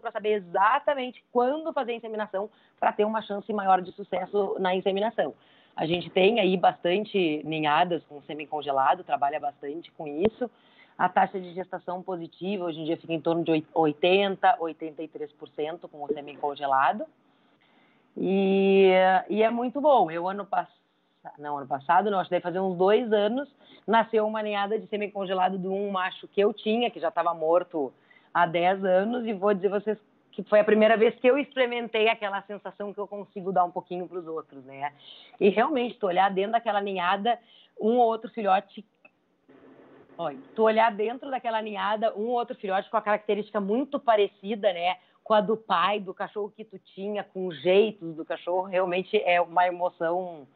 [0.00, 4.74] para saber exatamente quando fazer a inseminação para ter uma chance maior de sucesso na
[4.74, 5.34] inseminação.
[5.76, 10.50] A gente tem aí bastante ninhadas com sêmen congelado, trabalha bastante com isso.
[11.00, 16.04] A taxa de gestação positiva hoje em dia fica em torno de 80, 83% com
[16.04, 17.06] o semi-congelado.
[18.14, 18.90] E,
[19.30, 20.10] e é muito bom.
[20.10, 20.76] Eu, ano passado,
[21.38, 23.48] não, ano passado, não, acho que deve fazer uns dois anos,
[23.86, 27.90] nasceu uma ninhada de semi-congelado de um macho que eu tinha, que já estava morto
[28.34, 29.96] há 10 anos, e vou dizer vocês
[30.32, 33.70] que foi a primeira vez que eu experimentei aquela sensação que eu consigo dar um
[33.70, 34.92] pouquinho para os outros, né?
[35.40, 37.38] E realmente, tu olhar dentro daquela ninhada,
[37.80, 38.84] um ou outro filhote
[40.22, 44.70] Olha, tu olhar dentro daquela ninhada, um ou outro filhote com a característica muito parecida,
[44.70, 44.98] né?
[45.24, 49.16] Com a do pai, do cachorro que tu tinha, com os jeitos do cachorro, realmente
[49.16, 50.46] é uma emoção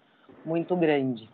[0.45, 1.31] muito grande.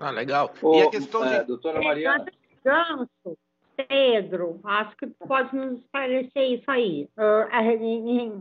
[0.00, 0.52] Ah, legal.
[0.60, 1.46] Ô, e a questão é, de...
[1.46, 2.26] Doutora Mariana...
[2.64, 3.38] Ganso,
[3.76, 7.08] Pedro, acho que pode nos esclarecer isso aí.
[7.16, 8.32] Uh, a, em,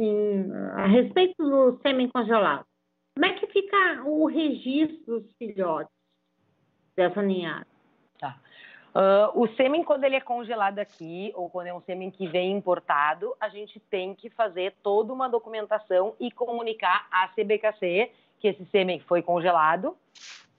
[0.00, 2.66] em, a respeito do sêmen congelado,
[3.14, 5.94] como é que fica o registro dos filhotes
[6.96, 7.75] dessa ninhada?
[8.96, 12.52] Uh, o sêmen, quando ele é congelado aqui, ou quando é um sêmen que vem
[12.52, 18.10] importado, a gente tem que fazer toda uma documentação e comunicar à CBKC
[18.40, 19.94] que esse sêmen foi congelado,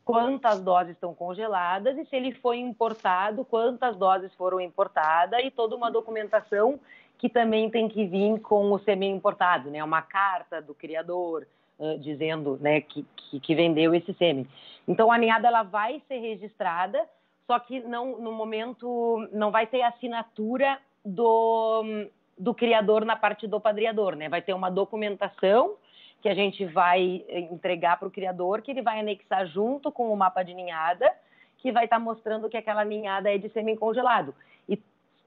[0.06, 5.76] quantas doses estão congeladas e se ele foi importado, quantas doses foram importadas e toda
[5.76, 6.80] uma documentação
[7.18, 9.84] que também tem que vir com o sêmen importado, né?
[9.84, 11.48] Uma carta do criador
[11.80, 14.48] uh, dizendo, né, que, que, que vendeu esse sêmen.
[14.88, 17.04] Então a ninhada ela vai ser registrada
[17.48, 22.06] só que não, no momento não vai ter assinatura do,
[22.38, 24.28] do criador na parte do padriador, né?
[24.28, 25.76] Vai ter uma documentação
[26.22, 30.18] que a gente vai entregar para o criador, que ele vai anexar junto com o
[30.18, 31.10] mapa de ninhada,
[31.57, 34.36] que vai estar tá mostrando que aquela ninhada é de sêmen congelado.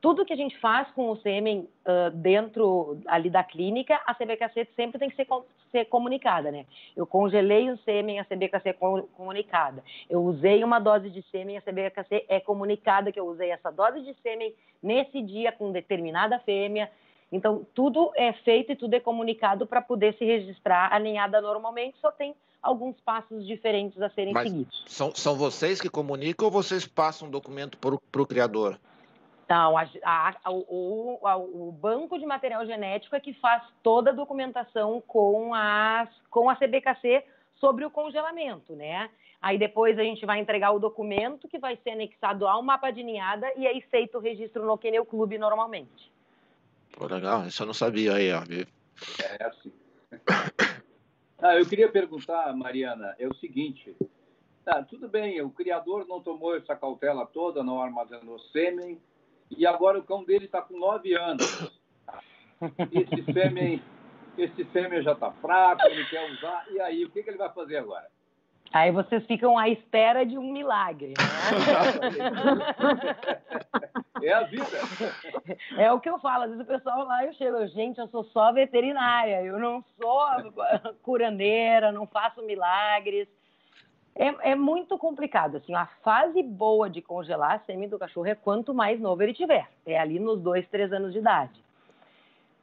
[0.01, 4.66] Tudo que a gente faz com o sêmen uh, dentro ali da clínica, a CBKC
[4.74, 5.27] sempre tem que ser,
[5.70, 6.64] ser comunicada, né?
[6.97, 9.85] Eu congelei o sêmen, a CBKC é comunicada.
[10.09, 14.01] Eu usei uma dose de sêmen, a CBKC é comunicada que eu usei essa dose
[14.01, 16.90] de sêmen nesse dia com determinada fêmea.
[17.31, 20.93] Então, tudo é feito e tudo é comunicado para poder se registrar.
[20.93, 24.85] A ninhada normalmente só tem alguns passos diferentes a serem Mas seguidos.
[24.86, 28.78] São, são vocês que comunicam ou vocês passam um documento para o criador?
[29.51, 29.82] Então, a,
[30.44, 35.52] a, o, a, o, banco de material genético é que faz toda a documentação com,
[35.52, 37.24] as, com a CBKC
[37.56, 39.10] sobre o congelamento, né?
[39.43, 43.02] Aí depois a gente vai entregar o documento que vai ser anexado ao mapa de
[43.02, 46.12] ninhada e aí feito o registro no Queneu Clube normalmente.
[46.93, 48.43] Pô, legal, isso eu não sabia aí, ó.
[49.18, 49.72] É assim.
[51.43, 53.97] Ah, eu queria perguntar, Mariana, é o seguinte.
[54.62, 59.01] Tá, tudo bem, o criador não tomou essa cautela toda, não armazenou sêmen,
[59.51, 61.70] e agora o cão dele está com nove anos.
[62.93, 63.82] Esse sêmen,
[64.36, 66.66] esse sêmen já está fraco, ele quer usar.
[66.70, 68.09] E aí, o que, que ele vai fazer agora?
[68.72, 71.14] Aí vocês ficam à espera de um milagre.
[71.18, 71.24] Né?
[74.22, 74.78] é a vida.
[75.77, 76.44] É o que eu falo.
[76.44, 80.20] Às vezes o pessoal lá, eu chego, gente, eu sou só veterinária, eu não sou
[81.02, 83.27] curandeira, não faço milagres.
[84.15, 85.57] É, é, muito complicado.
[85.57, 89.35] Assim, a fase boa de congelar a sêmen do cachorro é quanto mais novo ele
[89.35, 89.69] tiver.
[89.87, 91.59] É ali nos dois, três anos de idade.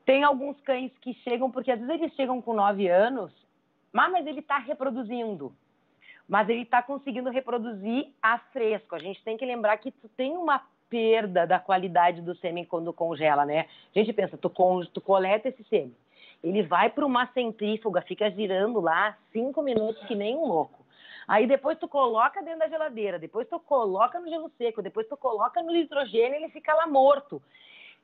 [0.05, 3.31] Tem alguns cães que chegam, porque às vezes eles chegam com nove anos,
[3.91, 5.53] mas ele está reproduzindo.
[6.27, 8.95] Mas ele está conseguindo reproduzir a fresco.
[8.95, 12.93] A gente tem que lembrar que tu tem uma perda da qualidade do sêmen quando
[12.93, 13.65] congela, né?
[13.93, 15.95] A gente pensa, tu, con tu coleta esse sêmen,
[16.43, 20.85] ele vai para uma centrífuga, fica girando lá cinco minutos que nem um louco.
[21.27, 25.17] Aí depois tu coloca dentro da geladeira, depois tu coloca no gelo seco, depois tu
[25.17, 27.41] coloca no nitrogênio e ele fica lá morto.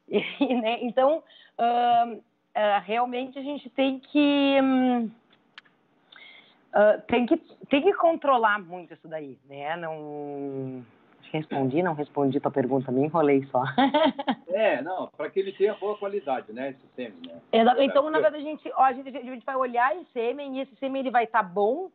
[0.09, 0.79] E, né?
[0.81, 1.23] Então,
[1.57, 7.37] uh, uh, realmente a gente tem que, um, uh, tem que
[7.69, 9.77] tem que controlar muito isso daí, né?
[9.77, 10.85] Não
[11.31, 13.63] respondi, não respondi tua pergunta, me enrolei só.
[14.49, 17.41] é, não, para que ele tenha boa qualidade, né, esse sêmen, né?
[17.79, 20.61] Então, na verdade, a gente, ó, a gente, a gente vai olhar esse sêmen e
[20.61, 21.89] esse sêmen ele vai estar tá bom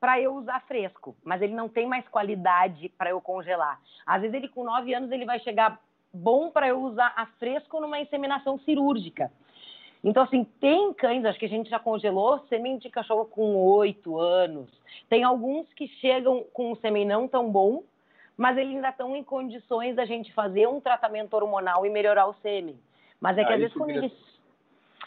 [0.00, 3.80] para eu usar fresco, mas ele não tem mais qualidade para eu congelar.
[4.04, 5.80] Às vezes ele com 9 anos ele vai chegar
[6.12, 9.30] bom para eu usar a fresco numa inseminação cirúrgica.
[10.04, 14.18] Então, assim, tem cães, acho que a gente já congelou sêmen de cachorro com 8
[14.18, 14.70] anos.
[15.08, 17.82] Tem alguns que chegam com um sêmen não tão bom,
[18.36, 22.34] mas eles ainda estão em condições da gente fazer um tratamento hormonal e melhorar o
[22.34, 22.78] sêmen.
[23.20, 24.12] Mas é que ah, às vezes quando eles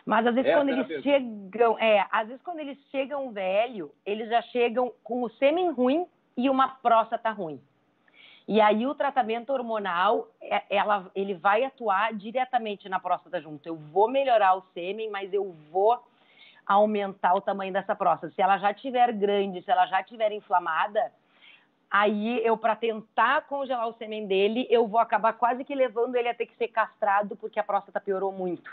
[0.05, 4.41] mas às vezes quando eles chegam, é, às vezes quando eles chegam velho, eles já
[4.43, 6.05] chegam com o sêmen ruim
[6.35, 7.61] e uma próstata ruim.
[8.47, 13.67] E aí o tratamento hormonal, é, ela, ele vai atuar diretamente na próstata junto.
[13.67, 16.03] Eu vou melhorar o sêmen, mas eu vou
[16.65, 18.33] aumentar o tamanho dessa próstata.
[18.33, 21.11] Se ela já tiver grande, se ela já tiver inflamada,
[21.91, 26.29] aí eu para tentar congelar o sêmen dele, eu vou acabar quase que levando ele
[26.29, 28.71] a ter que ser castrado porque a próstata piorou muito.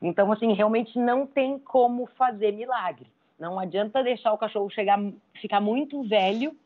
[0.00, 3.06] Então, assim, realmente não tem como fazer milagre.
[3.38, 4.98] Não adianta deixar o cachorro chegar,
[5.40, 6.56] ficar muito velho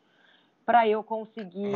[0.65, 1.71] para eu conseguir.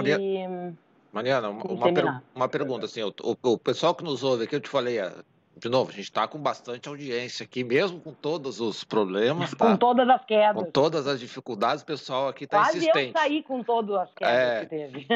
[1.12, 4.60] Mariana, uma, uma, per, uma, pergunta assim, o, o, pessoal que nos ouve aqui, eu
[4.60, 5.12] te falei, é,
[5.58, 9.52] de novo, a gente está com bastante audiência aqui, mesmo com todos os problemas.
[9.52, 9.72] Tá?
[9.72, 10.64] Com todas as quedas.
[10.64, 13.14] Com todas as dificuldades, o pessoal aqui está insistente.
[13.16, 15.08] Eu saí com todas as quedas é, que teve.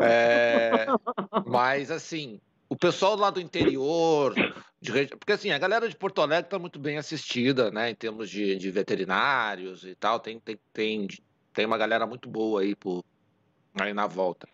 [0.00, 0.86] É,
[1.46, 4.34] mas, assim, o pessoal lá do interior,
[4.80, 8.28] de, porque assim, a galera de Porto Alegre está muito bem assistida, né, em termos
[8.28, 11.08] de, de veterinários e tal, tem, tem, tem,
[11.52, 13.04] tem uma galera muito boa aí, por,
[13.80, 14.48] aí na volta.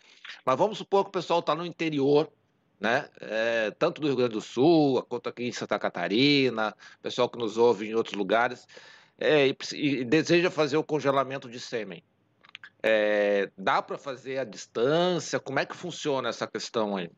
[0.44, 2.30] Mas vamos supor que o pessoal está no interior,
[2.78, 7.38] né, é, tanto do Rio Grande do Sul, quanto aqui em Santa Catarina, pessoal que
[7.38, 8.66] nos ouve em outros lugares,
[9.18, 12.02] é, e, e deseja fazer o congelamento de sêmen.
[12.82, 15.38] É, dá para fazer à distância?
[15.38, 17.08] Como é que funciona essa questão aí?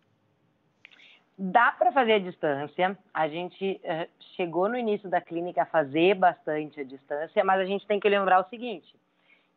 [1.36, 2.97] Dá para fazer à distância.
[3.12, 7.65] A gente uh, chegou no início da clínica a fazer bastante à distância, mas a
[7.65, 8.94] gente tem que lembrar o seguinte,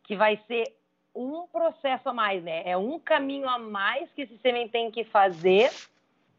[0.02, 0.74] que vai ser
[1.14, 2.62] um processo a mais, né?
[2.64, 5.70] É um caminho a mais que esse sêmen tem que fazer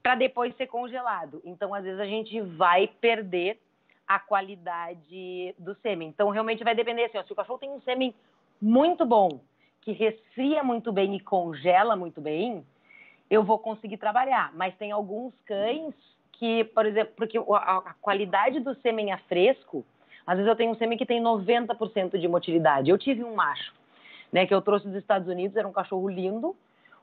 [0.01, 1.41] para depois ser congelado.
[1.45, 3.59] Então, às vezes a gente vai perder
[4.07, 6.09] a qualidade do sêmen.
[6.09, 8.13] Então, realmente vai depender assim, ó, se o cachorro tem um sêmen
[8.61, 9.39] muito bom,
[9.81, 12.65] que resfria muito bem e congela muito bem,
[13.30, 14.51] eu vou conseguir trabalhar.
[14.56, 15.93] Mas tem alguns cães
[16.34, 19.85] que, por exemplo, porque a, qualidade do sêmen a fresco,
[20.26, 22.89] às vezes eu tenho um sêmen que tem 90% de motilidade.
[22.89, 23.73] Eu tive um macho,
[24.31, 26.56] né, que eu trouxe dos Estados Unidos, era um cachorro lindo.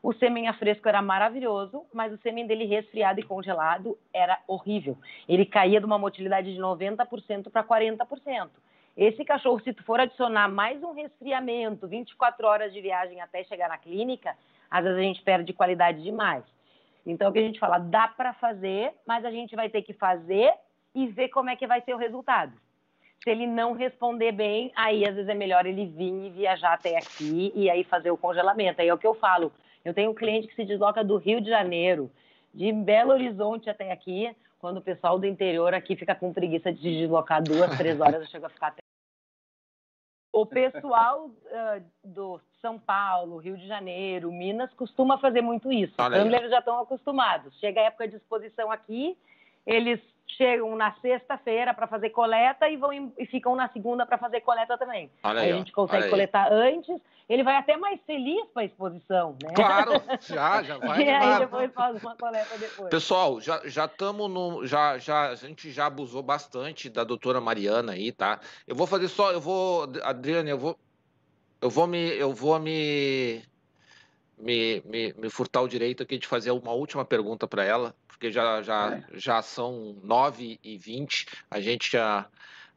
[0.02, 4.96] O sêmen a fresco era maravilhoso, mas o sêmen dele resfriado e congelado era horrível.
[5.28, 8.48] Ele caía de uma motilidade de 90% para 40%.
[8.96, 13.68] Esse cachorro, se tu for adicionar mais um resfriamento, 24 horas de viagem até chegar
[13.68, 14.34] na clínica,
[14.70, 16.44] às vezes a gente perde qualidade demais.
[17.06, 19.92] Então, o que a gente fala, dá para fazer, mas a gente vai ter que
[19.92, 20.52] fazer
[20.94, 22.52] e ver como é que vai ser o resultado.
[23.22, 26.96] Se ele não responder bem, aí às vezes é melhor ele vir e viajar até
[26.96, 28.80] aqui e aí fazer o congelamento.
[28.80, 29.52] Aí é o que eu falo.
[29.84, 32.10] Eu tenho um cliente que se desloca do Rio de Janeiro,
[32.52, 36.80] de Belo Horizonte até aqui, quando o pessoal do interior aqui fica com preguiça de
[36.80, 38.85] se deslocar duas, três horas, eu chego a ficar até
[40.40, 45.94] o pessoal uh, do São Paulo, Rio de Janeiro, Minas, costuma fazer muito isso.
[45.94, 47.58] Então, eles já estão acostumados.
[47.58, 49.16] Chega a época de exposição aqui,
[49.66, 54.40] eles chegam na sexta-feira para fazer coleta e vão e ficam na segunda para fazer
[54.40, 55.10] coleta também.
[55.22, 57.00] Olha aí, a gente consegue coletar antes.
[57.28, 59.52] Ele vai até mais feliz para a exposição, né?
[59.54, 59.92] Claro,
[60.22, 61.02] já, já vai.
[61.02, 62.88] e aí depois faz uma coleta depois.
[62.88, 67.92] Pessoal, já já estamos no já já a gente já abusou bastante da doutora Mariana
[67.92, 68.38] aí, tá?
[68.66, 70.78] Eu vou fazer só, eu vou Adriane, eu vou
[71.60, 73.42] eu vou me eu vou me
[74.38, 78.30] me, me, me, furtar o direito aqui de fazer uma última pergunta para ela, porque
[78.30, 79.04] já, já, é.
[79.18, 82.28] já são 9 e 20 a gente já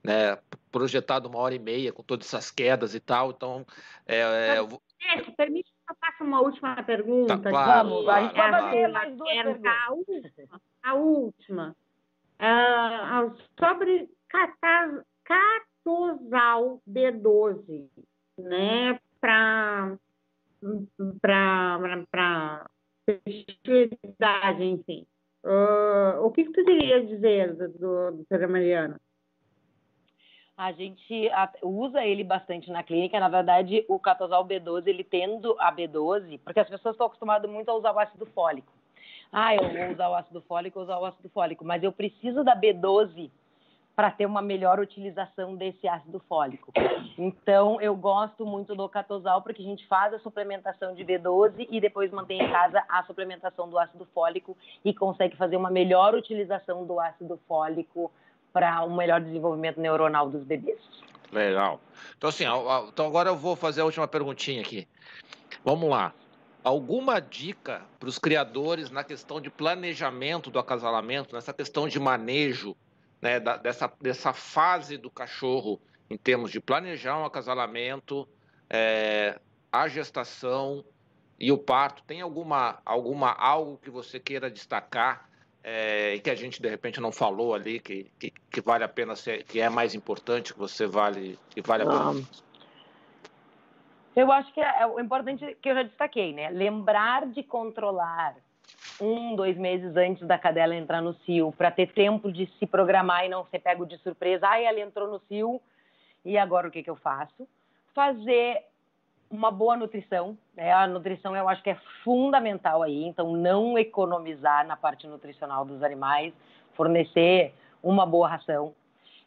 [0.04, 0.38] né,
[0.72, 3.66] projetado uma hora e meia com todas essas quedas e tal, então...
[4.08, 4.82] É, é, eu...
[5.02, 7.38] é, permite que eu faça uma última pergunta?
[7.38, 9.30] Tá, claro, Vamos, claro, a gente vai fazer mais duas.
[9.66, 10.62] A última.
[10.84, 11.76] A última.
[12.42, 14.10] Uh, sobre
[15.26, 17.90] catosal B12,
[18.38, 19.98] né, para
[21.22, 22.70] para
[23.06, 25.06] fertilidade, enfim.
[25.44, 29.00] Uh, o que, que tu queria dizer, do, do, Mariana?
[30.58, 31.32] A gente
[31.64, 33.20] usa ele bastante na clínica.
[33.20, 37.70] Na verdade, o catosal B12, ele tendo a B12, porque as pessoas estão acostumadas muito
[37.70, 38.72] a usar o ácido fólico.
[39.32, 42.44] Ah, eu vou usar o ácido fólico, vou usar o ácido fólico, mas eu preciso
[42.44, 43.32] da B12
[44.00, 46.72] para ter uma melhor utilização desse ácido fólico.
[47.18, 51.82] Então, eu gosto muito do catosal porque a gente faz a suplementação de B12 e
[51.82, 54.56] depois mantém em casa a suplementação do ácido fólico
[54.86, 58.10] e consegue fazer uma melhor utilização do ácido fólico
[58.54, 60.80] para um melhor desenvolvimento neuronal dos bebês.
[61.30, 61.82] Legal.
[62.18, 62.46] Então, assim,
[62.88, 64.88] então agora eu vou fazer a última perguntinha aqui.
[65.62, 66.14] Vamos lá.
[66.64, 72.78] Alguma dica para os criadores na questão de planejamento do acasalamento, nessa questão de manejo
[73.22, 78.28] né, da, dessa, dessa fase do cachorro em termos de planejar um acasalamento,
[78.70, 79.40] é,
[79.72, 80.84] a gestação
[81.40, 82.04] e o parto?
[82.04, 85.30] Tem alguma, alguma algo que você queira destacar
[85.64, 88.88] é, e que a gente de repente não falou ali que, que, que, vale a
[88.88, 92.28] pena ser, que é mais importante que você vale que vale a pena?
[94.16, 96.50] Eu acho que é, é o importante que eu já destaquei, né?
[96.50, 98.36] Lembrar de controlar
[99.02, 103.26] um, dois meses antes da cadela entrar no cio, para ter tempo de se programar
[103.26, 104.48] e não ser pego de surpresa.
[104.48, 105.62] Ai, ela entrou no cio,
[106.24, 107.48] e agora o que, que eu faço?
[107.94, 108.64] Fazer
[109.30, 110.38] uma boa nutrição.
[110.56, 110.72] Né?
[110.72, 115.84] A nutrição eu acho que é fundamental aí, então não economizar na parte nutricional dos
[115.84, 116.34] animais,
[116.74, 118.74] fornecer uma boa ração.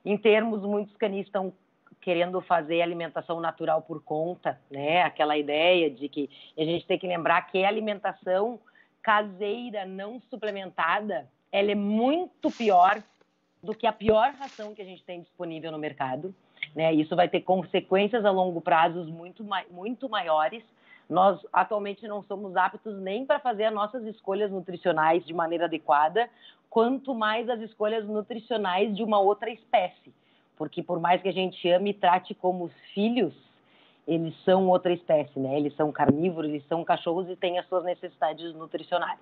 [0.04, 1.52] Em termos, muitos canis estão
[2.00, 5.02] querendo fazer alimentação natural por conta, né?
[5.02, 6.28] Aquela ideia de que
[6.58, 8.58] a gente tem que lembrar que a alimentação
[9.02, 13.02] caseira não suplementada, ela é muito pior
[13.62, 16.34] do que a pior ração que a gente tem disponível no mercado.
[16.74, 16.92] Né?
[16.94, 20.62] Isso vai ter consequências a longo prazo muito, muito maiores.
[21.08, 26.28] Nós atualmente não somos aptos nem para fazer as nossas escolhas nutricionais de maneira adequada,
[26.70, 30.12] quanto mais as escolhas nutricionais de uma outra espécie.
[30.56, 33.34] Porque por mais que a gente ame e trate como os filhos,
[34.06, 35.56] eles são outra espécie, né?
[35.56, 39.18] Eles são carnívoros, eles são cachorros e têm as suas necessidades nutricionais.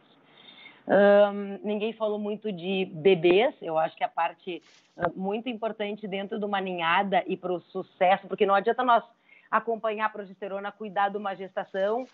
[1.63, 4.61] Ninguém falou muito de bebês, eu acho que a parte
[4.97, 9.05] uh, muito importante dentro de uma ninhada e para o sucesso, porque não adianta nós
[9.49, 12.07] acompanhar a progesterona, cuidar de uma gestação,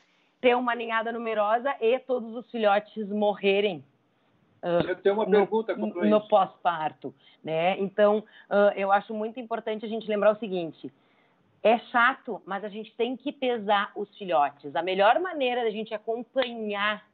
[0.43, 3.83] ter uma ninhada numerosa e todos os filhotes morrerem
[4.63, 7.15] Uh, eu tenho uma pergunta no, no pós-parto,
[7.45, 7.79] né?
[7.79, 8.19] Então,
[8.51, 10.93] uh, eu acho muito importante a gente lembrar o seguinte:
[11.67, 14.77] é chato, mas a gente tem que pesar os filhotes.
[14.77, 17.05] A melhor maneira da gente acompanhar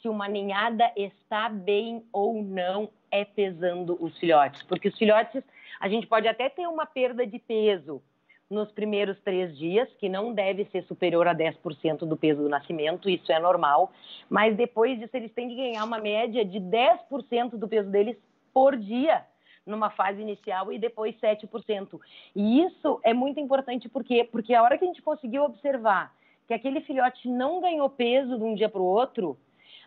[0.00, 5.42] se uma ninhada está bem ou não é pesando os filhotes, porque os filhotes
[5.78, 8.00] a gente pode até ter uma perda de peso,
[8.48, 13.08] nos primeiros três dias, que não deve ser superior a 10% do peso do nascimento,
[13.08, 13.92] isso é normal,
[14.30, 18.16] mas depois disso eles têm que ganhar uma média de 10% do peso deles
[18.52, 19.24] por dia
[19.66, 22.00] numa fase inicial e depois 7%.
[22.34, 26.14] E isso é muito importante porque porque a hora que a gente conseguiu observar
[26.46, 29.38] que aquele filhote não ganhou peso de um dia para o outro,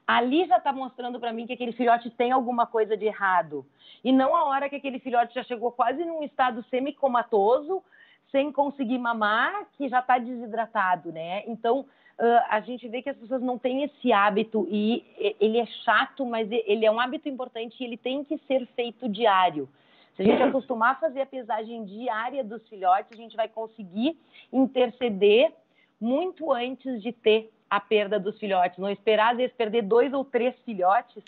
[0.07, 3.65] ali já está mostrando para mim que aquele filhote tem alguma coisa de errado.
[4.03, 7.83] E não a hora que aquele filhote já chegou quase num estado semicomatoso,
[8.31, 11.43] sem conseguir mamar, que já está desidratado, né?
[11.47, 11.85] Então,
[12.19, 15.03] uh, a gente vê que as pessoas não têm esse hábito e
[15.39, 19.09] ele é chato, mas ele é um hábito importante e ele tem que ser feito
[19.09, 19.69] diário.
[20.15, 24.17] Se a gente acostumar a fazer a pesagem diária dos filhotes, a gente vai conseguir
[24.51, 25.51] interceder
[25.99, 28.77] muito antes de ter a perda dos filhotes.
[28.77, 31.23] Não esperar, às vezes, perder dois ou três filhotes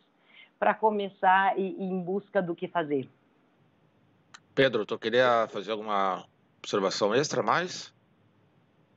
[0.60, 3.08] para começar e, e em busca do que fazer.
[4.54, 6.24] Pedro, tu queria fazer alguma
[6.60, 7.95] observação extra mais?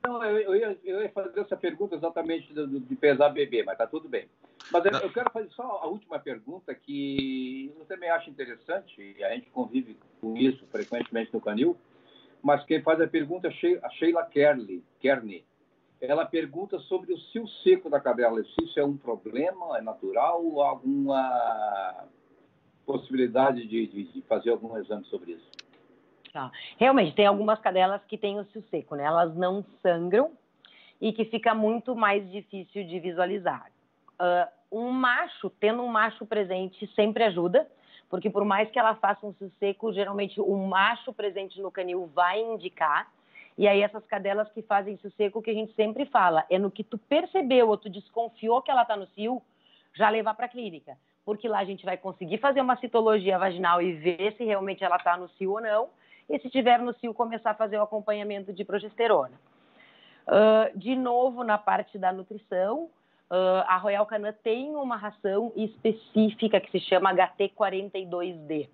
[0.03, 3.77] Não, eu, eu, ia, eu ia fazer essa pergunta exatamente de, de pesar bebê, mas
[3.77, 4.27] tá tudo bem.
[4.71, 9.23] Mas eu, eu, quero fazer só a última pergunta que eu também acho interessante, e
[9.23, 11.77] a gente convive com isso frequentemente no canil,
[12.41, 15.43] mas quem faz a pergunta é a Sheila Kerley, Kearney.
[15.99, 18.41] Ela pergunta sobre o cio seco da cadela.
[18.41, 22.07] Se isso é um problema, é natural ou alguma
[22.85, 25.58] possibilidade de, de, de fazer algum exame sobre isso?
[26.39, 26.51] Tá.
[26.77, 29.03] Realmente, tem algumas cadelas que têm o cio seco, né?
[29.03, 30.31] Elas não sangram
[31.01, 33.69] e que fica muito mais difícil de visualizar.
[34.13, 37.67] Uh, um macho, tendo um macho presente, sempre ajuda,
[38.09, 42.09] porque por mais que ela faça um cio seco, geralmente o macho presente no canil
[42.15, 43.11] vai indicar.
[43.57, 46.71] E aí essas cadelas que fazem cio seco, que a gente sempre fala, é no
[46.71, 49.41] que tu percebeu ou tu desconfiou que ela está no cio,
[49.93, 50.97] já levar para a clínica.
[51.25, 54.95] Porque lá a gente vai conseguir fazer uma citologia vaginal e ver se realmente ela
[54.95, 55.89] está no cio ou não
[56.29, 59.33] e se tiver no cio, começar a fazer o acompanhamento de progesterona.
[60.27, 62.83] Uh, de novo, na parte da nutrição,
[63.31, 68.69] uh, a Royal Canin tem uma ração específica que se chama HT42D.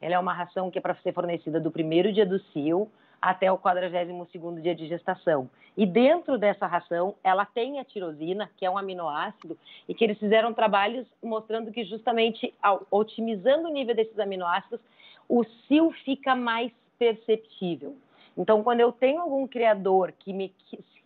[0.00, 2.90] Ela é uma ração que é para ser fornecida do primeiro dia do cio
[3.20, 5.50] até o 42º dia de gestação.
[5.76, 9.58] E dentro dessa ração, ela tem a tirosina, que é um aminoácido,
[9.88, 12.54] e que eles fizeram trabalhos mostrando que justamente
[12.90, 14.80] otimizando o nível desses aminoácidos,
[15.28, 17.96] o cio fica mais perceptível.
[18.36, 20.54] Então, quando eu tenho algum criador que me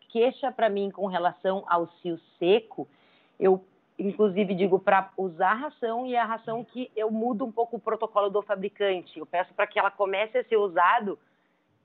[0.09, 2.86] queixa para mim com relação ao cio seco,
[3.40, 3.64] eu
[3.98, 7.77] inclusive digo para usar a ração e é a ração que eu mudo um pouco
[7.77, 9.19] o protocolo do fabricante.
[9.19, 11.19] Eu peço para que ela comece a ser usado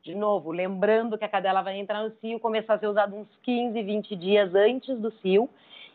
[0.03, 3.27] de novo, lembrando que a cadela vai entrar no cio, começar a ser usado uns
[3.43, 5.49] 15, 20 dias antes do cio,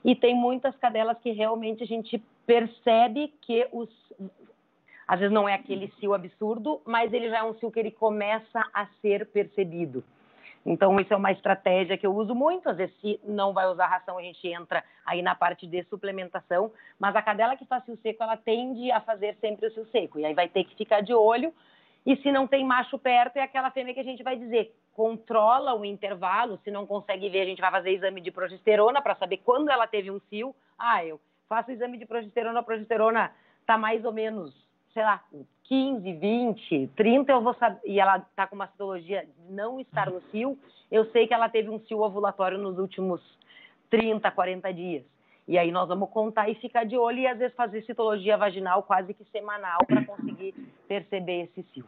[0.05, 3.89] e tem muitas cadelas que realmente a gente percebe que os
[5.12, 7.90] às vezes não é aquele cio absurdo, mas ele já é um cio que ele
[7.90, 10.02] começa a ser percebido.
[10.64, 12.70] Então, isso é uma estratégia que eu uso muito.
[12.70, 16.72] Às vezes, se não vai usar ração, a gente entra aí na parte de suplementação.
[16.98, 20.18] Mas a cadela que faz cio seco, ela tende a fazer sempre o cio seco.
[20.18, 21.52] E aí vai ter que ficar de olho.
[22.06, 25.74] E se não tem macho perto, é aquela fêmea que a gente vai dizer, controla
[25.74, 26.59] o intervalo.
[26.64, 29.86] Se não consegue ver, a gente vai fazer exame de progesterona para saber quando ela
[29.86, 30.56] teve um cio.
[30.78, 31.20] Ah, eu
[31.51, 33.30] faço exame de progesterona, a progesterona
[33.60, 35.23] está mais ou menos sei lá,
[35.64, 40.10] 15, 20, 30, eu vou saber, e ela está com uma citologia de não estar
[40.10, 40.59] no cio,
[40.90, 43.20] eu sei que ela teve um cio ovulatório nos últimos
[43.90, 45.05] 30, 40 dias.
[45.48, 48.82] E aí nós vamos contar e ficar de olho e às vezes fazer citologia vaginal
[48.82, 50.55] quase que semanal para conseguir
[50.86, 51.85] perceber esse cio.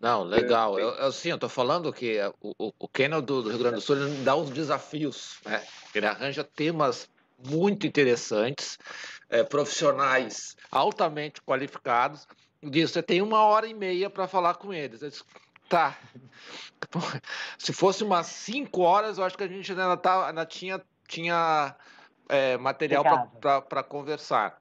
[0.00, 0.78] Não, legal.
[0.78, 3.76] Eu, eu, sim, eu estou falando que o, o, o Kennel do, do, Rio Grande
[3.76, 5.62] do Sul dá uns desafios, né?
[5.94, 8.78] Ele arranja temas muito interessantes,
[9.28, 12.26] é, profissionais altamente qualificados.
[12.62, 15.02] Diz, você tem uma hora e meia para falar com eles.
[15.02, 15.24] Eu disse,
[15.68, 15.96] tá.
[17.58, 21.74] Se fosse umas cinco horas, eu acho que a gente ainda, tá, ainda tinha, tinha
[22.28, 23.04] é, material
[23.68, 24.60] para conversar.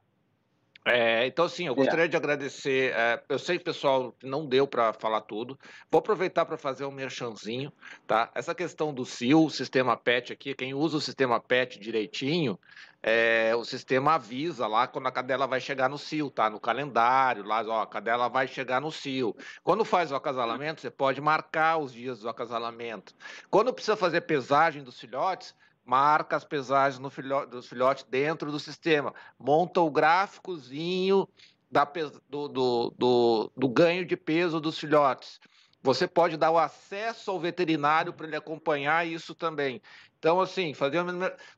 [0.87, 1.75] É, então, assim, eu é.
[1.75, 2.07] gostaria é.
[2.07, 2.93] de agradecer.
[2.93, 5.59] É, eu sei, pessoal, não deu para falar tudo.
[5.89, 7.73] Vou aproveitar para fazer um merchanzinho,
[8.05, 8.29] tá?
[8.35, 12.59] Essa questão do SIL, sistema PET aqui, quem usa o sistema PET direitinho,
[13.01, 16.51] é, o sistema avisa lá quando a cadela vai chegar no cio, tá?
[16.51, 19.35] No calendário, lá, ó, a cadela vai chegar no cio.
[19.63, 23.15] Quando faz o acasalamento, você pode marcar os dias do acasalamento.
[23.49, 25.55] Quando precisa fazer pesagem dos filhotes,
[25.85, 31.27] marca as pesagens no filhote, dos filhotes dentro do sistema, monta o gráficozinho
[31.69, 31.85] da,
[32.27, 35.39] do, do, do, do ganho de peso dos filhotes.
[35.83, 39.79] Você pode dar o acesso ao veterinário para ele acompanhar isso também.
[40.17, 41.03] Então, assim, fazer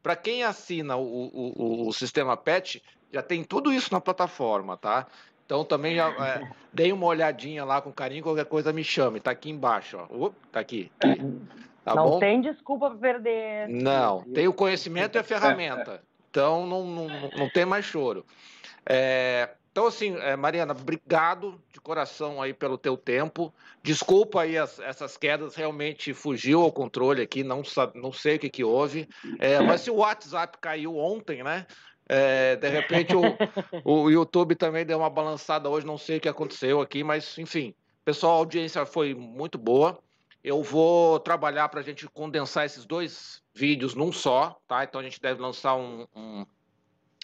[0.03, 2.83] para quem assina o, o, o, sistema PET,
[3.13, 5.07] já tem tudo isso na plataforma, tá?
[5.45, 9.21] Então também já é, dei uma olhadinha lá com carinho, qualquer coisa me chame.
[9.21, 10.13] Tá aqui embaixo, ó.
[10.13, 10.91] Uh, tá aqui.
[11.87, 12.19] Tá não bom?
[12.19, 13.69] tem desculpa para perder.
[13.69, 16.03] Não, tem o conhecimento e a ferramenta.
[16.29, 18.25] Então não, não, não tem mais choro.
[18.85, 23.53] É, então, assim, é, Mariana, obrigado de coração aí pelo teu tempo.
[23.81, 27.61] Desculpa aí as, essas quedas, realmente fugiu ao controle aqui, não,
[27.95, 29.07] não sei o que, que houve.
[29.39, 31.65] É, mas se o WhatsApp caiu ontem, né?
[32.09, 33.23] É, de repente o,
[33.85, 37.73] o YouTube também deu uma balançada hoje, não sei o que aconteceu aqui, mas enfim,
[38.03, 39.99] pessoal, a audiência foi muito boa.
[40.43, 44.83] Eu vou trabalhar para a gente condensar esses dois vídeos num só, tá?
[44.83, 46.45] Então a gente deve lançar um, um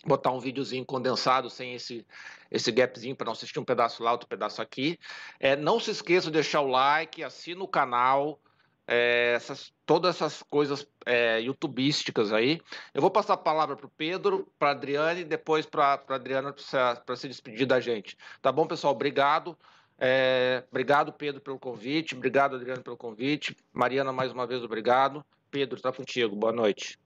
[0.06, 2.06] botar um videozinho condensado sem esse
[2.52, 5.00] esse gapzinho para não assistir um pedaço lá, outro pedaço aqui.
[5.40, 8.40] É, não se esqueça de deixar o like, assina o canal,
[8.88, 12.62] é, essas, todas essas coisas é, youtubísticas aí.
[12.94, 17.16] Eu vou passar a palavra para o Pedro, para Adriane e depois para Adriana para
[17.16, 18.16] se despedir da gente.
[18.42, 18.94] Tá bom, pessoal?
[18.94, 19.58] Obrigado.
[19.98, 22.16] É, obrigado, Pedro, pelo convite.
[22.16, 23.56] Obrigado, Adriano, pelo convite.
[23.72, 25.24] Mariana, mais uma vez, obrigado.
[25.50, 26.36] Pedro, está contigo.
[26.36, 26.98] Boa noite.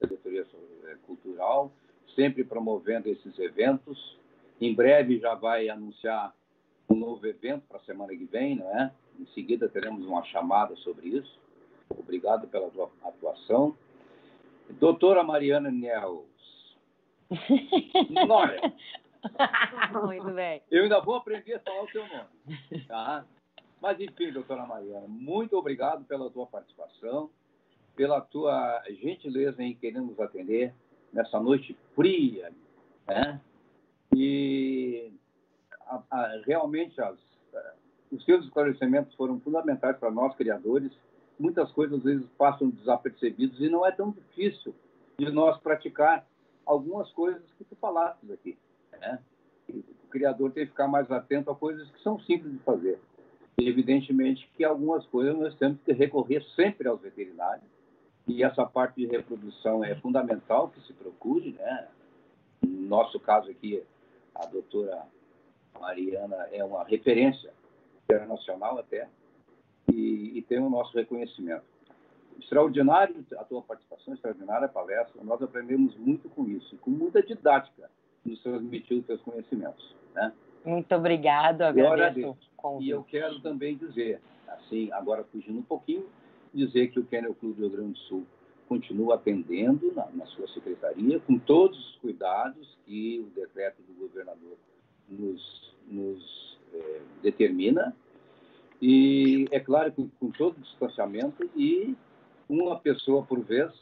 [0.00, 0.46] Diretoria
[1.06, 1.72] Cultural,
[2.14, 4.16] sempre promovendo esses eventos.
[4.60, 6.34] Em breve já vai anunciar
[6.88, 8.92] um novo evento para a semana que vem, não é?
[9.18, 11.38] Em seguida teremos uma chamada sobre isso.
[11.90, 13.76] Obrigado pela tua atuação.
[14.70, 16.24] Doutora Mariana Niels.
[18.28, 18.72] Olha,
[20.04, 20.62] Muito bem.
[20.70, 22.86] Eu ainda vou aprender a falar o seu nome.
[22.86, 23.24] Tá?
[23.80, 27.30] Mas, enfim, doutora Mariana, muito obrigado pela tua participação,
[27.94, 30.74] pela tua gentileza em querer nos atender
[31.12, 32.50] nessa noite fria.
[33.06, 33.40] Né?
[34.14, 35.12] E
[35.86, 37.18] a, a, realmente as,
[38.10, 40.92] os seus esclarecimentos foram fundamentais para nós, criadores.
[41.38, 44.74] Muitas coisas, às vezes, passam desapercebidas e não é tão difícil
[45.18, 46.26] de nós praticar
[46.64, 48.56] algumas coisas que tu falaste aqui.
[49.04, 49.18] Né?
[49.68, 52.98] O criador tem que ficar mais atento a coisas que são simples de fazer.
[53.58, 57.64] E, evidentemente que algumas coisas nós temos que recorrer sempre aos veterinários.
[58.26, 61.52] E essa parte de reprodução é fundamental que se procure.
[61.52, 61.88] Né?
[62.62, 63.82] No nosso caso aqui,
[64.34, 65.02] a doutora
[65.78, 67.52] Mariana é uma referência
[68.04, 69.08] internacional até,
[69.92, 71.64] e, e tem o nosso reconhecimento.
[72.38, 75.22] Extraordinário a tua participação, extraordinária a palestra.
[75.22, 77.90] Nós aprendemos muito com isso, com muita didática
[78.24, 79.94] nos transmitir os seus conhecimentos.
[80.14, 80.32] Né?
[80.64, 82.36] Muito obrigado, agradeço.
[82.80, 86.06] E eu quero também dizer, assim, agora fugindo um pouquinho,
[86.52, 88.26] dizer que o Kennel Clube do Rio Grande do Sul
[88.68, 94.56] continua atendendo na, na sua secretaria com todos os cuidados que o decreto do governador
[95.08, 97.94] nos, nos é, determina.
[98.80, 101.94] E é claro que com todo o distanciamento e
[102.48, 103.72] uma pessoa por vez.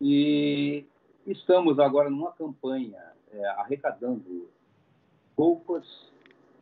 [0.00, 0.84] E
[1.26, 4.48] estamos agora numa campanha é, arrecadando
[5.36, 5.84] roupas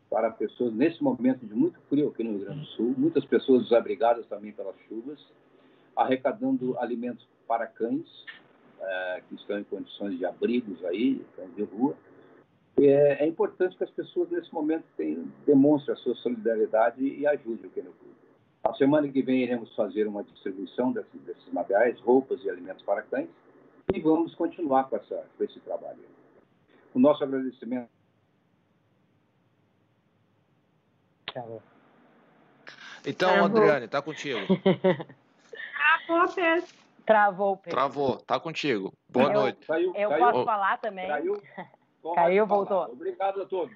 [0.09, 3.65] para pessoas nesse momento de muito frio aqui no Rio Grande do Sul, muitas pessoas
[3.65, 5.19] desabrigadas também pelas chuvas,
[5.97, 8.07] arrecadando alimentos para cães
[8.81, 11.97] é, que estão em condições de abrigos aí, cães de rua.
[12.79, 17.67] É, é importante que as pessoas nesse momento tenham, demonstrem a sua solidariedade e ajudem
[17.67, 18.13] o Kennel Club.
[18.65, 23.03] A semana que vem iremos fazer uma distribuição desses, desses materiais, roupas e alimentos para
[23.03, 23.29] cães,
[23.93, 26.12] e vamos continuar com, essa, com esse trabalho
[26.95, 27.91] o nosso agradecimento.
[31.27, 31.63] Travou.
[33.07, 33.45] Então, Travou.
[33.47, 34.41] Adriane, tá contigo.
[36.07, 36.67] Travou, Pedro.
[37.05, 37.71] Travou, Pedro.
[37.71, 38.93] Travou, tá contigo.
[39.09, 39.67] Boa eu, noite.
[39.67, 40.25] Caiu, eu caiu.
[40.25, 41.09] posso falar também?
[41.09, 41.43] Caiu,
[42.15, 42.85] caiu voltou.
[42.85, 43.75] Obrigado a todos.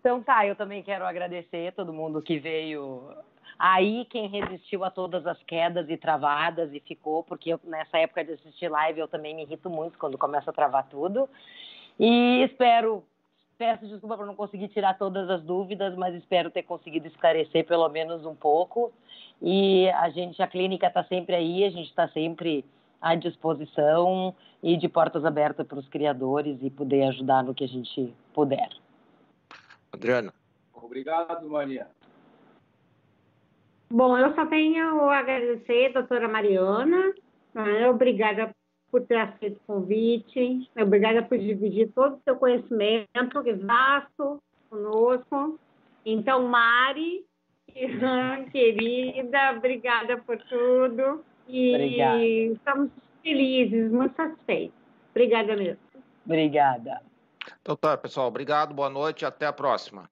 [0.00, 3.12] Então tá, eu também quero agradecer todo mundo que veio
[3.58, 8.22] Aí quem resistiu a todas as quedas e travadas e ficou, porque eu, nessa época
[8.22, 11.28] de assistir live eu também me irrito muito quando começa a travar tudo.
[11.98, 13.04] E espero,
[13.56, 17.88] peço desculpa por não conseguir tirar todas as dúvidas, mas espero ter conseguido esclarecer pelo
[17.88, 18.92] menos um pouco.
[19.40, 22.64] E a gente, a clínica está sempre aí, a gente está sempre
[23.00, 27.68] à disposição e de portas abertas para os criadores e poder ajudar no que a
[27.68, 28.68] gente puder.
[29.92, 30.32] Adriana.
[30.74, 31.88] Obrigado, Maria.
[33.90, 37.14] Bom, eu só tenho a agradecer, doutora Mariana.
[37.54, 37.88] Né?
[37.88, 38.54] Obrigada
[38.90, 40.70] por ter aceito o convite.
[40.76, 45.58] Obrigada por dividir todo o seu conhecimento vasto conosco.
[46.04, 47.24] Então, Mari,
[48.52, 51.24] querida, obrigada por tudo.
[51.48, 52.24] E obrigada.
[52.24, 52.90] estamos
[53.22, 54.76] felizes, muito satisfeitos.
[55.10, 55.80] Obrigada mesmo.
[56.24, 57.02] Obrigada.
[57.60, 58.28] Então tá, pessoal.
[58.28, 60.08] Obrigado, boa noite até a próxima.